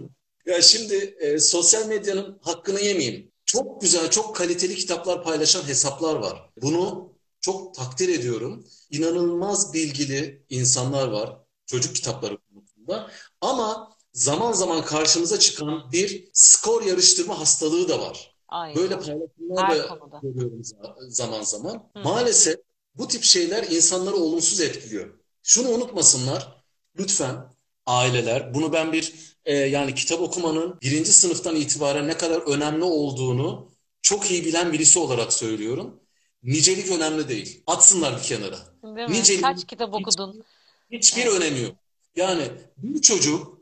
Ya 0.51 0.61
şimdi 0.61 0.95
e, 1.19 1.39
sosyal 1.39 1.87
medyanın 1.87 2.39
hakkını 2.41 2.79
yemeyeyim 2.79 3.31
çok 3.45 3.81
güzel, 3.81 4.09
çok 4.09 4.35
kaliteli 4.35 4.75
kitaplar 4.75 5.23
paylaşan 5.23 5.67
hesaplar 5.67 6.15
var. 6.15 6.49
Bunu 6.61 7.13
çok 7.41 7.75
takdir 7.75 8.09
ediyorum. 8.19 8.65
İnanılmaz 8.89 9.73
bilgili 9.73 10.45
insanlar 10.49 11.07
var 11.07 11.37
çocuk 11.65 11.95
kitapları 11.95 12.37
konusunda. 12.37 13.11
Ama 13.41 13.95
zaman 14.13 14.51
zaman 14.51 14.85
karşımıza 14.85 15.39
çıkan 15.39 15.91
bir 15.91 16.29
skor 16.33 16.83
yarıştırma 16.83 17.39
hastalığı 17.39 17.89
da 17.89 17.99
var. 17.99 18.35
Aynen. 18.47 18.75
Böyle 18.75 18.99
paylaşımlar 18.99 19.69
da 19.69 19.99
görüyorum 20.23 20.61
zaman 21.09 21.41
zaman. 21.41 21.89
Hı. 21.95 21.99
Maalesef 22.03 22.55
bu 22.95 23.07
tip 23.07 23.23
şeyler 23.23 23.63
insanları 23.63 24.15
olumsuz 24.15 24.61
etkiliyor. 24.61 25.19
Şunu 25.43 25.69
unutmasınlar. 25.69 26.61
Lütfen 26.99 27.53
aileler, 27.85 28.53
bunu 28.53 28.73
ben 28.73 28.93
bir 28.93 29.30
e, 29.45 29.55
yani 29.55 29.95
kitap 29.95 30.21
okumanın 30.21 30.79
birinci 30.81 31.13
sınıftan 31.13 31.55
itibaren 31.55 32.07
ne 32.07 32.17
kadar 32.17 32.41
önemli 32.41 32.83
olduğunu 32.83 33.71
çok 34.01 34.31
iyi 34.31 34.45
bilen 34.45 34.73
birisi 34.73 34.99
olarak 34.99 35.33
söylüyorum. 35.33 35.99
Nicelik 36.43 36.91
önemli 36.91 37.29
değil. 37.29 37.63
Atsınlar 37.67 38.17
bir 38.17 38.23
kenara. 38.23 38.57
Değil 38.83 39.09
mi? 39.09 39.13
Nicelik, 39.13 39.41
Kaç 39.41 39.67
kitap 39.67 39.93
okudun? 39.93 40.43
Hiç, 40.91 41.11
hiçbir 41.11 41.27
önemi 41.27 41.59
yok. 41.59 41.75
Yani 42.15 42.47
bir 42.77 43.01
çocuk 43.01 43.61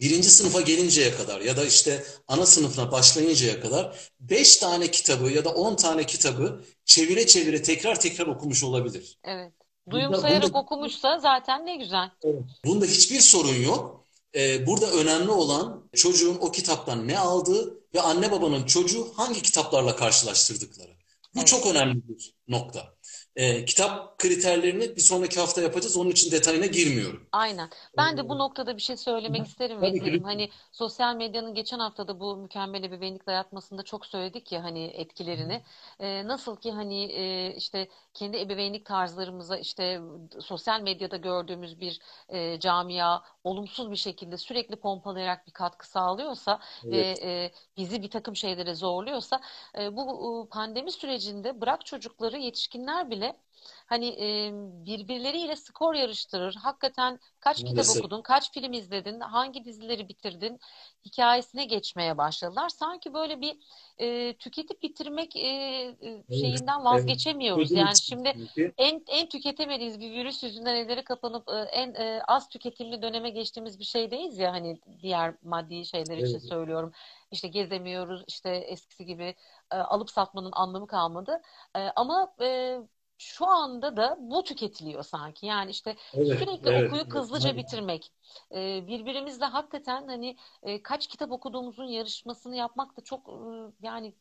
birinci 0.00 0.30
sınıfa 0.30 0.60
gelinceye 0.60 1.14
kadar 1.16 1.40
ya 1.40 1.56
da 1.56 1.64
işte 1.64 2.04
ana 2.28 2.46
sınıfına 2.46 2.92
başlayıncaya 2.92 3.60
kadar 3.60 4.10
beş 4.20 4.56
tane 4.56 4.90
kitabı 4.90 5.30
ya 5.30 5.44
da 5.44 5.50
on 5.50 5.76
tane 5.76 6.06
kitabı 6.06 6.64
çevire 6.84 7.26
çevire 7.26 7.62
tekrar 7.62 8.00
tekrar 8.00 8.26
okumuş 8.26 8.64
olabilir. 8.64 9.18
Evet. 9.24 9.52
Duyumsayarak 9.90 10.42
bunda, 10.42 10.58
okumuşsa 10.58 11.18
zaten 11.18 11.66
ne 11.66 11.76
güzel. 11.76 12.10
Evet. 12.22 12.42
Bunda 12.64 12.86
hiçbir 12.86 13.20
sorun 13.20 13.54
yok. 13.54 14.05
Ee, 14.36 14.66
burada 14.66 14.90
önemli 14.90 15.30
olan 15.30 15.90
çocuğun 15.94 16.38
o 16.40 16.52
kitaptan 16.52 17.08
ne 17.08 17.18
aldığı 17.18 17.80
ve 17.94 18.00
anne 18.00 18.32
babanın 18.32 18.66
çocuğu 18.66 19.12
hangi 19.16 19.42
kitaplarla 19.42 19.96
karşılaştırdıkları. 19.96 20.90
Bu 21.34 21.38
evet. 21.38 21.48
çok 21.48 21.66
önemli 21.66 22.08
bir 22.08 22.34
nokta. 22.48 22.95
E, 23.36 23.64
kitap 23.64 24.18
kriterlerini 24.18 24.96
bir 24.96 25.00
sonraki 25.00 25.40
hafta 25.40 25.60
yapacağız. 25.62 25.96
Onun 25.96 26.10
için 26.10 26.30
detayına 26.30 26.66
girmiyorum. 26.66 27.26
Aynen. 27.32 27.70
Ben 27.96 28.16
de 28.16 28.28
bu 28.28 28.38
noktada 28.38 28.76
bir 28.76 28.82
şey 28.82 28.96
söylemek 28.96 29.40
Hı. 29.40 29.46
isterim 29.46 29.78
lütfen. 29.82 30.22
Hani 30.22 30.50
sosyal 30.72 31.16
medyanın 31.16 31.54
geçen 31.54 31.78
haftada 31.78 32.20
bu 32.20 32.36
mükemmel 32.36 32.84
ebeveynlik 32.84 33.26
dayatmasında 33.26 33.82
çok 33.82 34.06
söyledik 34.06 34.52
ya 34.52 34.64
hani 34.64 34.84
etkilerini. 34.84 35.62
Ee, 36.00 36.26
nasıl 36.26 36.56
ki 36.56 36.72
hani 36.72 37.04
e, 37.12 37.54
işte 37.56 37.88
kendi 38.14 38.36
ebeveynlik 38.38 38.86
tarzlarımıza 38.86 39.56
işte 39.58 40.00
sosyal 40.40 40.80
medyada 40.80 41.16
gördüğümüz 41.16 41.80
bir 41.80 42.00
e, 42.28 42.60
camia 42.60 43.20
olumsuz 43.44 43.90
bir 43.90 43.96
şekilde 43.96 44.36
sürekli 44.36 44.76
pompalayarak 44.76 45.46
bir 45.46 45.52
katkı 45.52 45.88
sağlıyorsa 45.88 46.60
ve 46.84 46.96
Evet. 46.96 47.22
e, 47.22 47.52
bizi 47.76 48.02
bir 48.02 48.10
takım 48.10 48.36
şeylere 48.36 48.74
zorluyorsa 48.74 49.40
e, 49.78 49.96
bu 49.96 50.46
e, 50.46 50.48
pandemi 50.50 50.92
sürecinde 50.92 51.60
bırak 51.60 51.86
çocukları 51.86 52.38
yetişkinler 52.38 53.10
bile 53.10 53.25
hani 53.86 54.06
e, 54.08 54.50
birbirleriyle 54.86 55.56
skor 55.56 55.94
yarıştırır. 55.94 56.54
Hakikaten 56.54 57.18
kaç 57.40 57.64
kitap 57.64 57.74
Maalesef. 57.74 58.02
okudun, 58.04 58.22
kaç 58.22 58.52
film 58.52 58.72
izledin, 58.72 59.20
hangi 59.20 59.64
dizileri 59.64 60.08
bitirdin 60.08 60.58
hikayesine 61.04 61.64
geçmeye 61.64 62.18
başladılar. 62.18 62.68
Sanki 62.68 63.14
böyle 63.14 63.40
bir 63.40 63.56
e, 63.98 64.36
tüketip 64.36 64.82
bitirmek 64.82 65.36
e, 65.36 65.96
Evet. 66.30 66.40
şeyinden 66.40 66.80
Evet. 66.80 66.84
vazgeçemiyoruz. 66.84 67.70
Çözüm 67.70 67.78
Yani 67.78 67.98
şimdi 67.98 68.36
en 68.78 69.04
en 69.08 69.28
tüketemediğimiz 69.28 70.00
bir 70.00 70.10
virüs 70.12 70.42
yüzünden 70.42 70.74
evlere 70.76 71.04
kapanıp 71.04 71.48
en 71.72 71.94
e, 71.94 72.22
az 72.28 72.48
tüketimli 72.48 73.02
döneme 73.02 73.30
geçtiğimiz 73.30 73.78
bir 73.78 73.84
şeydeyiz 73.84 74.38
ya 74.38 74.52
hani 74.52 74.80
diğer 75.02 75.34
maddi 75.42 75.84
şeyler 75.86 76.18
için 76.18 76.38
Evet. 76.38 76.48
söylüyorum. 76.48 76.92
İşte 77.30 77.48
gezemiyoruz, 77.48 78.24
işte 78.28 78.50
eskisi 78.50 79.04
gibi 79.06 79.34
e, 79.72 79.76
alıp 79.76 80.10
satmanın 80.10 80.52
anlamı 80.52 80.86
kalmadı. 80.86 81.42
E, 81.76 81.78
ama 81.80 82.34
e, 82.42 82.78
şu 83.18 83.46
anda 83.46 83.96
da 83.96 84.16
bu 84.20 84.44
tüketiliyor 84.44 85.02
sanki. 85.02 85.46
Yani 85.46 85.70
işte 85.70 85.96
Evet. 86.12 86.48
sürekli 86.48 86.70
Evet. 86.70 86.70
okuyup 86.70 87.14
Evet. 87.14 87.14
hızlıca 87.14 87.56
Aynen. 87.56 87.56
bitirmek. 87.56 88.12
E, 88.54 88.86
birbirimizle 88.86 89.44
hakikaten 89.44 90.08
hani 90.08 90.36
e, 90.62 90.82
kaç 90.82 91.06
kitap 91.06 91.32
okuduğumuzun 91.32 91.84
yarışmasını 91.84 92.56
yapmak 92.56 92.96
da 92.96 93.04
çok 93.04 93.28
e, 93.28 93.86
yani 93.86 94.14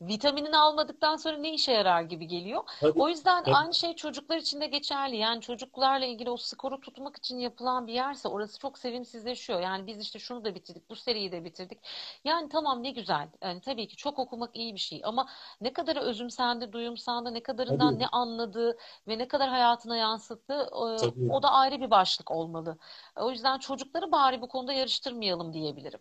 vitaminini 0.00 0.56
almadıktan 0.56 1.16
sonra 1.16 1.36
ne 1.38 1.54
işe 1.54 1.72
yarar 1.72 2.02
gibi 2.02 2.26
geliyor. 2.26 2.62
Tabii. 2.80 3.00
O 3.00 3.08
yüzden 3.08 3.44
Tabii. 3.44 3.54
aynı 3.54 3.74
şey 3.74 3.94
çocuklar 3.94 4.36
için 4.36 4.60
de 4.60 4.66
geçerli. 4.66 5.16
Yani 5.16 5.40
çocuklarla 5.40 6.06
ilgili 6.06 6.30
o 6.30 6.36
skoru 6.36 6.80
tutmak 6.80 7.16
için 7.16 7.38
yapılan 7.38 7.86
bir 7.86 7.92
yerse 7.92 8.28
orası 8.28 8.58
çok 8.58 8.78
sevimsizleşiyor. 8.78 9.60
Yani 9.60 9.86
biz 9.86 10.00
işte 10.00 10.18
şunu 10.18 10.44
da 10.44 10.54
bitirdik, 10.54 10.90
bu 10.90 10.96
seriyi 10.96 11.32
de 11.32 11.44
bitirdik. 11.44 11.78
Yani 12.24 12.48
tamam 12.48 12.82
ne 12.82 12.90
güzel. 12.90 13.28
Yani 13.42 13.60
tabii 13.60 13.88
ki 13.88 13.96
çok 13.96 14.18
okumak 14.18 14.56
iyi 14.56 14.74
bir 14.74 14.80
şey 14.80 15.00
ama 15.04 15.28
ne 15.60 15.72
kadarı 15.72 16.00
özümsendi, 16.00 16.72
duyumsandı, 16.72 17.34
ne 17.34 17.42
kadarından 17.42 17.92
Tabii. 17.92 18.02
ne 18.02 18.06
anladığı 18.08 18.76
ve 19.08 19.18
ne 19.18 19.28
kadar 19.28 19.48
hayatına 19.48 19.96
yansıttı 19.96 20.68
Tabii. 20.72 21.32
o 21.32 21.42
da 21.42 21.50
ayrı 21.50 21.80
bir 21.80 21.90
başlık 21.90 22.30
olmalı. 22.30 22.78
O 23.16 23.30
yüzden 23.30 23.58
çocukları 23.58 24.12
bari 24.12 24.42
bu 24.42 24.48
konuda 24.48 24.72
yarıştırmayalım 24.72 25.52
diyebilirim. 25.52 26.00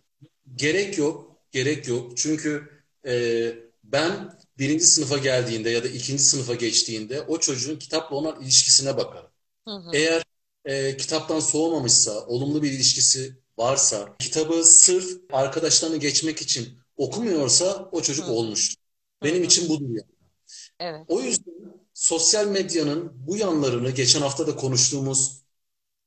Gerek 0.56 0.98
yok. 0.98 1.32
Gerek 1.52 1.88
yok. 1.88 2.18
Çünkü 2.18 2.70
e, 3.08 3.56
ben 3.84 4.40
birinci 4.58 4.86
sınıfa 4.86 5.18
geldiğinde 5.18 5.70
ya 5.70 5.84
da 5.84 5.88
ikinci 5.88 6.24
sınıfa 6.24 6.56
geçtiğinde 6.56 7.22
o 7.22 7.40
çocuğun 7.40 7.80
kitapla 7.80 8.16
olan 8.16 8.42
ilişkisine 8.42 8.98
bakarım. 8.98 9.30
Hı 9.66 9.72
hı, 9.72 9.92
Eğer 9.92 10.24
e, 10.66 10.98
kitaptan 10.98 11.40
soğumamışsa, 11.40 12.26
olumlu 12.26 12.64
bir 12.64 12.72
ilişkisi 12.72 13.40
varsa, 13.58 14.16
kitabı 14.20 14.64
sırf 14.66 15.22
arkadaşlarını 15.34 15.98
geçmek 15.98 16.42
için 16.42 16.80
okumuyorsa 16.98 17.90
o 17.92 18.02
çocuk 18.02 18.28
hı 18.28 18.32
olmuştur. 18.32 18.76
Benim 19.24 19.42
hı. 19.42 19.46
için 19.46 19.70
budur 19.70 19.90
yani. 19.90 20.16
Evet. 20.80 21.08
O 21.08 21.22
yüzden 21.22 21.54
sosyal 21.94 22.48
medyanın 22.48 23.12
bu 23.28 23.38
yanlarını 23.38 23.90
geçen 23.92 24.22
hafta 24.22 24.48
da 24.48 24.56
konuştuğumuz 24.56 25.44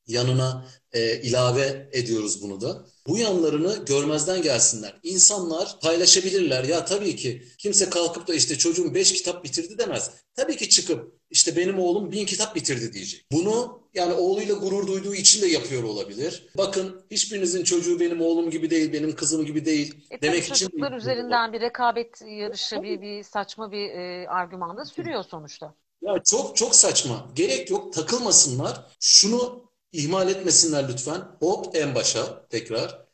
yanına 0.07 0.69
e, 0.93 1.23
ilave 1.23 1.91
ediyoruz 1.93 2.43
bunu 2.43 2.61
da. 2.61 2.87
Bu 3.09 3.19
yanlarını 3.19 3.85
görmezden 3.85 4.43
gelsinler. 4.43 4.95
İnsanlar 5.03 5.77
paylaşabilirler. 5.83 6.65
Ya 6.65 6.85
tabii 6.85 7.17
ki 7.17 7.43
kimse 7.59 7.91
kalkıp 7.91 8.29
da 8.29 8.35
işte 8.35 8.59
çocuğum 8.59 8.95
beş 8.95 9.13
kitap 9.13 9.45
bitirdi 9.45 9.79
demez. 9.79 10.11
Tabii 10.35 10.57
ki 10.57 10.69
çıkıp 10.69 11.19
işte 11.31 11.57
benim 11.57 11.79
oğlum 11.79 12.13
bin 12.13 12.27
kitap 12.27 12.55
bitirdi 12.57 12.93
diyecek. 12.93 13.27
Bunu 13.33 13.81
yani 13.95 14.13
oğluyla 14.13 14.55
gurur 14.55 14.87
duyduğu 14.87 15.15
için 15.15 15.43
de 15.43 15.47
yapıyor 15.47 15.83
olabilir. 15.83 16.47
Bakın 16.57 17.03
hiçbirinizin 17.11 17.65
çocuğu 17.65 18.01
benim 18.01 18.21
oğlum 18.21 18.51
gibi 18.51 18.71
değil, 18.71 18.93
benim 18.93 19.17
kızım 19.17 19.47
gibi 19.47 19.65
değil 19.65 19.95
E 20.11 20.23
demek 20.23 20.43
için 20.43 20.55
çocuklar 20.55 20.93
üzerinden 20.93 21.53
bir 21.53 21.61
rekabet 21.61 22.23
yarışı, 22.23 22.83
bir, 22.83 23.01
bir 23.01 23.23
saçma 23.23 23.73
bir 23.73 23.91
e, 23.91 24.29
argüman 24.29 24.77
da 24.77 24.85
sürüyor 24.85 25.25
sonuçta. 25.25 25.75
Ya 26.03 26.23
çok 26.25 26.57
çok 26.57 26.75
saçma. 26.75 27.27
Gerek 27.35 27.71
yok. 27.71 27.93
Takılmasınlar. 27.93 28.87
Şunu 29.01 29.68
ihmal 29.93 30.29
etmesinler 30.29 30.89
lütfen. 30.89 31.23
Hop 31.41 31.77
en 31.77 31.95
başa 31.95 32.49
tekrar. 32.49 33.07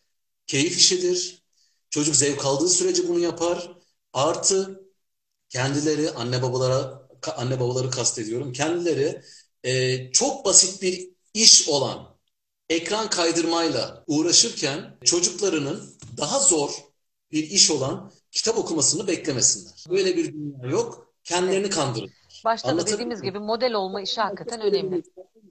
Keyif 0.46 0.78
işidir. 0.78 1.42
Çocuk 1.90 2.16
zevk 2.16 2.44
aldığı 2.44 2.68
sürece 2.68 3.08
bunu 3.08 3.18
yapar. 3.18 3.76
Artı 4.12 4.84
kendileri 5.48 6.10
anne 6.10 6.42
babalara 6.42 7.08
anne 7.36 7.60
babaları 7.60 7.90
kastediyorum. 7.90 8.52
Kendileri 8.52 9.22
e, 9.64 10.12
çok 10.12 10.44
basit 10.44 10.82
bir 10.82 11.10
iş 11.34 11.68
olan 11.68 12.16
ekran 12.68 13.10
kaydırmayla 13.10 14.04
uğraşırken 14.06 14.96
çocuklarının 15.04 15.94
daha 16.16 16.38
zor 16.38 16.70
bir 17.32 17.50
iş 17.50 17.70
olan 17.70 18.12
kitap 18.30 18.58
okumasını 18.58 19.06
beklemesinler. 19.06 19.84
Böyle 19.90 20.16
bir 20.16 20.32
dünya 20.32 20.70
yok. 20.70 21.14
Kendilerini 21.24 21.70
kandırın. 21.70 22.10
Başta 22.44 22.78
da 22.78 22.86
dediğimiz 22.86 23.18
muyum? 23.18 23.34
gibi 23.34 23.44
model 23.44 23.72
olma 23.72 24.02
işi 24.02 24.20
hakikaten 24.20 24.60
önemli. 24.60 25.02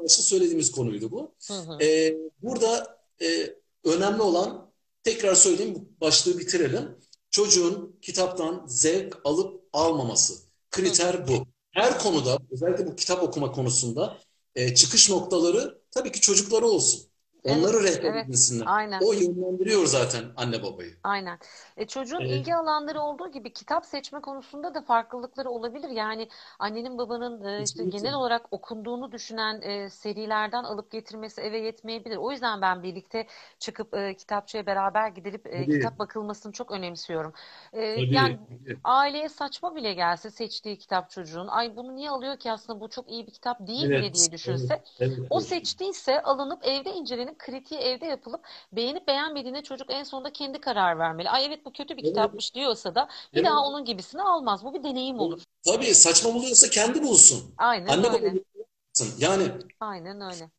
Başta 0.04 0.24
söylediğimiz 0.24 0.72
konuydu 0.72 1.12
bu. 1.12 1.36
Hı 1.48 1.54
hı. 1.54 1.84
Ee, 1.84 2.18
burada 2.42 2.98
e, 3.22 3.56
önemli 3.84 4.22
olan 4.22 4.72
tekrar 5.04 5.36
söyleyeyim 5.36 5.76
bu 5.76 6.02
başlığı 6.02 6.40
bitirelim. 6.40 6.98
Çocuğun 7.32 8.00
kitaptan 8.02 8.66
zevk 8.68 9.18
alıp 9.24 9.62
almaması. 9.74 10.34
Hı 10.34 10.38
hı. 10.38 10.42
Kriter 10.72 11.28
bu. 11.28 11.46
Her 11.72 12.00
konuda 12.00 12.38
özellikle 12.52 12.88
bu 12.88 12.96
kitap 12.96 13.24
okuma 13.24 13.52
konusunda 13.52 14.18
e, 14.56 14.76
çıkış 14.76 15.10
noktaları 15.10 15.82
tabii 15.92 16.12
ki 16.12 16.22
çocukları 16.22 16.66
olsun. 16.66 17.02
Evet, 17.46 17.58
Onları 17.58 17.84
rehber 17.84 18.10
evet. 18.10 18.26
edinsinler. 18.26 18.66
Aynen. 18.70 19.02
O 19.02 19.14
yönlendiriyor 19.14 19.86
zaten 19.86 20.24
anne 20.38 20.64
babayı. 20.64 20.94
Aynen. 21.04 21.40
E, 21.78 21.88
çocuğun 21.88 22.22
Evet. 22.22 22.32
ilgi 22.32 22.56
alanları 22.56 23.02
olduğu 23.02 23.32
gibi 23.32 23.54
kitap 23.54 23.86
seçme 23.86 24.22
konusunda 24.22 24.74
da 24.74 24.82
farklılıkları 24.82 25.50
olabilir. 25.50 25.90
Yani 25.90 26.30
annenin 26.60 26.98
babanın 26.98 27.46
e, 27.46 27.64
işte 27.64 27.84
Kesinlikle. 27.84 27.98
genel 27.98 28.14
olarak 28.14 28.46
okunduğunu 28.52 29.12
düşünen 29.12 29.62
e, 29.62 29.90
serilerden 29.90 30.64
alıp 30.64 30.92
getirmesi 30.92 31.42
eve 31.42 31.60
yetmeyebilir. 31.60 32.18
O 32.18 32.32
yüzden 32.32 32.62
ben 32.62 32.84
birlikte 32.84 33.28
çıkıp 33.60 33.94
e, 33.94 34.16
kitapçıya 34.16 34.66
beraber 34.66 35.08
gidilip 35.10 35.48
e, 35.48 35.52
Tabii. 35.52 35.72
kitap 35.72 36.00
bakılmasını 36.00 36.52
çok 36.52 36.72
önemsiyorum. 36.72 37.34
E, 37.74 37.96
Tabii. 37.96 38.14
yani 38.16 38.40
tabii. 38.66 38.78
aileye 38.84 39.30
saçma 39.30 39.76
bile 39.76 39.94
gelse 39.94 40.32
seçtiği 40.32 40.78
kitap 40.78 41.10
çocuğun, 41.10 41.48
ay 41.48 41.76
bunu 41.76 41.96
niye 41.96 42.10
alıyor 42.10 42.38
ki 42.38 42.52
aslında 42.52 42.80
bu 42.82 42.90
çok 42.90 43.12
iyi 43.12 43.28
bir 43.28 43.32
kitap 43.32 43.68
değil 43.68 43.94
bile 43.94 43.96
Evet. 44.00 44.14
diye 44.14 44.24
Evet. 44.24 44.32
düşünse 44.32 44.84
Evet. 45.00 45.20
o 45.30 45.40
evet. 45.40 45.48
seçtiyse 45.50 46.22
alınıp 46.22 46.66
evde 46.66 46.92
incelenip 46.94 47.33
kritiği 47.38 47.80
evde 47.82 48.06
yapılıp 48.06 48.46
beğenip 48.72 49.08
beğenmediğine 49.08 49.64
çocuk 49.64 49.92
en 49.92 50.04
sonunda 50.04 50.34
kendi 50.34 50.62
karar 50.62 51.00
vermeli. 51.00 51.30
Ay 51.30 51.46
evet 51.46 51.66
bu 51.66 51.74
kötü 51.74 51.98
bir 51.98 52.04
Evet. 52.04 52.06
kitapmış 52.06 52.56
diyorsa 52.56 52.96
da 52.96 53.08
bir 53.36 53.44
Evet. 53.44 53.44
daha 53.44 53.66
onun 53.66 53.86
gibisini 53.86 54.22
almaz. 54.22 54.66
Bu 54.66 54.74
bir 54.74 54.84
deneyim 54.84 55.20
olur. 55.20 55.44
Tabii 55.66 55.96
saçma 55.96 56.34
buluyorsa 56.34 56.70
kendi 56.70 57.04
bulsun. 57.04 57.56
Aynen 57.58 57.88
Anne 57.92 58.12
öyle. 58.14 58.40
bulsun. 58.74 59.16
Yani 59.20 59.44
Aynen 59.80 60.22
öyle. 60.22 60.52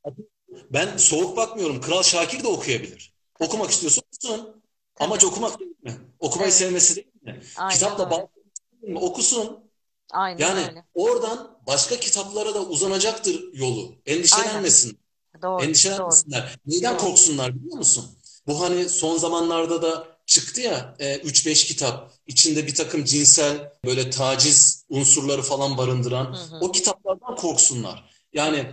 ben 0.70 0.96
soğuk 0.96 1.36
bakmıyorum. 1.36 1.80
Kral 1.80 2.02
Şakir 2.02 2.42
de 2.44 2.48
okuyabilir. 2.48 3.14
Okumak 3.40 3.70
istiyorsa 3.70 4.00
okusun. 4.00 4.62
Amaç 5.00 5.24
okumak 5.24 5.60
değil 5.60 5.70
mi? 5.82 5.92
Okumayı 6.20 6.52
Evet. 6.52 6.52
sevmesi 6.52 6.96
değil 6.96 7.06
mi? 7.22 7.40
Aynen 7.56 7.72
Kitapla 7.72 8.10
öyle. 8.10 8.10
bağ 8.10 8.28
değil 8.82 8.92
mi? 8.92 8.98
Okusun. 8.98 9.70
Aynen 10.12 10.48
Yani 10.48 10.60
öyle. 10.60 10.84
oradan 10.94 11.58
başka 11.66 11.96
kitaplara 12.00 12.54
da 12.54 12.62
uzanacaktır 12.66 13.54
yolu. 13.54 13.96
Endişelenmesin. 14.06 14.90
Doğru. 14.90 15.03
Doğru. 15.42 15.62
Endişelenmesinler. 15.62 16.56
Neyden 16.66 16.92
Doğru. 16.94 16.98
korksunlar 16.98 17.54
biliyor 17.54 17.76
musun? 17.76 18.04
Bu 18.46 18.60
hani 18.60 18.88
son 18.88 19.18
zamanlarda 19.18 19.82
da 19.82 20.08
çıktı 20.26 20.60
ya 20.60 20.94
e, 20.98 21.16
3-5 21.16 21.66
kitap 21.66 22.12
içinde 22.26 22.66
bir 22.66 22.74
takım 22.74 23.04
cinsel 23.04 23.72
böyle 23.84 24.10
taciz 24.10 24.84
unsurları 24.88 25.42
falan 25.42 25.78
barındıran 25.78 26.24
Hı 26.24 26.56
hı. 26.56 26.60
o 26.60 26.72
kitaplardan 26.72 27.36
korksunlar. 27.36 28.10
Yani 28.32 28.66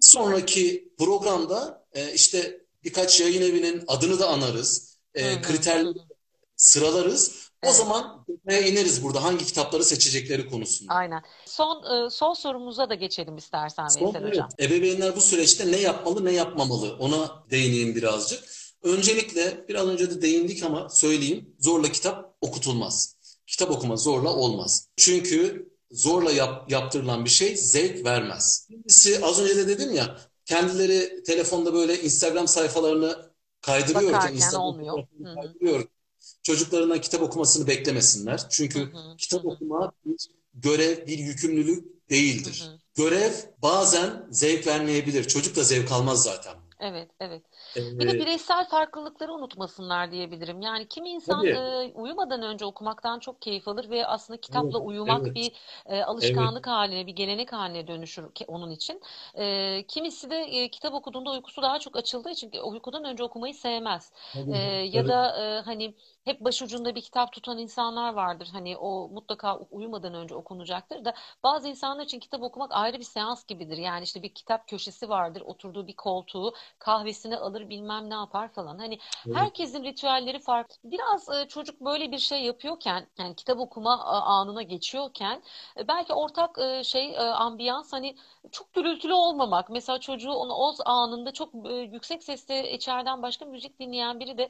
sonraki 0.00 0.92
programda 0.98 1.86
e, 1.92 2.12
işte 2.14 2.60
birkaç 2.84 3.20
yayın 3.20 3.42
evinin 3.42 3.84
adını 3.86 4.18
da 4.18 4.28
anarız. 4.28 4.98
Hı 5.16 5.20
E, 5.20 5.24
hı. 5.32 5.38
Hı 5.38 5.42
kriterleri 5.42 5.98
hı. 5.98 6.02
O 7.66 7.72
zaman 7.72 8.24
detaya 8.28 8.60
ineriz 8.60 9.02
burada 9.04 9.24
hangi 9.24 9.46
kitapları 9.46 9.84
seçecekleri 9.84 10.50
konusunda. 10.50 10.94
Aynen. 10.94 11.22
Son 11.46 12.06
e, 12.06 12.10
son 12.10 12.34
sorumuza 12.34 12.90
da 12.90 12.94
geçelim 12.94 13.36
istersen 13.36 13.88
Son, 13.88 14.06
Veysel 14.06 14.20
evet, 14.22 14.30
Hocam. 14.30 14.48
ebeveynler 14.60 15.16
bu 15.16 15.20
süreçte 15.20 15.72
ne 15.72 15.76
yapmalı, 15.76 16.24
ne 16.24 16.32
yapmamalı 16.32 16.96
ona 16.98 17.44
değineyim 17.50 17.94
birazcık. 17.94 18.44
Öncelikle 18.82 19.64
biraz 19.68 19.88
önce 19.88 20.10
de 20.10 20.22
değindik 20.22 20.62
ama 20.62 20.88
söyleyeyim 20.88 21.54
zorla 21.58 21.92
kitap 21.92 22.36
okutulmaz. 22.40 23.16
Kitap 23.46 23.70
okuma 23.70 23.96
zorla 23.96 24.34
olmaz. 24.34 24.88
Çünkü 24.96 25.68
zorla 25.90 26.30
yap, 26.32 26.70
yaptırılan 26.70 27.24
bir 27.24 27.30
şey 27.30 27.56
zevk 27.56 28.04
vermez. 28.04 28.66
Birincisi 28.70 29.24
az 29.24 29.40
önce 29.40 29.56
de 29.56 29.68
dedim 29.68 29.94
ya 29.94 30.16
kendileri 30.44 31.22
telefonda 31.22 31.74
böyle 31.74 32.02
Instagram 32.02 32.48
sayfalarını 32.48 33.32
kaydırıyorken 33.60 34.12
Bakarken 34.12 34.36
Instagram 34.36 34.62
olmuyor. 34.62 34.94
sayfalarını 34.94 35.40
kaydırıyor. 35.40 35.88
Çocuklarından 36.42 37.00
kitap 37.00 37.22
okumasını 37.22 37.66
beklemesinler. 37.66 38.48
Çünkü 38.50 38.78
Hı 38.78 38.98
hı, 38.98 39.18
kitap 39.18 39.44
okuma 39.46 39.92
bir 40.06 40.16
görev, 40.54 41.06
bir 41.06 41.18
yükümlülük 41.18 42.10
değildir. 42.10 42.62
Hı 42.62 42.70
hı. 42.70 42.80
Görev 42.94 43.32
bazen 43.62 44.26
zevk 44.30 44.66
vermeyebilir. 44.66 45.24
Çocuk 45.28 45.56
da 45.56 45.64
zevk 45.64 45.92
almaz 45.92 46.22
zaten. 46.22 46.54
Evet, 46.80 47.10
evet. 47.20 47.42
Ee, 47.76 47.80
Bir 47.98 48.06
de 48.06 48.18
bireysel 48.18 48.68
farklılıkları 48.68 49.32
unutmasınlar 49.34 50.10
diyebilirim. 50.12 50.60
Yani 50.62 50.88
kimi 50.88 51.10
insan 51.10 51.50
tabii. 51.50 51.52
e, 51.52 51.92
uyumadan 51.94 52.42
önce 52.42 52.64
okumaktan 52.64 53.18
çok 53.18 53.42
keyif 53.42 53.68
alır 53.68 53.90
ve 53.90 54.06
aslında 54.06 54.40
kitapla 54.40 54.78
Evet, 54.78 54.86
uyumak 54.86 55.26
evet, 55.26 55.34
bir 55.34 55.52
e, 55.86 56.02
alışkanlık 56.02 56.66
haline, 56.66 57.06
bir 57.06 57.12
gelenek 57.12 57.52
haline 57.52 57.86
dönüşür 57.88 58.32
ki 58.34 58.44
onun 58.48 58.70
için. 58.70 59.00
E, 59.34 59.84
kimisi 59.88 60.30
de 60.30 60.36
e, 60.36 60.70
kitap 60.70 60.94
okuduğunda 60.94 61.30
uykusu 61.30 61.62
daha 61.62 61.78
çok 61.78 61.96
açıldığı 61.96 62.30
için 62.30 62.52
uykudan 62.64 63.04
önce 63.04 63.22
okumayı 63.24 63.54
sevmez. 63.54 64.12
tabii, 64.32 64.52
E, 64.52 64.56
ya 64.68 65.06
tabii. 65.06 65.08
da 65.08 65.44
e, 65.58 65.60
hani 65.60 65.94
hep 66.28 66.40
başucunda 66.40 66.94
bir 66.94 67.00
kitap 67.02 67.32
tutan 67.32 67.58
insanlar 67.58 68.14
vardır. 68.14 68.48
Hani 68.52 68.76
o 68.76 69.08
mutlaka 69.08 69.56
uyumadan 69.58 70.14
önce 70.14 70.34
okunacaktır 70.34 71.04
da 71.04 71.14
bazı 71.42 71.68
insanlar 71.68 72.04
için 72.04 72.20
kitap 72.20 72.42
okumak 72.42 72.70
ayrı 72.74 72.98
bir 72.98 73.04
seans 73.04 73.44
gibidir. 73.46 73.76
Yani 73.78 74.04
işte 74.04 74.22
bir 74.22 74.34
kitap 74.34 74.68
köşesi 74.68 75.08
vardır, 75.08 75.40
oturduğu 75.46 75.86
bir 75.86 75.96
koltuğu, 75.96 76.54
kahvesini 76.78 77.36
alır 77.36 77.68
bilmem 77.70 78.10
ne 78.10 78.14
yapar 78.14 78.48
falan. 78.52 78.78
Hani 78.78 78.98
Evet. 79.26 79.36
herkesin 79.36 79.84
ritüelleri 79.84 80.38
farklı. 80.38 80.76
Biraz 80.84 81.28
e, 81.28 81.48
çocuk 81.48 81.80
böyle 81.80 82.12
bir 82.12 82.18
şey 82.18 82.42
yapıyorken, 82.42 83.06
yani 83.18 83.36
kitap 83.36 83.58
okuma 83.60 84.04
anına 84.04 84.62
geçiyorken 84.62 85.42
e, 85.78 85.88
belki 85.88 86.12
ortak 86.12 86.58
e, 86.58 86.84
şey 86.84 87.18
ambiyans 87.18 87.92
hani 87.92 88.16
çok 88.52 88.72
gürültülü 88.74 89.12
olmamak. 89.12 89.70
Mesela 89.70 90.00
çocuğu 90.00 90.32
onu 90.32 90.54
o 90.54 90.74
anında 90.84 91.32
çok 91.32 91.54
yüksek 91.92 92.22
sesle 92.22 92.72
içeriden 92.72 93.22
başka 93.22 93.44
müzik 93.44 93.78
dinleyen 93.80 94.20
biri 94.20 94.38
de 94.38 94.48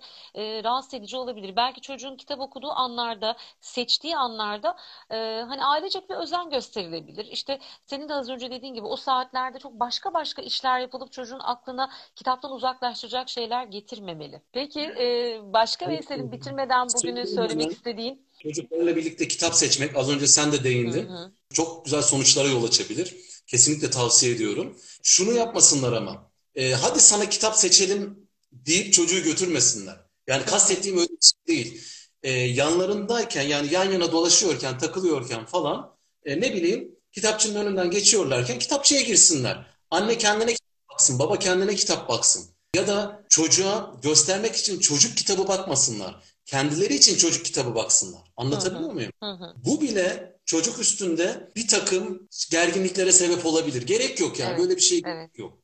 rahatsız 0.64 0.95
edici 0.95 1.16
olabilir. 1.16 1.57
Belki 1.57 1.68
çocuğun 1.75 2.16
kitap 2.16 2.41
okuduğu 2.41 2.71
anlarda, 2.71 3.37
seçtiği 3.61 4.16
anlarda 4.16 4.77
e, 5.11 5.16
hani 5.49 5.64
ailecek 5.64 6.11
bir 6.11 6.14
özen 6.14 6.51
gösterilebilir. 6.51 7.25
İşte 7.25 7.59
senin 7.87 8.09
de 8.09 8.14
az 8.14 8.29
önce 8.31 8.51
dediğin 8.51 8.75
gibi 8.75 8.87
o 8.87 8.97
saatlerde 8.97 9.59
çok 9.59 9.73
başka 9.73 10.14
başka 10.14 10.43
işler 10.43 10.81
yapılıp 10.81 11.12
çocuğun 11.12 11.41
aklına 11.41 11.91
kitaptan 12.14 12.53
uzaklaştıracak 12.53 13.29
şeyler 13.29 13.64
getirmemeli. 13.64 14.43
Peki 14.53 14.81
e, 14.81 15.41
başka 15.43 15.89
Veysel'in 15.89 16.33
bitirmeden 16.33 16.93
bugünü 16.95 17.27
söylemek 17.27 17.71
istediğin? 17.73 18.29
Çocuklarla 18.43 18.97
birlikte 18.97 19.29
kitap 19.29 19.55
seçmek, 19.55 19.97
az 19.97 20.11
önce 20.11 20.27
sen 20.27 20.53
de 20.53 20.64
Hı 20.85 20.89
değindin. 20.91 21.09
hı. 21.09 21.33
Çok 21.53 21.85
güzel 21.85 22.03
sonuçlara 22.03 22.49
yol 22.49 22.64
açabilir. 22.64 23.16
Kesinlikle 23.47 23.91
tavsiye 23.91 24.33
ediyorum. 24.35 24.77
Şunu 25.03 25.33
yapmasınlar 25.33 25.93
ama. 25.93 26.31
e, 26.55 26.73
hadi 26.73 27.01
sana 27.01 27.29
kitap 27.29 27.57
seçelim 27.57 28.29
deyip 28.53 28.93
çocuğu 28.93 29.23
götürmesinler. 29.23 30.08
Yani 30.29 30.45
kastettiğim 30.45 30.99
öyle 30.99 31.09
bir 31.09 31.26
şey 31.26 31.57
değil. 31.57 31.83
E, 32.22 32.31
yanlarındayken 32.33 33.43
yani 33.43 33.72
yan 33.72 33.93
yana 33.93 34.12
dolaşıyorken, 34.12 34.79
takılıyorken 34.79 35.47
falan 35.47 35.97
e, 36.24 36.41
ne 36.41 36.55
bileyim 36.55 36.97
kitapçının 37.12 37.66
önünden 37.66 37.91
geçiyorlarken 37.91 38.59
kitapçıya 38.59 39.01
girsinler. 39.01 39.66
Anne 39.91 40.18
kendine 40.18 40.53
kitap 40.53 40.89
baksın, 40.93 41.18
baba 41.18 41.39
kendine 41.39 41.74
kitap 41.74 42.09
baksın. 42.09 42.45
Ya 42.74 42.87
da 42.87 43.24
çocuğa 43.29 43.95
göstermek 44.03 44.57
için 44.57 44.81
çocuk 44.81 45.16
kitabı 45.16 45.49
bakmasınlar. 45.49 46.22
Kendileri 46.47 46.95
için 46.95 47.16
çocuk 47.16 47.45
kitabı 47.45 47.74
baksınlar. 47.74 48.20
Anlatabiliyor 48.37 48.91
hı. 48.91 48.95
muyum? 48.95 49.12
Hı 49.22 49.31
hı. 49.31 49.55
Bu 49.64 49.81
bile 49.81 50.37
çocuk 50.45 50.79
üstünde 50.79 51.51
bir 51.57 51.68
takım 51.68 52.29
gerginliklere 52.51 53.12
sebep 53.12 53.47
olabilir. 53.47 53.83
Gerek 53.83 54.20
yok 54.20 54.39
yani. 54.39 54.51
Evet, 54.51 54.61
Böyle 54.61 54.76
bir 54.76 54.81
şey 54.81 55.03
evet. 55.07 55.39
yok. 55.39 55.59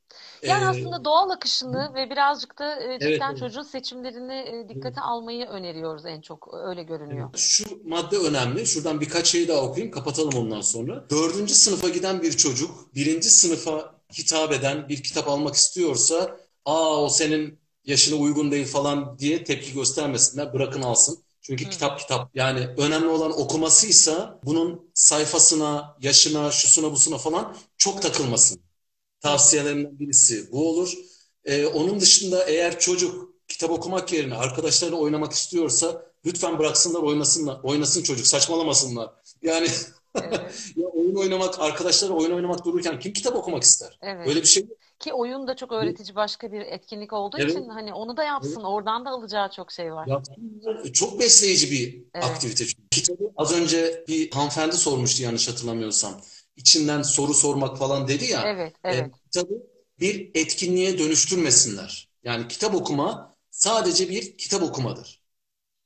Yani 0.45 0.65
Ee, 0.65 0.67
aslında 0.67 1.05
doğal 1.05 1.31
akışını 1.31 1.95
ve 1.95 2.11
birazcık 2.11 2.59
da 2.59 2.81
e, 2.81 2.85
evet, 2.85 3.01
cidden 3.01 3.31
evet, 3.31 3.39
çocuğun 3.39 3.63
seçimlerini 3.63 4.35
e, 4.35 4.51
evet, 4.55 4.69
dikkate 4.69 5.01
almayı 5.01 5.47
öneriyoruz 5.47 6.07
en 6.07 6.21
çok. 6.21 6.55
Öyle 6.69 6.83
görünüyor. 6.83 7.29
evet. 7.31 7.39
Şu 7.39 7.65
madde 7.85 8.17
önemli. 8.17 8.67
Şuradan 8.67 9.01
birkaç 9.01 9.27
şey 9.27 9.49
daha 9.49 9.61
okuyayım. 9.61 9.95
Kapatalım 9.95 10.35
ondan 10.39 10.61
sonra. 10.61 11.11
Dördüncü 11.11 11.55
sınıfa 11.55 11.89
giden 11.89 12.23
bir 12.23 12.33
çocuk 12.33 12.95
birinci 12.95 13.31
sınıfa 13.31 13.95
hitap 14.19 14.53
eden 14.53 14.89
bir 14.89 15.03
kitap 15.03 15.29
almak 15.29 15.55
istiyorsa 15.55 16.37
aa 16.65 17.03
o 17.03 17.09
senin 17.09 17.59
yaşına 17.85 18.17
uygun 18.17 18.51
değil 18.51 18.67
falan 18.67 19.19
diye 19.19 19.45
tepki 19.45 19.75
göstermesinler. 19.75 20.53
Bırakın 20.53 20.83
alsın. 20.83 21.19
Çünkü 21.47 21.67
hı. 21.67 21.71
kitap 21.71 21.99
kitap. 21.99 22.37
Yani 22.37 22.69
önemli 22.77 23.07
olan 23.07 23.41
okumasıysa 23.41 24.41
bunun 24.45 24.91
sayfasına, 24.95 25.97
yaşına, 26.01 26.51
şusuna, 26.51 26.93
busuna 26.93 27.19
falan 27.19 27.57
çok 27.79 28.03
takılmasın. 28.03 28.61
Tavsiyelerimden 29.25 29.99
birisi 29.99 30.53
bu 30.53 30.69
olur. 30.69 30.95
Ee, 31.45 31.67
onun 31.67 32.01
dışında 32.01 32.45
eğer 32.45 32.79
çocuk 32.79 33.35
kitap 33.49 33.71
okumak 33.71 34.13
yerine 34.13 34.35
arkadaşlarıyla 34.35 34.99
oynamak 34.99 35.33
istiyorsa 35.33 36.07
lütfen 36.27 36.59
bıraksınlar 36.59 37.03
oynasınlar. 37.03 37.61
Oynasın 37.63 38.03
çocuk 38.03 38.27
saçmalamasınlar. 38.27 39.11
Yani 39.43 39.69
Evet. 40.15 40.43
ya 40.77 40.87
oyun 40.87 41.15
oynamak, 41.15 41.61
arkadaşlarla 41.61 42.15
oyun 42.15 42.31
oynamak 42.31 42.65
dururken 42.65 42.99
kim 43.01 43.13
kitap 43.13 43.37
okumak 43.37 43.63
ister? 43.63 43.99
Evet. 44.03 44.27
Böyle 44.27 44.41
bir 44.41 44.47
şey 44.47 44.63
yok. 44.63 44.79
Ki 44.99 45.13
oyun 45.13 45.47
da 45.47 45.57
çok 45.57 45.73
öğretici 45.73 46.17
başka 46.17 46.53
bir 46.53 46.61
etkinlik 46.61 47.13
olduğu 47.13 47.37
Evet, 47.39 47.51
için 47.51 47.69
hani 47.69 47.95
onu 47.95 48.17
da 48.17 48.23
evet. 48.23 48.31
yapsın. 48.31 48.63
Oradan 48.63 49.05
da 49.05 49.11
alacağı 49.11 49.51
çok 49.51 49.73
şey 49.73 49.93
var. 49.93 50.07
Yapsınlar. 50.07 50.93
Çok 50.93 51.21
besleyici 51.21 51.71
bir 51.71 52.05
Evet. 52.15 52.25
aktivite. 52.25 52.65
Kitabı 52.91 53.33
az 53.37 53.53
önce 53.53 54.05
bir 54.09 54.31
hanımefendi 54.31 54.77
sormuştu 54.77 55.23
yanlış 55.23 55.49
hatırlamıyorsam. 55.49 56.21
İçinden 56.57 57.03
soru 57.03 57.35
sormak 57.35 57.79
falan 57.79 58.09
dedi 58.09 58.25
ya. 58.25 58.43
Evet, 58.43 58.77
E, 58.91 59.03
evet. 59.03 59.15
kitabı 59.25 59.55
bir 60.01 60.31
etkinliğe 60.35 60.99
dönüştürmesinler. 60.99 62.09
Yani 62.25 62.49
kitap 62.49 62.75
okuma 62.75 63.37
sadece 63.51 64.09
bir 64.11 64.39
kitap 64.39 64.63
okumadır. 64.63 65.23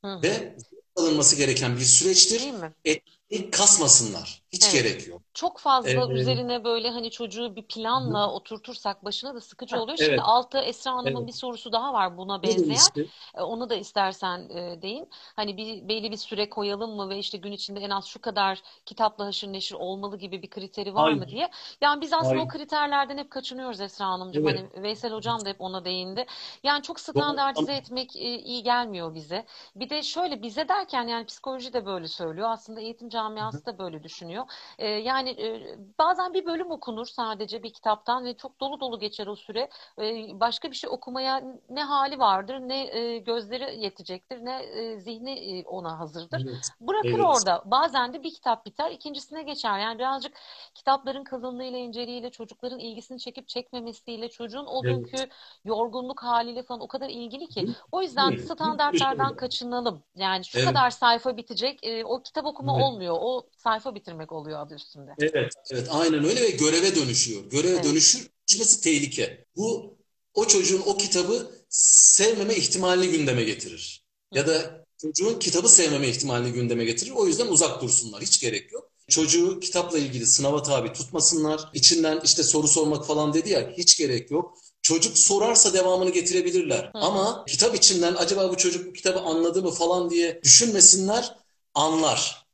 Hı. 0.05 0.23
Ve 0.23 0.57
alınması 0.97 1.37
gereken 1.37 1.77
bir 1.77 1.83
süreçtir. 1.85 2.41
Değil 2.41 2.55
mi? 2.55 2.75
Etkinlik 2.85 3.53
kasmasınlar. 3.53 4.43
Hiç 4.53 4.65
Evet. 4.65 4.75
gerek 4.75 5.09
yok. 5.09 5.23
Çok 5.35 5.59
fazla 5.59 5.91
Ee, 5.91 6.13
üzerine 6.15 6.65
böyle 6.65 6.91
hani 6.91 7.11
çocuğu 7.11 7.57
bir 7.57 7.63
hı. 7.63 7.67
planla 7.69 8.33
oturtursak 8.33 9.05
başına 9.05 9.35
da 9.35 9.41
sıkıcı 9.41 9.79
oluyor. 9.81 9.99
Şimdi 9.99 10.11
evet, 10.11 10.21
altta 10.25 10.63
Esra 10.63 10.93
Hanım'ın 10.95 11.19
evet. 11.19 11.27
bir 11.27 11.33
sorusu 11.33 11.73
daha 11.73 11.93
var 11.93 12.17
buna 12.19 12.43
benzeyen. 12.43 12.75
işte? 12.75 13.07
E, 13.35 13.41
Onu 13.43 13.71
da 13.71 13.75
istersen 13.75 14.49
e, 14.51 14.83
deyin. 14.83 15.09
Hani 15.37 15.57
bir 15.57 15.89
belli 15.89 16.11
bir 16.11 16.17
süre 16.17 16.51
koyalım 16.51 16.97
mı 16.97 17.09
ve 17.09 17.19
işte 17.19 17.39
gün 17.39 17.53
içinde 17.53 17.81
en 17.81 17.91
az 17.91 18.05
şu 18.07 18.21
kadar 18.21 18.63
kitapla 18.87 19.27
haşır 19.27 19.53
neşir 19.53 19.75
olmalı 19.75 20.19
gibi 20.19 20.43
bir 20.43 20.51
kriteri 20.51 20.95
var 20.95 21.13
mı 21.13 21.25
Hayır. 21.25 21.31
diye. 21.31 21.51
Yani 21.81 22.01
biz 22.01 22.13
aslında 22.13 22.43
o 22.43 22.47
Hayır. 22.47 22.49
kriterlerden 22.49 23.19
hep 23.19 23.31
kaçınıyoruz 23.31 23.81
Esra 23.81 24.07
Hanımcığım. 24.07 24.45
Evet. 24.49 24.65
Hani 24.75 24.83
Veysel 24.83 25.13
Hocam 25.13 25.45
da 25.45 25.49
hep 25.49 25.61
ona 25.61 25.85
değindi. 25.85 26.27
Yani 26.63 26.83
çok 26.83 26.99
Doğru. 27.15 27.23
standartize 27.23 27.73
etmek 27.75 28.17
e, 28.17 28.21
iyi 28.39 28.63
gelmiyor 28.63 29.15
bize. 29.15 29.47
Bir 29.77 29.91
de 29.91 30.03
şöyle 30.03 30.43
bize 30.43 30.69
derken 30.69 31.09
yani 31.09 31.27
psikoloji 31.27 31.73
de 31.73 31.87
böyle 31.87 32.09
söylüyor. 32.09 32.51
Aslında 32.51 32.81
eğitim 32.81 33.09
camiası 33.09 33.67
da 33.67 33.79
böyle 33.79 34.03
düşünüyor. 34.03 34.38
E, 34.79 34.87
yani 34.89 35.31
e, 35.31 35.77
bazen 35.99 36.35
bir 36.35 36.47
bölüm 36.47 36.71
okunur 36.71 37.07
sadece 37.07 37.63
bir 37.63 37.73
kitaptan 37.73 38.25
ve 38.25 38.37
çok 38.37 38.61
dolu 38.61 38.81
dolu 38.81 38.99
geçer 38.99 39.27
o 39.27 39.37
süre. 39.37 39.69
E, 40.01 40.41
başka 40.41 40.71
bir 40.71 40.77
şey 40.77 40.91
okumaya 40.91 41.43
ne 41.71 41.83
hali 41.85 42.19
vardır, 42.19 42.61
ne 42.61 42.97
e, 42.99 43.19
gözleri 43.19 43.81
yetecektir, 43.81 44.45
ne 44.45 44.63
e, 44.63 45.01
zihni 45.01 45.31
e, 45.31 45.65
ona 45.65 45.99
hazırdır. 45.99 46.45
Evet. 46.49 46.71
Bırakır 46.81 47.09
Evet. 47.09 47.27
orada. 47.27 47.63
Bazen 47.65 48.13
de 48.13 48.23
bir 48.23 48.35
kitap 48.35 48.67
biter, 48.67 48.91
ikincisine 48.91 49.43
geçer. 49.43 49.79
Yani 49.79 49.99
birazcık 49.99 50.37
kitapların 50.75 51.25
kalınlığıyla, 51.25 51.79
inceliğiyle, 51.79 52.31
çocukların 52.31 52.79
ilgisini 52.79 53.19
çekip 53.19 53.49
çekmemesiyle, 53.49 54.29
çocuğun 54.29 54.67
o 54.67 54.83
Evet. 54.85 54.95
günkü 54.97 55.29
yorgunluk 55.65 56.23
haliyle 56.23 56.63
falan 56.63 56.81
o 56.81 56.89
kadar 56.89 57.09
ilgili 57.09 57.49
ki. 57.49 57.67
O 57.93 58.03
yüzden 58.03 58.37
standartlardan 58.37 59.37
kaçınalım. 59.37 60.05
Yani 60.17 60.45
şu 60.45 60.59
Evet. 60.59 60.69
kadar 60.69 60.91
sayfa 60.91 61.37
bitecek, 61.37 61.87
e, 61.87 62.05
o 62.05 62.23
kitap 62.23 62.47
okuma 62.47 62.73
Evet. 62.73 62.83
olmuyor. 62.83 63.17
O 63.21 63.47
sayfa 63.57 63.95
bitirmek 63.95 64.28
oluyor 64.33 64.61
adı 64.61 64.75
üstünde. 64.75 65.11
Evet, 65.19 65.53
evet, 65.71 65.87
aynen 65.91 66.25
öyle 66.25 66.43
ve 66.43 66.51
göreve 66.51 66.97
dönüşüyor. 66.97 67.45
Göreve 67.51 67.73
Evet. 67.73 67.85
dönüşür, 67.85 68.29
dönüşmesi 68.51 68.81
tehlike. 68.81 69.45
Bu 69.57 69.99
o 70.35 70.45
çocuğun 70.47 70.83
o 70.87 70.97
kitabı 70.97 71.51
sevmeme 71.69 72.55
ihtimalini 72.55 73.11
gündeme 73.11 73.45
getirir. 73.45 74.05
Hı 74.33 74.39
Ya 74.39 74.47
da 74.47 74.85
çocuğun 75.03 75.39
kitabı 75.39 75.69
sevmeme 75.69 76.09
ihtimalini 76.09 76.53
gündeme 76.53 76.85
getirir. 76.85 77.11
O 77.11 77.27
yüzden 77.27 77.47
uzak 77.47 77.83
dursunlar. 77.83 78.23
Hiç 78.23 78.41
gerek 78.41 78.73
yok. 78.73 78.91
Çocuğu 79.09 79.61
kitapla 79.61 79.99
ilgili 79.99 80.27
sınava 80.27 80.63
tabi 80.63 80.93
tutmasınlar. 80.93 81.71
İçinden 81.75 82.21
işte 82.25 82.43
soru 82.43 82.69
sormak 82.69 83.07
falan 83.07 83.35
dedi 83.35 83.51
ya, 83.51 83.73
hiç 83.79 83.99
gerek 83.99 84.31
yok. 84.31 84.59
Çocuk 84.83 85.19
sorarsa 85.19 85.75
devamını 85.75 86.11
getirebilirler. 86.11 86.85
Hı. 86.85 86.91
Ama 86.95 87.45
kitap 87.49 87.75
içinden 87.75 88.15
acaba 88.15 88.51
bu 88.51 88.57
çocuk 88.57 88.87
bu 88.87 88.93
kitabı 88.93 89.21
anladı 89.21 89.63
mı 89.63 89.71
falan 89.71 90.11
diye 90.11 90.41
düşünmesinler, 90.43 91.37
anlar 91.75 92.48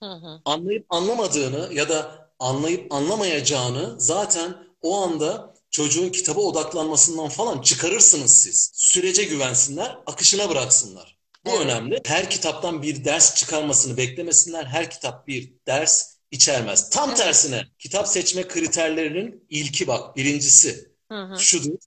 Hı 0.00 0.06
hı. 0.06 0.42
anlayıp 0.44 0.86
anlamadığını 0.90 1.74
ya 1.74 1.88
da 1.88 2.30
anlayıp 2.38 2.92
anlamayacağını 2.94 3.94
zaten 4.00 4.56
o 4.82 4.96
anda 5.02 5.54
çocuğun 5.70 6.10
kitaba 6.10 6.40
odaklanmasından 6.40 7.28
falan 7.28 7.60
çıkarırsınız 7.62 8.42
siz. 8.42 8.70
Sürece 8.74 9.24
güvensinler, 9.24 9.98
akışına 10.06 10.48
bıraksınlar. 10.50 11.18
Bu 11.46 11.50
Evet. 11.50 11.60
önemli. 11.60 12.00
Her 12.06 12.30
kitaptan 12.30 12.82
bir 12.82 13.04
ders 13.04 13.34
çıkarmasını 13.36 13.96
beklemesinler. 13.96 14.64
Her 14.64 14.90
kitap 14.90 15.26
bir 15.28 15.54
ders 15.66 16.16
içermez. 16.30 16.90
Tam 16.90 17.08
Evet. 17.10 17.18
tersine 17.18 17.64
kitap 17.78 18.08
seçme 18.08 18.48
kriterlerinin 18.48 19.46
ilki 19.50 19.86
bak 19.86 20.16
birincisi 20.16 20.90
Hı 21.10 21.14
hı. 21.24 21.46
şudur. 21.46 21.78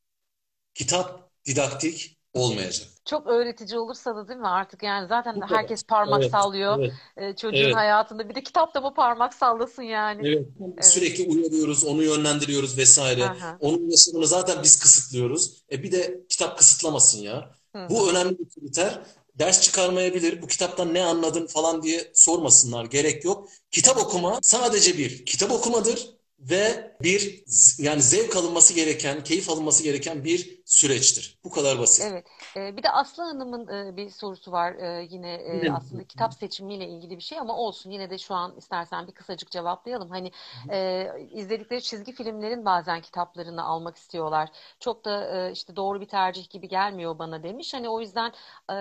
Kitap 0.75 1.31
didaktik 1.45 2.19
olmayacak. 2.33 2.87
Çok 3.09 3.27
öğretici 3.27 3.79
olursa 3.79 4.15
da 4.15 4.27
değil 4.27 4.39
mi 4.39 4.47
artık 4.47 4.83
yani 4.83 5.07
zaten 5.07 5.35
Bu 5.35 5.39
kadar. 5.39 5.57
herkes 5.57 5.83
parmak 5.83 6.21
Evet, 6.21 6.31
sallıyor 6.31 6.79
evet, 6.79 6.93
e, 7.17 7.35
çocuğun 7.35 7.63
Evet. 7.63 7.75
hayatında 7.75 8.29
bir 8.29 8.35
de 8.35 8.43
kitap 8.43 8.75
da 8.75 8.81
mı 8.81 8.93
parmak 8.93 9.33
sallasın 9.33 9.83
yani. 9.83 10.27
evet. 10.27 10.47
Evet. 10.73 10.85
Sürekli 10.85 11.23
uyarıyoruz, 11.23 11.83
onu 11.83 12.03
yönlendiriyoruz 12.03 12.77
vesaire. 12.77 13.23
Aha. 13.25 13.57
Onun 13.59 13.89
yaşamını 13.89 14.27
zaten 14.27 14.63
biz 14.63 14.79
kısıtlıyoruz. 14.79 15.63
E 15.71 15.83
bir 15.83 15.91
de 15.91 16.19
kitap 16.29 16.57
kısıtlamasın 16.57 17.19
ya. 17.21 17.51
Hı. 17.75 17.87
Bu 17.89 18.11
önemli 18.11 18.39
bir 18.39 18.49
kriter. 18.49 19.01
Ders 19.35 19.61
çıkarmayabilir, 19.61 20.41
bu 20.41 20.47
kitaptan 20.47 20.93
ne 20.93 21.03
anladın 21.03 21.47
falan 21.47 21.83
diye 21.83 22.11
sormasınlar. 22.13 22.85
Gerek 22.85 23.25
yok. 23.25 23.49
Kitap 23.71 23.97
okuma 23.97 24.39
sadece 24.41 24.97
bir 24.97 25.25
kitap 25.25 25.51
okumadır 25.51 26.09
ve 26.39 26.95
bir 27.01 27.43
yani 27.77 28.01
zevk 28.01 28.35
alınması 28.35 28.73
gereken, 28.73 29.23
keyif 29.23 29.49
alınması 29.49 29.83
gereken 29.83 30.23
bir 30.23 30.61
süreçtir. 30.65 31.39
Bu 31.43 31.49
kadar 31.49 31.79
basit. 31.79 32.05
Evet. 32.11 32.25
Ee, 32.55 32.77
bir 32.77 32.83
de 32.83 32.89
Aslı 32.91 33.23
Hanım'ın 33.23 33.67
e, 33.93 33.95
bir 33.97 34.09
sorusu 34.09 34.51
var 34.51 34.73
Ee, 34.75 35.07
yine 35.09 35.33
e, 35.33 35.69
aslında 35.69 36.03
kitap 36.03 36.33
seçimiyle 36.33 36.87
ilgili 36.87 37.17
bir 37.17 37.21
şey 37.23 37.39
ama 37.39 37.57
olsun 37.57 37.91
yine 37.91 38.09
de 38.09 38.17
şu 38.17 38.35
an 38.35 38.55
istersen 38.57 39.07
bir 39.07 39.11
kısacık 39.11 39.51
cevaplayalım. 39.51 40.09
Hani 40.09 40.31
e, 40.69 41.07
izledikleri 41.31 41.81
çizgi 41.81 42.11
filmlerin 42.11 42.65
bazen 42.65 43.01
kitaplarını 43.01 43.63
almak 43.63 43.95
istiyorlar. 43.97 44.49
Çok 44.79 45.05
da 45.05 45.47
e, 45.47 45.51
işte 45.51 45.75
doğru 45.75 46.01
bir 46.01 46.07
tercih 46.07 46.49
gibi 46.49 46.67
gelmiyor 46.67 47.19
bana 47.19 47.43
demiş. 47.43 47.73
Hani 47.73 47.89
o 47.89 47.99
yüzden 47.99 48.31
e, 48.71 48.73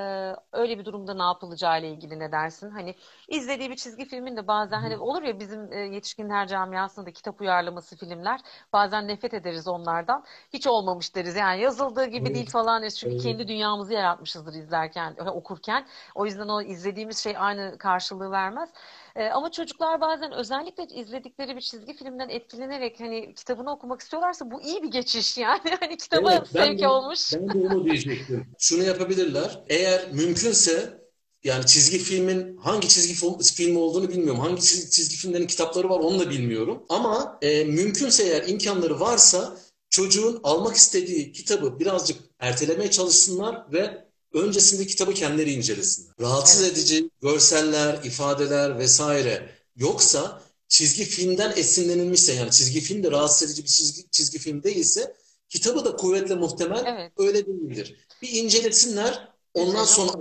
öyle 0.53 0.79
bir 0.79 0.85
durumda 0.85 1.15
ne 1.15 1.23
yapılacağı 1.23 1.81
ile 1.81 1.91
ilgili 1.91 2.19
ne 2.19 2.33
dersin? 2.33 2.71
Hani 2.71 2.95
izlediği 3.29 3.71
bir 3.71 3.77
çizgi 3.77 4.05
filmin 4.05 4.37
de 4.37 4.47
bazen 4.47 4.81
hani 4.81 4.97
olur 4.97 5.23
ya 5.23 5.41
bizim 5.41 5.73
e, 5.73 5.77
yetişkinler 5.79 6.47
camiasında 6.49 7.07
da 7.07 7.11
kitap 7.13 7.41
uyarlaması 7.41 7.97
filmler 7.97 8.41
bazen 8.73 9.09
nefret 9.09 9.35
ederiz 9.35 9.69
onlardan. 9.69 10.25
Hiç 10.53 10.67
olmamış 10.67 11.15
deriz 11.15 11.37
yani 11.37 11.61
yazıldığı 11.61 12.07
gibi 12.07 12.29
Evet. 12.29 12.35
değil 12.35 12.51
falan. 12.51 12.89
Çünkü 12.89 13.15
Evet. 13.15 13.23
kendi 13.23 13.49
dünyamızı 13.59 13.93
yaratmışızdır 13.93 14.55
izlerken, 14.55 15.17
okurken. 15.17 15.87
O 16.15 16.27
yüzden 16.27 16.49
o 16.49 16.63
izlediğimiz 16.63 17.19
şey 17.19 17.35
aynı 17.39 17.79
karşılığı 17.79 18.31
vermez. 18.31 18.71
E, 19.17 19.29
ama 19.29 19.51
çocuklar 19.51 20.01
bazen 20.01 20.33
özellikle 20.33 20.85
izledikleri 20.87 21.57
bir 21.57 21.61
çizgi 21.61 21.95
filmden 21.95 22.29
etkilenerek 22.29 23.01
hani 23.01 23.35
kitabını 23.35 23.71
okumak 23.73 24.01
istiyorlarsa 24.01 24.51
bu 24.51 24.63
iyi 24.63 24.83
bir 24.83 24.91
geçiş 24.91 25.39
yani. 25.39 25.61
Hani 25.81 25.97
kitaba 25.97 26.31
Evet, 26.31 26.49
sevki 26.57 26.81
de- 26.81 26.89
olmuş. 26.89 27.33
Ben 27.33 27.55
de 27.55 27.59
onu 27.59 27.85
diyecektim. 27.85 28.47
Şunu 28.59 28.83
yapabilirler. 28.83 29.65
Eğer 29.69 30.13
mümkünse 30.13 30.99
yani 31.45 31.67
çizgi 31.67 31.99
filmin 31.99 32.57
hangi 32.57 32.89
çizgi 32.89 33.15
film, 33.15 33.39
film 33.39 33.77
olduğunu 33.77 34.09
bilmiyorum. 34.09 34.41
Hangi 34.41 34.63
çizgi, 34.63 34.91
çizgi 34.91 35.17
filmlerin 35.17 35.47
kitapları 35.47 35.91
var 35.91 36.01
onu 36.01 36.19
da 36.21 36.31
bilmiyorum. 36.31 36.83
Ama 36.89 37.39
e, 37.43 37.65
mümkünse 37.65 38.23
eğer 38.23 38.49
imkanları 38.49 39.01
varsa 39.01 39.57
çocuğun 39.91 40.41
almak 40.43 40.77
istediği 40.77 41.33
kitabı 41.33 41.79
birazcık 41.81 42.19
ertelemeye 42.39 42.91
çalışsınlar 42.91 43.73
ve 43.73 44.05
öncesinde 44.33 44.87
kitabı 44.87 45.15
kendileri 45.15 45.53
incelesinler. 45.53 46.15
Rahatsız 46.21 46.63
Evet. 46.63 46.73
edici 46.73 47.11
görseller, 47.23 48.05
ifadeler 48.05 48.79
vesaire 48.79 49.51
yoksa 49.77 50.43
çizgi 50.69 51.05
filmden 51.05 51.53
esinlenilmişse 51.57 52.33
yani 52.33 52.51
çizgi 52.51 52.81
film 52.81 53.03
de 53.03 53.11
rahatsız 53.11 53.51
edici 53.51 53.63
bir 53.63 53.69
çizgi, 53.69 54.11
çizgi 54.11 54.39
film 54.39 54.63
değilse 54.63 55.17
kitabı 55.49 55.85
da 55.85 55.97
kuvvetle 55.97 56.35
muhtemel 56.35 56.85
Evet. 56.87 57.13
öyle 57.19 57.47
değildir. 57.47 57.97
Bir 58.23 58.33
incelesinler 58.33 59.29
ondan 59.55 59.85
Üzerine 59.85 59.87
sonra. 59.87 60.13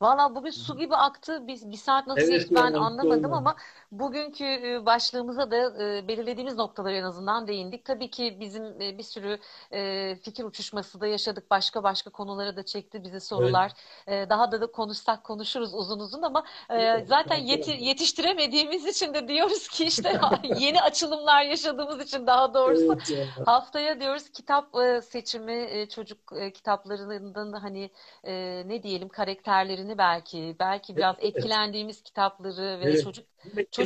Valla 0.00 0.34
bugün 0.34 0.50
su 0.50 0.78
gibi 0.78 0.96
aktı. 0.96 1.44
Biz 1.46 1.70
bir 1.70 1.76
saat 1.76 2.06
nasıl 2.06 2.22
Evet, 2.22 2.46
ben 2.50 2.72
anlamadım 2.72 3.32
ama 3.32 3.56
bugünkü 3.92 4.44
e, 4.44 4.86
başlığımıza 4.86 5.50
da 5.50 5.84
e, 5.84 6.08
belirlediğimiz 6.08 6.56
noktalara 6.56 6.96
en 6.96 7.02
azından 7.02 7.46
değindik. 7.48 7.84
Tabii 7.84 8.10
ki 8.10 8.36
bizim 8.40 8.64
e, 8.82 8.98
bir 8.98 9.02
sürü 9.02 9.38
fikir 10.22 10.44
uçuşması 10.44 11.00
da 11.00 11.06
yaşadık. 11.06 11.50
Başka 11.50 11.82
başka 11.82 12.10
konulara 12.10 12.56
da 12.56 12.64
çekti 12.64 13.04
bizi 13.04 13.20
sorular. 13.20 13.72
E, 14.06 14.26
Daha 14.30 14.52
da 14.52 14.60
da 14.60 14.66
konuşsak 14.72 15.24
konuşuruz 15.24 15.74
uzun 15.74 15.98
uzun 16.00 16.22
ama 16.22 16.44
Evet, 16.70 17.08
zaten 17.08 17.38
evet. 17.38 17.68
yeti- 17.68 17.84
yetiştiremediğimiz 17.84 18.86
için 18.86 19.14
de 19.14 19.28
diyoruz 19.28 19.68
ki 19.68 19.84
işte 19.84 20.20
yeni 20.42 20.80
açılımlar 20.82 21.42
yaşadığımız 21.42 22.00
için 22.00 22.26
daha 22.26 22.54
doğrusu 22.54 22.96
Evet 22.96 23.10
ya. 23.10 23.26
Haftaya 23.44 24.00
diyoruz 24.00 24.30
kitap 24.30 24.68
seçimi 25.04 25.86
çocuk 25.90 26.18
kitaplarından 26.54 27.52
da 27.52 27.62
hani 27.62 27.90
ne 28.68 28.82
diyelim 28.82 29.08
karakterlerini 29.08 29.98
belki 29.98 30.56
belki 30.60 30.96
biraz 30.96 31.16
Evet. 31.18 31.24
etkilendiğimiz 31.24 32.02
kitapları 32.02 32.80
ve 32.80 32.86
Evet. 32.86 33.04
çocuk 33.04 33.26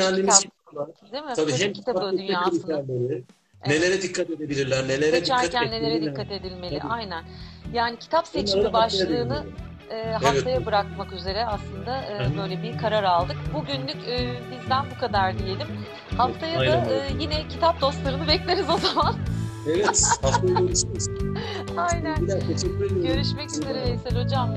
Etkilendiğimiz 0.01 0.38
kitap- 0.38 0.53
kitaplar. 0.68 1.12
değil 1.12 1.24
mi? 1.24 1.32
Tabii 1.36 1.51
Çocuk 1.51 1.66
hem 1.66 1.72
kitabı 1.72 1.98
kitap 1.98 2.12
dünyasını. 2.12 2.62
kriterleri, 2.62 3.24
nelere 3.66 4.03
dikkat 4.03 4.30
edebilirler, 4.30 4.88
nelere 4.88 5.01
dikkat 5.01 5.40
Seçerken 5.40 5.70
nelere 5.70 6.03
dikkat 6.03 6.30
edilmeli? 6.30 6.78
Tabii. 6.78 6.92
Aynen. 6.92 7.24
Yani 7.72 7.98
kitap 7.98 8.26
seçimi 8.26 8.64
da 8.64 8.72
başlığını 8.72 9.34
haftaya 9.34 9.70
e, 9.90 10.12
haftaya 10.12 10.66
bırakmak 10.66 11.12
üzere 11.12 11.46
aslında 11.46 12.05
e, 12.05 12.36
böyle 12.36 12.62
bir 12.62 12.78
karar 12.78 13.05
aldık. 13.05 13.36
Bugünlük 13.55 14.09
e, 14.09 14.32
bizden 14.51 14.84
bu 14.96 15.01
kadar 15.01 15.38
diyelim. 15.38 15.66
Haftaya 16.16 16.59
da 16.61 16.61
Aynen 16.61 16.88
e, 16.88 16.92
öyle. 16.92 17.22
yine 17.22 17.48
kitap 17.48 17.80
dostlarını 17.80 18.28
bekleriz 18.28 18.70
o 18.70 18.78
zaman. 18.78 19.14
Evet, 19.68 20.18
haftaya 20.22 20.55
görüşürüz. 20.55 21.07
Aynen. 21.76 22.26
Görüşmek 23.03 23.51
üzere 23.51 23.82
Veysel 23.82 24.24
Hocam. 24.24 24.57